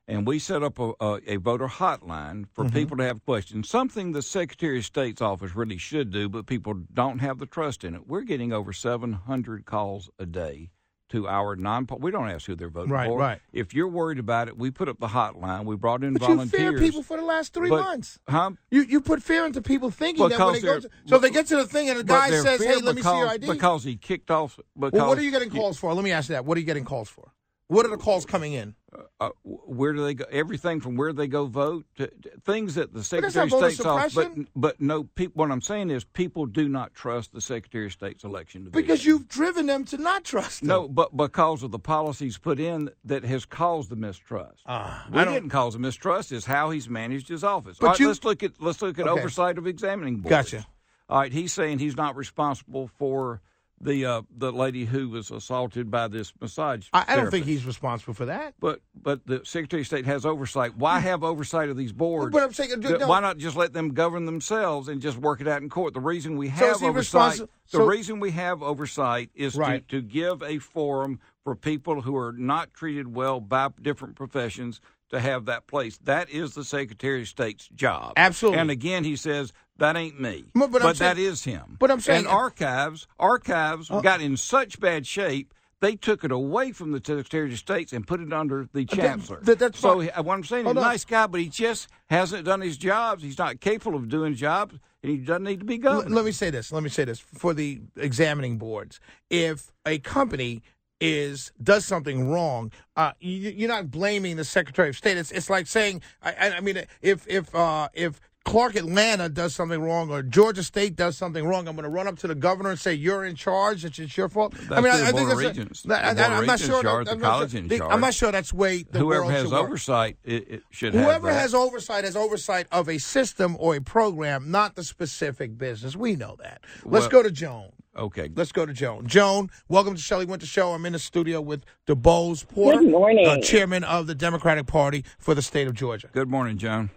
and 0.08 0.26
we 0.28 0.38
set 0.40 0.62
up 0.62 0.78
a, 0.80 0.94
a, 1.00 1.20
a 1.28 1.36
voter 1.38 1.68
hotline 1.68 2.46
for 2.54 2.66
Mhm. 2.66 2.74
people 2.74 2.98
to 2.98 3.04
have 3.04 3.24
questions. 3.26 3.68
Something 3.70 4.12
the 4.12 4.22
Secretary 4.22 4.80
of 4.80 4.86
State's 4.86 5.22
office 5.22 5.56
really 5.56 5.78
should 5.78 6.12
do, 6.12 6.28
but 6.30 6.46
people 6.48 6.74
don't 6.94 7.20
have 7.20 7.38
the 7.40 7.46
trust 7.48 7.84
in 7.84 7.94
it. 7.96 8.08
We're 8.08 8.22
getting 8.22 8.52
over 8.54 8.72
700 8.74 9.66
calls 9.66 10.10
a 10.20 10.26
day. 10.28 10.70
To 11.12 11.26
our 11.26 11.56
non, 11.56 11.88
we 12.00 12.12
don't 12.12 12.30
ask 12.30 12.48
who 12.48 12.56
they're 12.56 12.68
voting 12.70 12.92
Right, 12.92 13.08
for. 13.08 13.18
right. 13.18 13.40
If 13.54 13.74
you're 13.74 13.88
worried 13.88 14.20
about 14.20 14.50
it, 14.50 14.58
we 14.58 14.72
put 14.72 14.90
up 14.90 15.00
the 15.00 15.08
hotline. 15.08 15.64
We 15.64 15.78
brought 15.78 16.04
in 16.04 16.12
But 16.14 16.24
you 16.24 16.28
volunteers. 16.36 16.52
fear 16.72 16.78
people 16.78 17.02
for 17.02 17.16
the 17.16 17.24
last 17.24 17.54
three 17.54 17.70
But- 17.70 17.82
months. 17.82 18.20
Huh? 18.28 18.52
You 18.72 18.82
you 18.82 19.00
put 19.00 19.24
fear 19.24 19.46
into 19.46 19.62
people 19.62 19.90
thinking 19.90 20.28
that 20.28 20.38
when 20.38 20.54
they 20.54 20.60
go 20.60 20.82
to, 20.82 20.90
so 21.06 21.18
they 21.18 21.30
get 21.30 21.48
to 21.48 21.56
the 21.56 21.66
thing 21.66 21.90
and 21.90 21.98
the 22.00 22.04
guy 22.04 22.30
says, 22.32 22.62
"Hey, 22.62 22.76
let 22.82 22.94
me 22.96 23.02
see 23.02 23.18
your 23.18 23.28
ID." 23.30 23.48
Because 23.50 23.86
he 23.86 23.96
kicked 23.96 24.30
off. 24.30 24.60
Because 24.78 24.92
well, 25.00 25.08
what 25.08 25.18
are 25.18 25.22
you 25.24 25.32
getting 25.32 25.50
calls 25.50 25.78
for? 25.80 25.94
Let 25.94 26.04
me 26.04 26.12
ask 26.12 26.28
you 26.28 26.34
that. 26.34 26.44
What 26.44 26.58
are 26.58 26.60
you 26.60 26.66
getting 26.66 26.84
calls 26.84 27.08
for? 27.08 27.32
What 27.70 27.86
are 27.86 27.90
the 27.90 27.98
calls 27.98 28.26
coming 28.26 28.52
in? 28.52 28.76
Uh, 29.20 29.30
where 29.44 29.94
do 29.94 30.04
they 30.04 30.14
go? 30.14 30.26
Everything 30.32 30.80
from 30.80 30.96
where 30.96 31.12
they 31.12 31.28
go 31.28 31.48
vote 31.48 31.88
to, 31.96 32.06
to 32.06 32.30
things 32.46 32.76
that 32.76 32.94
the 32.94 33.04
Secretary 33.04 33.46
of 33.46 33.52
State's 33.52 33.84
office. 33.84 34.14
But 34.14 34.32
but 34.56 34.80
no, 34.80 35.06
people. 35.06 35.40
What 35.42 35.52
I'm 35.52 35.62
saying 35.62 35.90
is, 35.90 36.04
people 36.04 36.46
do 36.46 36.70
not 36.70 36.94
trust 36.94 37.34
the 37.34 37.42
Secretary 37.42 37.88
of 37.88 37.94
State's 37.94 38.24
election 38.24 38.66
division. 38.66 38.80
Because 38.80 39.06
you've 39.08 39.28
driven 39.28 39.66
them 39.66 39.86
to 39.86 39.98
not 39.98 40.24
trust 40.24 40.60
them. 40.60 40.68
No, 40.68 40.88
but 40.88 41.18
because 41.18 41.64
of 41.64 41.72
the 41.72 41.80
policies 41.80 42.38
put 42.38 42.60
in 42.60 42.92
that 43.06 43.24
has 43.24 43.44
caused 43.44 43.90
the 43.90 43.96
mistrust. 43.96 44.62
Ah, 44.68 45.08
we 45.12 45.18
I 45.20 45.26
didn't 45.26 45.50
cause 45.50 45.74
the 45.74 45.80
mistrust. 45.80 46.32
Is 46.32 46.46
how 46.46 46.70
he's 46.70 46.88
managed 46.88 47.28
his 47.28 47.44
office. 47.44 47.78
But 47.80 47.88
All 47.88 47.92
right, 47.94 48.00
you- 48.00 48.08
let's 48.10 48.24
look 48.24 48.44
at 48.44 48.62
let's 48.62 48.84
look 48.84 49.00
at 49.00 49.08
Okay. 49.08 49.20
oversight 49.20 49.58
of 49.58 49.66
examining 49.66 50.18
boards. 50.18 50.30
Gotcha. 50.52 50.68
All 51.10 51.22
right, 51.22 51.34
he's 51.34 51.54
saying 51.54 51.80
he's 51.80 51.98
not 51.98 52.16
responsible 52.16 52.88
for 53.00 53.42
the 53.80 54.06
uh, 54.06 54.22
the 54.36 54.52
lady 54.52 54.86
who 54.86 55.10
was 55.10 55.30
assaulted 55.32 55.92
by 55.92 56.08
this 56.08 56.34
massage. 56.42 56.88
I, 56.94 57.06
I 57.10 57.16
don't 57.16 57.30
think 57.30 57.46
he's 57.46 57.66
responsible 57.66 58.14
for 58.14 58.26
that. 58.26 58.56
But 58.60 58.82
but 58.96 59.26
the 59.26 59.42
Secretary 59.46 59.82
of 59.82 59.88
State 59.88 60.06
has 60.06 60.26
oversight. 60.26 60.76
Why 60.78 61.00
have 61.00 61.24
oversight 61.24 61.70
of 61.70 61.78
these 61.78 61.92
boards? 61.94 62.34
But 62.34 62.44
I'm 62.44 62.54
saying- 62.54 62.80
no. 62.80 63.08
why 63.08 63.20
not 63.20 63.38
just 63.38 63.56
let 63.56 63.74
them 63.74 63.90
govern 63.94 64.26
themselves 64.26 64.88
and 64.88 65.02
just 65.02 65.18
work 65.18 65.42
it 65.42 65.48
out 65.48 65.62
in 65.62 65.70
court? 65.70 65.94
The 65.94 66.00
reason 66.00 66.38
we 66.38 66.48
have 66.50 66.80
he 66.80 66.86
oversight, 66.88 67.34
responsi- 67.40 67.40
the 67.40 67.78
so- 67.78 67.86
reason 67.86 68.20
we 68.20 68.32
have 68.32 68.64
oversight 68.64 69.30
is 69.36 69.56
Right. 69.56 69.88
to, 69.90 70.02
to 70.02 70.08
give 70.08 70.42
a 70.42 70.58
forum 70.60 71.20
for 71.44 71.56
people 71.56 72.02
who 72.02 72.16
are 72.18 72.34
not 72.34 72.74
treated 72.74 73.14
well 73.14 73.40
by 73.40 73.70
different 73.82 74.16
professions 74.16 74.82
to 75.10 75.20
have 75.20 75.46
that 75.46 75.68
place. 75.68 75.98
That 76.00 76.30
is 76.30 76.54
the 76.54 76.64
Secretary 76.64 77.22
of 77.22 77.28
State's 77.28 77.68
job. 77.70 78.14
Absolutely. 78.18 78.60
And 78.60 78.72
again, 78.72 79.04
he 79.04 79.16
says 79.16 79.54
that 79.78 79.96
ain't 79.96 80.20
me, 80.20 80.46
But- 80.54 80.72
but 80.72 80.84
I'm 80.84 80.96
saying- 80.96 81.18
is 81.18 81.44
him. 81.44 81.78
but 81.80 81.92
I'm 81.92 82.00
saying- 82.02 82.20
and 82.20 82.28
archives, 82.28 83.08
archives 83.20 83.90
Uh, 83.92 84.02
got 84.02 84.22
in 84.22 84.38
such 84.38 84.80
bad 84.80 85.06
shape. 85.08 85.54
They 85.80 85.96
took 85.96 86.24
it 86.24 86.32
away 86.32 86.72
from 86.72 86.92
the 86.92 86.98
Secretary 86.98 87.52
of 87.54 87.60
State's 87.60 87.94
and 87.94 88.06
put 88.08 88.20
it 88.20 88.34
under 88.34 88.68
the 88.74 88.84
chancellor. 88.86 89.40
that- 89.44 89.60
that's 89.60 89.80
so 89.80 90.00
he- 90.00 90.10
what 90.10 90.34
I'm 90.34 90.44
saying, 90.44 90.66
he's 90.66 90.72
a 90.72 90.74
nice 90.74 91.06
guy, 91.06 91.28
but 91.28 91.40
he 91.40 91.50
just 91.50 91.88
hasn't 92.10 92.46
done 92.46 92.62
his 92.62 92.78
jobs. 92.78 93.22
He's 93.22 93.38
not 93.38 93.60
capable 93.62 93.96
of 93.96 94.10
doing 94.10 94.34
jobs, 94.34 94.80
and 95.04 95.12
he 95.12 95.20
doesn't 95.20 95.44
need 95.44 95.60
to 95.60 95.66
be 95.66 95.76
L- 95.76 95.82
governor. 95.82 96.16
let 96.16 96.26
me 96.26 96.32
say 96.32 96.50
this. 96.50 96.72
Let 96.72 96.82
me 96.82 96.90
say 96.90 97.06
this 97.06 97.20
for 97.20 97.54
the 97.54 97.82
examining 97.96 98.58
boards. 98.58 99.00
If 99.30 99.72
a 99.86 100.00
company 100.00 100.64
is 101.00 101.52
does 101.62 101.86
something 101.86 102.30
wrong, 102.30 102.72
uh, 102.96 103.12
you, 103.20 103.52
you're 103.52 103.70
not 103.70 103.92
blaming 103.92 104.36
the 104.38 104.44
Secretary 104.44 104.90
of 104.90 104.98
State. 104.98 105.18
It's 105.18 105.32
it's 105.32 105.50
like 105.50 105.68
saying, 105.68 106.02
I, 106.24 106.32
I- 106.34 106.58
I 106.58 106.60
mean, 106.62 106.84
if 107.02 107.28
if 107.28 107.54
uh, 107.54 107.90
if 107.94 108.20
Clark 108.46 108.76
Atlanta 108.76 109.28
does 109.28 109.54
something 109.54 109.82
wrong 109.82 110.10
or 110.10 110.24
Georgia 110.24 110.64
State 110.64 110.96
does 110.96 111.18
something 111.18 111.46
wrong, 111.46 111.68
I'm 111.68 111.76
going 111.76 111.84
to 111.84 111.90
run 111.90 112.08
up 112.08 112.18
to 112.20 112.28
the 112.28 112.36
governor 112.36 112.70
and 112.70 112.80
say 112.80 112.94
you're 112.94 113.26
in 113.26 113.36
charge. 113.36 113.84
It's, 113.84 114.00
it's 114.00 114.16
your 114.16 114.30
fault. 114.30 114.54
I 114.72 114.80
mean, 114.80 114.90
I, 114.94 115.10
I 115.10 115.12
think 115.12 115.28
that's 115.28 115.34
a- 115.42 115.48
Regents. 115.50 115.82
that- 115.84 116.16
The 116.16 116.24
I, 116.24 116.26
of 116.28 116.32
am 116.40 116.46
not 116.46 116.60
sure. 116.62 116.82
charge, 116.82 117.06
that- 117.08 117.12
I'm 117.16 117.20
not 117.20 117.50
sure- 117.52 117.60
in 117.60 117.68
the- 117.68 117.78
charge. 117.80 117.92
I'm 117.94 118.00
not 118.00 118.14
sure 118.14 118.32
that's 118.32 118.54
way 118.54 118.84
the 118.90 119.00
Whoever 119.00 119.30
has 119.32 119.52
oversight, 119.52 120.18
it, 120.24 120.50
it 120.50 120.64
should 120.72 120.94
have 120.94 121.04
Whoever 121.04 121.30
has 121.32 121.54
oversight 121.54 122.06
has 122.06 122.16
oversight 122.16 122.68
of 122.72 122.88
a 122.88 123.00
system 123.00 123.58
or 123.60 123.76
a 123.76 123.82
program, 123.82 124.50
not 124.50 124.76
the 124.76 124.84
specific 124.86 125.58
business. 125.58 125.98
We 125.98 126.16
know 126.16 126.38
that. 126.40 126.62
Let's 126.86 127.04
Well- 127.04 127.10
go 127.10 127.24
to 127.24 127.32
Joan. 127.32 127.72
Okay. 127.98 128.30
Let's 128.36 128.52
go 128.52 128.66
to 128.66 128.74
Joan. 128.74 129.08
Joan, 129.08 129.50
welcome 129.68 129.96
to 129.96 130.02
Shelley 130.02 130.26
Wynter 130.26 130.46
Show. 130.46 130.74
I'm 130.74 130.86
in 130.86 130.94
the 130.94 131.00
studio 131.00 131.42
with 131.42 131.66
DuBose 131.88 132.48
Porter, 132.48 132.80
Good 132.80 132.92
morning. 132.92 133.28
uh, 133.28 133.40
chairman 133.42 133.84
of 133.84 134.08
the 134.08 134.16
Democratic 134.16 134.68
Party 134.68 135.04
for 135.18 135.34
the 135.34 135.42
state 135.42 135.68
of 135.68 135.74
Georgia. 135.74 136.10
Good 136.14 136.30
morning, 136.30 136.58
Joan. 136.58 136.92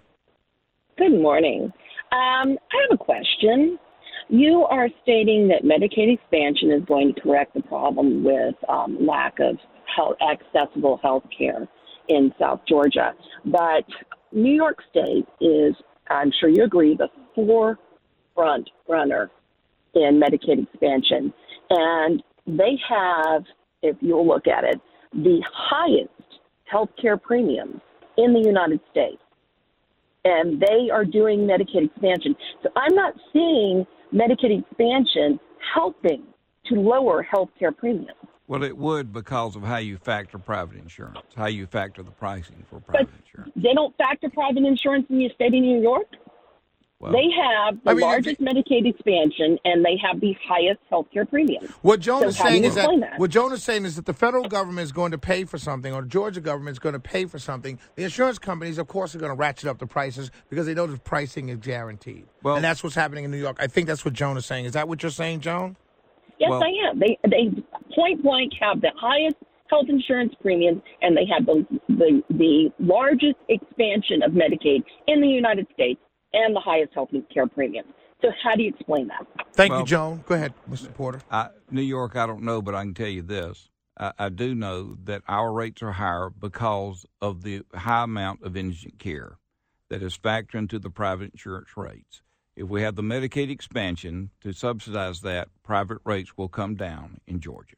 Good 0.99 1.13
morning. 1.21 1.73
Um, 2.13 2.59
I 2.73 2.87
have 2.89 2.93
a 2.93 2.97
question. 2.99 3.79
You 4.29 4.65
are 4.71 4.89
stating 5.03 5.49
that 5.49 5.65
Medicaid 5.65 6.13
expansion 6.13 6.71
is 6.71 6.85
going 6.85 7.15
to 7.15 7.21
correct 7.21 7.55
the 7.55 7.63
problem 7.63 8.23
with 8.23 8.55
um, 8.69 8.99
lack 9.07 9.41
of 9.41 9.57
health, 9.97 10.17
accessible 10.21 11.01
health 11.03 11.25
care 11.37 11.67
in 12.09 12.33
South 12.39 12.61
Georgia. 12.69 13.13
But 13.47 13.85
New 14.33 14.53
York 14.53 14.79
State 14.91 15.27
is, 15.41 15.75
I'm 16.11 16.31
sure 16.39 16.49
you 16.49 16.65
agree, 16.65 16.95
the 16.97 17.09
forefront 17.35 18.69
runner 18.89 19.31
in 19.95 20.21
Medicaid 20.21 20.63
expansion. 20.63 21.33
And 21.71 22.23
they 22.47 22.79
have, 22.89 23.45
if 23.83 23.97
you'll 24.01 24.27
look 24.27 24.47
at 24.47 24.65
it, 24.65 24.81
the 25.13 25.43
highest 25.53 26.11
health 26.65 26.91
care 27.01 27.17
premiums 27.17 27.81
in 28.17 28.33
the 28.33 28.43
United 28.45 28.81
States 28.91 29.21
and 30.25 30.61
they 30.61 30.91
are 30.91 31.05
doing 31.05 31.41
Medicaid 31.41 31.87
expansion. 31.87 32.35
So 32.63 32.69
I'm 32.77 32.95
not 32.95 33.15
seeing 33.33 33.87
Medicaid 34.13 34.61
expansion 34.61 35.39
helping 35.75 36.23
to 36.67 36.75
lower 36.75 37.23
health 37.23 37.51
care 37.59 37.73
premiums. 37.73 38.17
Well, 38.47 38.65
it 38.65 38.77
would 38.77 39.13
because 39.13 39.55
of 39.55 39.63
how 39.63 39.77
you 39.77 39.97
factor 39.97 40.37
private 40.37 40.77
insurance, 40.77 41.21
how 41.37 41.47
you 41.47 41.67
factor 41.67 42.03
the 42.03 42.11
pricing 42.11 42.65
for 42.69 42.81
private 42.81 43.11
insurance. 43.25 43.53
They 43.55 43.73
don't 43.75 43.97
factor 43.97 44.29
private 44.29 44.65
insurance 44.65 45.07
in 45.09 45.19
the 45.19 45.31
state 45.35 45.55
of 45.55 45.61
New 45.61 45.81
York. 45.81 46.07
Well- 47.01 47.13
they 47.13 47.29
have 47.35 47.83
the 47.83 47.91
I 47.91 47.95
mean, 47.95 47.99
if 48.03 48.05
largest 48.05 48.41
Medicaid 48.43 48.87
expansion, 48.87 49.59
and 49.65 49.83
they 49.83 49.97
have 50.07 50.21
the 50.21 50.35
highest 50.47 50.81
health 50.91 51.07
care 51.13 51.25
premiums. 51.25 51.71
What 51.81 52.01
Joan 52.01 52.21
So 52.23 52.29
is 52.29 52.37
saying 52.37 52.65
is 52.65 52.75
that, 52.75 52.89
that? 53.01 53.19
what 53.19 53.31
Joan 53.31 53.53
is 53.53 53.63
saying 53.65 53.87
is 53.87 53.97
that 53.97 54.05
the 54.05 54.13
federal 54.13 54.45
government 54.49 54.85
is 54.85 54.93
going 54.93 55.13
to 55.13 55.19
pay 55.19 55.45
for 55.45 55.57
something, 55.57 55.95
or 55.95 56.03
the 56.03 56.09
Georgia 56.09 56.43
government 56.43 56.75
is 56.75 56.79
going 56.79 56.93
to 56.93 57.01
pay 57.01 57.25
for 57.25 57.39
something. 57.39 57.79
The 57.97 58.05
insurance 58.05 58.39
companies, 58.39 58.77
of 58.77 58.87
course, 58.87 59.15
are 59.15 59.19
going 59.19 59.31
to 59.33 59.37
ratchet 59.37 59.67
up 59.67 59.79
the 59.79 59.87
prices 59.87 60.31
because 60.51 60.67
they 60.67 60.75
know 60.75 60.87
the 60.87 60.99
pricing 60.99 61.49
is 61.49 61.57
guaranteed. 61.59 62.27
Well- 62.43 62.57
and 62.57 62.65
that's 62.65 62.85
what's 62.85 62.97
happening 62.97 63.25
in 63.25 63.31
New 63.31 63.39
York. 63.39 63.57
I 63.61 63.67
think 63.67 63.87
that's 63.87 64.05
what 64.05 64.13
Joan 64.13 64.37
is 64.37 64.45
saying. 64.45 64.67
Is 64.67 64.75
that 64.75 64.87
what 64.87 65.03
you're 65.03 65.11
saying, 65.11 65.41
Joan? 65.41 65.77
Yes, 66.39 66.51
Well- 66.51 66.63
I 66.63 66.91
am. 66.91 66.99
They 66.99 67.19
they 67.29 67.51
point 67.95 68.23
blank 68.23 68.53
have 68.61 68.83
the 68.83 68.93
highest 69.01 69.37
health 69.71 69.87
insurance 69.89 70.35
premiums, 70.43 70.83
and 71.01 71.17
they 71.17 71.25
have 71.35 71.47
the 71.47 71.65
the 71.89 72.23
the 72.29 72.71
largest 72.79 73.37
expansion 73.49 74.23
of 74.23 74.33
Medicaid 74.33 74.83
in 75.07 75.21
the 75.23 75.29
United 75.29 75.67
States, 75.73 76.01
and 76.33 76.55
the 76.55 76.61
highest 76.61 76.95
health 76.95 77.11
care 77.33 77.47
premiums. 77.47 77.89
So 78.23 78.29
how 78.43 78.55
do 78.55 78.63
you 78.63 78.71
explain 78.71 79.09
that? 79.09 79.27
Thank 79.55 79.73
you, 79.73 79.85
Joan. 79.85 80.25
Go 80.27 80.35
ahead, 80.35 80.53
Mr. 80.71 80.93
Porter. 80.93 81.21
I, 81.31 81.49
New 81.71 81.83
York, 81.83 82.17
I 82.17 82.27
don't 82.27 82.43
know, 82.43 82.61
but 82.61 82.75
I 82.75 82.83
can 82.83 82.95
tell 82.95 83.09
you 83.09 83.23
this. 83.23 83.71
I, 83.99 84.13
I 84.19 84.29
do 84.29 84.55
know 84.55 84.97
that 85.05 85.23
our 85.27 85.53
rates 85.53 85.83
are 85.83 85.93
higher 85.93 86.31
because 86.31 87.07
of 87.21 87.43
the 87.43 87.63
high 87.75 88.05
amount 88.05 88.43
of 88.43 88.57
indigent 88.57 88.99
care 88.99 89.39
that 89.89 90.03
is 90.03 90.17
factored 90.17 90.55
into 90.55 90.79
the 90.79 90.91
private 90.91 91.33
insurance 91.33 91.71
rates. 91.77 92.23
If 92.57 92.69
we 92.69 92.83
have 92.83 92.95
the 92.95 93.03
Medicaid 93.03 93.51
expansion 93.51 94.31
to 94.43 94.53
subsidize 94.53 95.21
that, 95.23 95.49
private 95.63 95.99
rates 96.05 96.37
will 96.37 96.49
come 96.49 96.75
down 96.75 97.21
in 97.27 97.41
Georgia. 97.41 97.77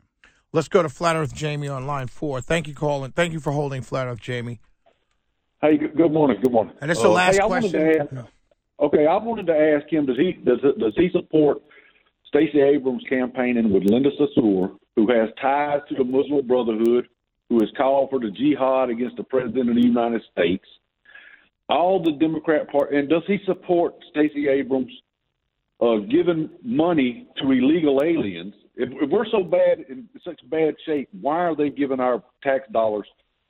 Let's 0.52 0.68
go 0.68 0.82
to 0.82 0.88
Flat 0.88 1.16
Earth 1.16 1.34
Jamie 1.34 1.68
on 1.68 1.86
line 1.86 2.08
four. 2.08 2.40
Thank 2.40 2.68
you, 2.68 2.74
calling. 2.74 3.12
Thank 3.12 3.32
you 3.32 3.40
for 3.40 3.52
holding 3.52 3.82
Flat 3.82 4.06
Earth 4.06 4.20
Jamie. 4.20 4.60
Hey, 5.62 5.78
good 5.78 5.96
good 5.96 6.12
morning. 6.12 6.38
Good 6.42 6.52
morning. 6.52 6.74
And 6.80 6.90
this 6.90 6.98
is 6.98 7.04
the 7.04 7.10
uh, 7.10 7.12
last 7.12 7.36
hey, 7.36 7.40
I 7.40 7.46
wanted 7.46 7.70
question. 7.70 8.28
Okay, 8.82 9.06
I 9.06 9.16
wanted 9.16 9.46
to 9.46 9.56
ask 9.56 9.90
him: 9.90 10.06
Does 10.06 10.18
he 10.18 10.32
does 10.44 10.60
does 10.78 10.94
he 10.96 11.08
support 11.12 11.58
Stacey 12.26 12.60
Abrams 12.60 13.04
campaigning 13.08 13.72
with 13.72 13.84
Linda 13.84 14.10
Sarsour, 14.18 14.76
who 14.96 15.12
has 15.12 15.28
ties 15.40 15.80
to 15.88 15.94
the 15.94 16.04
Muslim 16.04 16.46
Brotherhood, 16.46 17.08
who 17.48 17.60
has 17.60 17.70
called 17.76 18.10
for 18.10 18.18
the 18.18 18.30
jihad 18.30 18.90
against 18.90 19.16
the 19.16 19.24
president 19.24 19.70
of 19.70 19.76
the 19.76 19.86
United 19.86 20.22
States? 20.32 20.64
All 21.68 22.02
the 22.02 22.12
Democrat 22.12 22.70
party, 22.70 22.96
and 22.98 23.08
does 23.08 23.22
he 23.26 23.38
support 23.46 23.94
Stacey 24.10 24.48
Abrams 24.48 24.92
uh, 25.80 25.96
giving 26.10 26.50
money 26.62 27.28
to 27.40 27.52
illegal 27.52 28.02
aliens? 28.02 28.54
If, 28.74 28.88
if 29.00 29.10
we're 29.10 29.26
so 29.30 29.42
bad 29.42 29.84
in 29.88 30.08
such 30.24 30.40
bad 30.50 30.74
shape, 30.84 31.08
why 31.20 31.36
are 31.36 31.56
they 31.56 31.70
giving 31.70 32.00
our 32.00 32.22
tax 32.42 32.64
dollars 32.72 33.06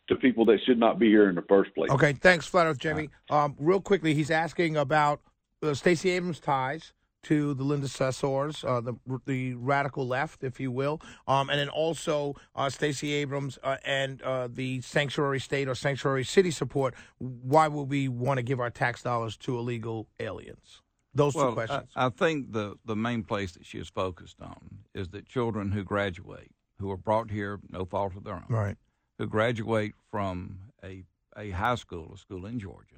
to 0.08 0.16
people 0.16 0.44
that 0.46 0.58
should 0.66 0.78
not 0.78 0.98
be 0.98 1.08
here 1.08 1.28
in 1.28 1.34
the 1.34 1.44
first 1.48 1.74
place? 1.74 1.90
Okay, 1.90 2.12
thanks, 2.12 2.46
Flat 2.46 2.66
Earth 2.66 2.78
Jamie. 2.78 3.10
Um, 3.30 3.56
real 3.58 3.80
quickly, 3.80 4.14
he's 4.14 4.30
asking 4.30 4.76
about 4.76 5.20
uh, 5.62 5.74
Stacey 5.74 6.10
Abrams' 6.10 6.40
ties 6.40 6.92
to 7.24 7.54
the 7.54 7.62
Linda 7.62 7.86
Sarsours, 7.86 8.64
uh, 8.64 8.80
the 8.80 8.94
the 9.26 9.54
radical 9.54 10.06
left, 10.06 10.42
if 10.42 10.58
you 10.58 10.70
will, 10.70 11.00
um, 11.28 11.50
and 11.50 11.58
then 11.58 11.68
also 11.68 12.34
uh, 12.56 12.68
Stacey 12.68 13.12
Abrams 13.12 13.58
uh, 13.62 13.76
and 13.84 14.20
uh, 14.22 14.48
the 14.50 14.80
sanctuary 14.80 15.38
state 15.38 15.68
or 15.68 15.74
sanctuary 15.74 16.24
city 16.24 16.50
support. 16.50 16.94
Why 17.18 17.68
would 17.68 17.88
we 17.88 18.08
want 18.08 18.38
to 18.38 18.42
give 18.42 18.60
our 18.60 18.70
tax 18.70 19.02
dollars 19.02 19.36
to 19.38 19.56
illegal 19.56 20.08
aliens? 20.18 20.82
Those 21.14 21.34
well, 21.34 21.50
two 21.50 21.54
questions. 21.54 21.90
I, 21.94 22.06
I 22.06 22.08
think 22.08 22.52
the, 22.52 22.74
the 22.86 22.96
main 22.96 23.22
place 23.22 23.52
that 23.52 23.66
she 23.66 23.78
is 23.78 23.88
focused 23.88 24.40
on 24.40 24.78
is 24.94 25.10
that 25.10 25.26
children 25.26 25.70
who 25.70 25.84
graduate, 25.84 26.50
who 26.78 26.90
are 26.90 26.96
brought 26.96 27.30
here 27.30 27.60
no 27.68 27.84
fault 27.84 28.16
of 28.16 28.24
their 28.24 28.34
own, 28.34 28.46
right. 28.48 28.76
Who 29.22 29.28
graduate 29.28 29.94
from 30.10 30.58
a, 30.84 31.04
a 31.36 31.50
high 31.50 31.76
school, 31.76 32.10
a 32.14 32.18
school 32.18 32.44
in 32.46 32.58
Georgia, 32.58 32.96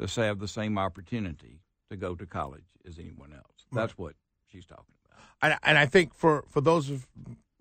to 0.00 0.22
have 0.22 0.38
the 0.38 0.46
same 0.46 0.78
opportunity 0.78 1.58
to 1.90 1.96
go 1.96 2.14
to 2.14 2.26
college 2.26 2.66
as 2.86 2.98
anyone 2.98 3.32
else. 3.32 3.66
That's 3.72 3.98
what 3.98 4.14
she's 4.46 4.64
talking 4.64 4.94
about. 5.04 5.20
and, 5.42 5.58
and 5.64 5.78
I 5.78 5.86
think 5.86 6.14
for, 6.14 6.44
for 6.48 6.60
those 6.60 6.90
of 6.90 7.08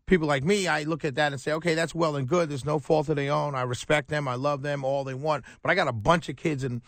people 0.06 0.28
like 0.28 0.44
me, 0.44 0.68
I 0.68 0.84
look 0.84 1.04
at 1.04 1.16
that 1.16 1.32
and 1.32 1.42
say, 1.42 1.54
okay, 1.54 1.74
that's 1.74 1.96
well 1.96 2.16
and 2.16 2.28
good. 2.28 2.50
There's 2.50 2.66
no 2.66 2.78
fault 2.78 3.10
of 3.10 3.16
their 3.16 3.32
own. 3.34 3.56
I 3.56 3.64
respect 3.64 4.10
them. 4.10 4.28
I 4.28 4.36
love 4.36 4.62
them, 4.62 4.86
all 4.86 5.04
they 5.04 5.16
want. 5.16 5.44
But 5.64 5.72
I 5.72 5.76
got 5.76 5.88
a 5.88 5.94
bunch 5.94 6.30
of 6.30 6.36
kids 6.36 6.64
in 6.64 6.84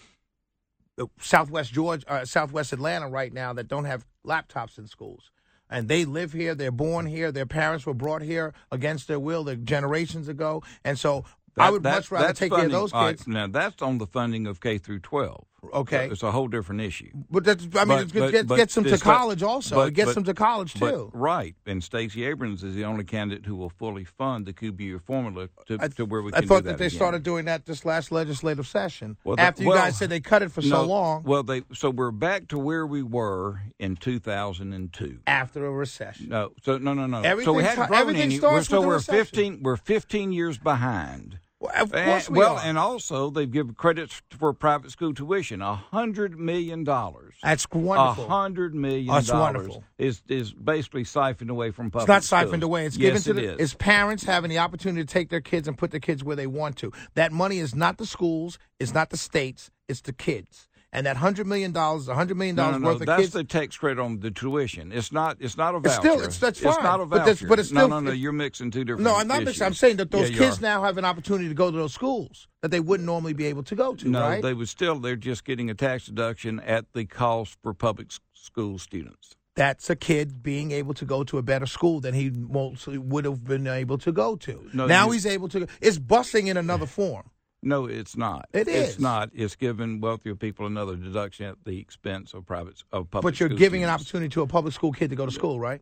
Southwest 1.19 1.73
Georgia, 1.73 2.07
uh, 2.07 2.25
Southwest 2.25 2.71
Atlanta 2.71 3.07
right 3.09 3.33
now 3.33 3.51
that 3.53 3.67
don't 3.67 3.85
have 3.85 4.05
laptops 4.23 4.77
in 4.77 4.85
schools. 4.85 5.31
And 5.69 5.87
they 5.87 6.05
live 6.05 6.33
here. 6.33 6.55
They're 6.55 6.71
born 6.71 7.05
here. 7.05 7.31
Their 7.31 7.45
parents 7.45 7.85
were 7.85 7.93
brought 7.93 8.21
here 8.21 8.53
against 8.71 9.07
their 9.07 9.19
will. 9.19 9.43
Generations 9.55 10.27
ago. 10.27 10.63
And 10.83 10.97
so 10.97 11.25
I 11.57 11.69
would 11.71 11.83
that- 11.83 11.95
much 11.95 12.11
rather 12.11 12.33
take 12.33 12.51
care 12.51 12.65
of 12.65 12.71
those 12.71 12.93
all 12.93 13.03
right, 13.03 13.17
kids. 13.17 13.27
now 13.27 13.47
that's 13.47 13.81
on 13.81 13.97
the 13.97 14.07
funding 14.07 14.47
of 14.47 14.61
K 14.61 14.77
through 14.77 14.99
twelve. 14.99 15.45
Okay. 15.73 16.07
it's 16.11 16.23
a 16.23 16.31
whole 16.31 16.47
different 16.47 16.81
issue. 16.81 17.09
But 17.29 17.43
that's, 17.43 17.67
I 17.75 17.85
mean, 17.85 17.99
it 17.99 18.11
gets, 18.13 18.51
gets 18.51 18.75
them 18.75 18.83
to 18.85 18.97
college 18.97 19.43
also. 19.43 19.75
but- 19.75 19.87
it 19.89 19.93
gets 19.93 20.07
but- 20.09 20.15
them 20.15 20.23
to 20.25 20.33
college 20.33 20.79
but- 20.79 20.91
too. 20.91 21.11
right, 21.13 21.55
and 21.65 21.83
Stacey 21.83 22.23
Abrams 22.25 22.63
is 22.63 22.75
the 22.75 22.85
only 22.85 23.03
candidate 23.03 23.45
who 23.45 23.55
will 23.55 23.69
fully 23.69 24.03
fund 24.03 24.45
the 24.45 24.53
QBE 24.53 24.99
formula 25.05 25.49
to, 25.67 25.77
to 25.77 26.05
where 26.05 26.21
we 26.21 26.31
I 26.33 26.39
can 26.39 26.47
thought 26.47 26.57
do 26.59 26.61
that 26.63 26.71
that 26.71 26.77
they 26.79 26.85
again. 26.87 26.97
started 26.97 27.23
doing 27.23 27.45
that 27.45 27.65
this 27.65 27.85
last 27.85 28.11
legislative 28.11 28.67
session. 28.67 29.17
Well, 29.23 29.35
the- 29.35 29.41
after 29.43 29.63
you 29.63 29.69
well, 29.69 29.77
guys 29.77 29.97
said 29.97 30.09
they 30.09 30.19
cut 30.19 30.41
it 30.41 30.51
for 30.51 30.61
so 30.61 30.83
long 30.85 31.23
Well, 31.23 31.43
they 31.43 31.63
so 31.73 31.89
we're 31.89 32.11
back 32.11 32.47
to 32.49 32.57
where 32.59 32.85
we 32.85 33.03
were 33.03 33.61
in 33.79 33.95
2002. 33.95 35.19
after 35.27 35.65
a 35.65 35.71
recession. 35.71 36.29
No, 36.29 36.51
so 36.63 36.77
no, 36.77 36.93
no, 36.93 37.05
no. 37.05 37.21
so 37.21 37.27
Everything 37.29 37.55
we 37.55 37.63
hadn't 37.63 37.87
grown 37.87 37.99
everything 38.01 38.21
any. 38.23 38.37
starts 38.37 38.67
so 38.67 38.81
we're 38.81 38.95
recession. 38.95 39.25
15. 39.25 39.59
We're 39.63 39.77
15 39.77 40.31
years 40.31 40.57
behind. 40.57 41.39
Well, 41.59 41.73
of 41.75 41.93
eh, 41.93 41.97
And- 41.99 42.27
we 42.29 42.39
well, 42.39 42.55
are. 42.55 42.61
and 42.63 42.77
also 42.77 43.29
they've 43.29 43.51
given 43.51 43.75
credits 43.75 44.21
for 44.29 44.53
private 44.53 44.91
school 44.91 45.13
tuition. 45.13 45.61
A 45.61 45.75
hundred 45.75 46.39
million 46.39 46.85
dollars. 46.85 47.35
That's 47.43 47.67
A 47.71 47.77
wonderful. 47.77 48.29
hundred 48.29 48.73
million 48.73 49.07
That's 49.13 49.27
dollars 49.27 49.55
wonderful. 49.55 49.83
is 49.97 50.21
is 50.29 50.53
basically 50.53 51.03
siphoned 51.03 51.49
away 51.49 51.71
from 51.71 51.91
public. 51.91 52.03
It's 52.03 52.07
not 52.07 52.23
siphoned 52.23 52.63
away. 52.63 52.85
It's 52.85 52.95
yes, 52.95 53.25
given 53.25 53.35
to 53.37 53.43
it 53.43 53.45
the, 53.47 53.53
is. 53.55 53.59
it's 53.59 53.73
parents 53.73 54.23
having 54.23 54.49
the 54.49 54.59
opportunity 54.59 55.03
to 55.05 55.13
take 55.13 55.29
their 55.29 55.41
kids 55.41 55.67
and 55.67 55.77
put 55.77 55.91
their 55.91 55.99
kids 55.99 56.23
where 56.23 56.37
they 56.37 56.47
want 56.47 56.77
to. 56.77 56.93
That 57.15 57.33
money 57.33 57.59
is 57.59 57.75
not 57.75 57.97
the 57.97 58.05
schools, 58.05 58.57
it's 58.79 58.93
not 58.93 59.09
the 59.09 59.17
states, 59.17 59.69
it's 59.89 59.99
the 60.01 60.13
kids. 60.13 60.68
And 60.91 61.05
that 61.05 61.17
hundred 61.17 61.45
million 61.45 61.71
dollars, 61.71 62.07
a 62.07 62.15
hundred 62.15 62.37
million 62.37 62.55
No, 62.55 62.63
dollars 62.63 62.73
no, 62.73 62.79
no. 62.79 62.87
worth 62.93 63.01
of 63.01 63.05
That's 63.05 63.21
kids. 63.21 63.33
the 63.33 63.43
tax 63.43 63.77
credit 63.77 64.01
on 64.01 64.21
the 64.21 64.31
tuition. 64.31 64.91
It's 64.91 65.11
not. 65.11 65.37
It's 65.39 65.55
not 65.55 65.75
a 65.75 65.77
It's 65.77 65.87
voucher. 65.87 65.99
still- 66.01 66.13
it's- 66.15 66.39
that's 66.39 66.61
It's 66.61 66.65
not 66.81 66.99
a 66.99 67.05
But 67.05 67.17
voucher. 67.19 67.25
that's- 67.31 67.47
but 67.47 67.59
it's 67.59 67.69
still- 67.69 67.87
no, 67.87 67.99
no. 67.99 68.09
no. 68.09 68.11
You're 68.11 68.31
mixing 68.31 68.71
two 68.71 68.83
different. 68.83 69.03
no, 69.03 69.15
I'm 69.15 69.27
not 69.27 69.43
mixing. 69.43 69.67
I'm 69.67 69.75
saying 69.75 69.97
that 69.97 70.09
those 70.09 70.31
Yeah, 70.31 70.37
kids 70.39 70.57
are. 70.57 70.61
now 70.61 70.83
have 70.83 70.97
an 70.97 71.05
opportunity 71.05 71.47
to 71.47 71.53
go 71.53 71.69
to 71.69 71.77
those 71.77 71.93
schools 71.93 72.47
that 72.63 72.71
they 72.71 72.79
wouldn't 72.79 73.05
normally 73.05 73.33
be 73.33 73.45
able 73.45 73.61
to 73.63 73.75
go 73.75 73.93
to. 73.93 74.09
No, 74.09 74.19
right? 74.21 74.41
they 74.41 74.55
would 74.55 74.67
still. 74.67 74.95
They're 74.99 75.15
just 75.15 75.45
getting 75.45 75.69
a 75.69 75.75
tax 75.75 76.07
deduction 76.07 76.59
at 76.61 76.85
the 76.93 77.05
cost 77.05 77.57
for 77.61 77.75
public 77.75 78.07
school 78.33 78.79
students. 78.79 79.35
That's 79.55 79.91
a 79.91 79.95
kid 79.95 80.41
being 80.41 80.71
able 80.71 80.95
to 80.95 81.05
go 81.05 81.23
to 81.25 81.37
a 81.37 81.43
better 81.43 81.65
school 81.67 81.99
than 81.99 82.15
he 82.15 82.31
mostly 82.31 82.97
would 82.97 83.25
have 83.25 83.43
been 83.45 83.67
able 83.67 83.99
to 83.99 84.11
go 84.11 84.37
to. 84.37 84.69
No, 84.73 84.87
now 84.87 85.11
he's 85.11 85.25
able 85.27 85.49
to. 85.49 85.67
It's 85.81 85.99
busing 85.99 86.47
in 86.47 86.57
another 86.57 86.85
form. 86.87 87.29
No, 87.61 87.85
it's 87.87 88.15
not. 88.15 88.47
It 88.53 88.67
It's 88.67 88.99
not. 88.99 89.29
It's 89.33 89.55
giving 89.55 89.99
wealthier 89.99 90.35
people 90.35 90.65
another 90.65 90.95
deduction 90.95 91.45
at 91.45 91.57
the 91.65 91.77
expense 91.79 92.33
of 92.33 92.45
private 92.45 92.81
of 92.93 93.09
public. 93.11 93.33
But 93.33 93.39
you're 93.39 93.49
giving 93.49 93.83
an 93.83 93.89
opportunity 93.89 94.29
to 94.29 94.41
a 94.43 94.47
public 94.47 94.73
school 94.73 94.91
kid 94.93 95.09
to 95.09 95.15
go 95.15 95.25
to 95.25 95.31
school, 95.31 95.59
right? 95.59 95.81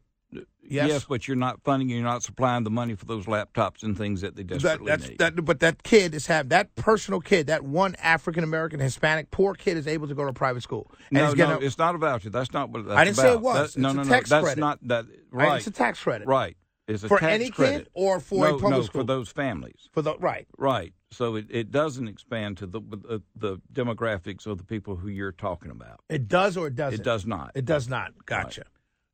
Yes. 0.69 1.05
but 1.05 1.25
you're 1.27 1.37
not 1.37 1.61
funding. 1.63 1.87
You're 1.89 2.03
not 2.03 2.21
supplying 2.23 2.65
the 2.65 2.69
money 2.69 2.95
for 2.95 3.05
those 3.05 3.25
laptops 3.27 3.83
and 3.83 3.97
things 3.97 4.19
that 4.21 4.35
they 4.35 4.43
That, 4.43 4.59
desperately 4.59 4.87
that's 4.87 5.07
need. 5.07 5.17
that, 5.19 5.45
but 5.45 5.61
that 5.61 5.83
kid 5.83 6.13
is 6.13 6.27
have 6.27 6.49
that 6.49 6.75
personal 6.75 7.21
kid, 7.21 7.47
that 7.47 7.63
one 7.63 7.95
African 7.95 8.43
American 8.43 8.79
Hispanic 8.81 9.31
poor 9.31 9.53
kid 9.53 9.77
is 9.77 9.87
able 9.87 10.07
to 10.09 10.13
go 10.15 10.23
to 10.23 10.29
a 10.29 10.33
private 10.33 10.63
school. 10.63 10.91
And 11.11 11.19
no, 11.19 11.31
no, 11.33 11.57
a- 11.59 11.61
it's 11.61 11.77
not 11.77 11.95
a 11.95 11.97
voucher. 11.97 12.29
That's 12.29 12.51
not 12.51 12.69
what 12.71 12.85
that's 12.85 12.97
I 12.97 13.05
didn't 13.05 13.15
say 13.17 13.29
it 13.29 13.35
about. 13.35 13.41
was. 13.43 13.73
That- 13.75 13.79
no, 13.79 13.87
It's 13.89 13.95
no, 13.95 14.01
a 14.01 14.05
no. 14.05 14.09
tax 14.11 14.29
that's 14.29 14.43
credit. 14.43 14.59
not 14.59 14.79
that. 14.87 15.05
Right, 15.31 15.47
Right. 15.47 15.57
it's 15.59 15.67
a 15.67 15.71
tax 15.71 16.03
credit. 16.03 16.27
Right. 16.27 16.57
It's 16.89 17.03
a 17.03 17.07
For 17.07 17.19
tax 17.19 17.33
any 17.33 17.45
kid 17.45 17.53
credit. 17.55 17.87
or 17.93 18.19
for 18.19 18.47
a 18.47 18.51
no, 18.51 18.53
public 18.55 18.71
no, 18.71 18.81
school? 18.81 19.01
for 19.01 19.05
those 19.05 19.29
families. 19.29 19.87
for 19.93 20.01
the 20.01 20.17
right. 20.17 20.47
Right. 20.57 20.93
So 21.11 21.35
it, 21.35 21.45
it 21.49 21.71
doesn't 21.71 22.07
expand 22.07 22.57
to 22.57 22.67
the, 22.67 22.81
the 22.81 23.21
the 23.35 23.57
demographics 23.73 24.45
of 24.45 24.57
the 24.57 24.63
people 24.63 24.95
who 24.97 25.07
you're 25.07 25.31
talking 25.31 25.71
about. 25.71 26.01
It 26.09 26.27
does 26.27 26.57
or 26.57 26.67
it 26.67 26.75
doesn't. 26.75 26.99
It 26.99 27.03
does 27.03 27.25
not. 27.25 27.51
It 27.55 27.65
does 27.65 27.87
not. 27.87 28.11
Gotcha. 28.25 28.63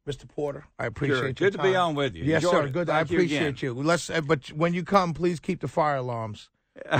Mr. 0.07 0.27
Porter, 0.27 0.65
I 0.77 0.87
appreciate 0.87 1.17
Sure. 1.17 1.31
Good 1.33 1.53
to 1.53 1.63
be 1.63 1.75
on 1.75 1.95
with 1.95 2.13
you. 2.13 2.25
Yes, 2.25 2.43
Enjoyed 2.43 2.63
sir. 2.63 2.65
it. 2.67 2.73
Good. 2.73 2.89
I 2.89 2.97
Thank 2.99 3.11
you 3.11 3.17
appreciate 3.19 3.41
again. 3.41 3.55
you. 3.61 3.73
Let's. 3.83 4.09
Uh, 4.09 4.19
but 4.21 4.51
when 4.51 4.73
you 4.73 4.83
come, 4.83 5.13
please 5.13 5.39
keep 5.39 5.61
the 5.61 5.67
fire 5.69 5.95
alarms 5.97 6.49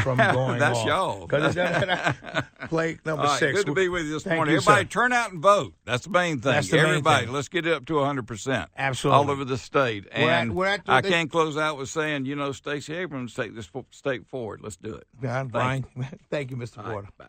from 0.02 0.18
going 0.34 0.60
That's 0.60 0.80
off. 0.80 0.86
y'all. 0.88 1.28
'Cause 1.28 1.56
it's- 1.56 2.16
Play 2.70 2.98
number 3.06 3.24
right, 3.26 3.40
six. 3.40 3.58
Good 3.60 3.66
to 3.68 3.74
be 3.74 3.90
with 3.90 4.06
you 4.06 4.14
this 4.14 4.24
Thank 4.24 4.36
morning. 4.38 4.54
you, 4.54 4.58
Everybody, 4.60 4.84
sir. 4.86 4.90
turn 4.90 5.14
out 5.14 5.32
and 5.32 5.42
vote. 5.42 5.74
That's 5.86 6.06
the 6.06 6.12
main 6.12 6.40
thing. 6.40 6.62
The 6.62 6.76
main 6.78 6.86
Everybody, 6.86 7.26
thing. 7.26 7.34
let's 7.36 7.50
get 7.50 7.66
it 7.68 7.74
up 7.74 7.86
to 7.88 7.94
100%. 7.94 8.68
Absolutely. 8.78 9.18
All 9.20 9.30
over 9.32 9.44
the 9.46 9.58
state. 9.58 10.06
We're 10.16 10.30
at- 10.30 10.42
And 10.44 10.56
we're 10.56 10.66
at 10.68 10.86
the- 10.86 10.92
I 10.94 11.02
they- 11.02 11.10
can't 11.10 11.30
close 11.32 11.58
out 11.58 11.78
with 11.78 11.90
saying, 11.90 12.26
you 12.26 12.36
know, 12.36 12.52
Stacey 12.52 12.96
Abrams 12.96 13.34
take 13.34 13.56
this 13.56 13.70
state 13.92 14.26
forward. 14.28 14.62
Let's 14.62 14.78
do 14.78 14.94
it. 14.94 15.08
Yeah, 15.22 15.40
Thank 15.42 15.52
Brian. 15.52 15.86
Thank 16.30 16.52
you, 16.52 16.58
Mr. 16.58 16.78
Right, 16.78 16.86
Porter. 16.92 17.08
bye. 17.18 17.26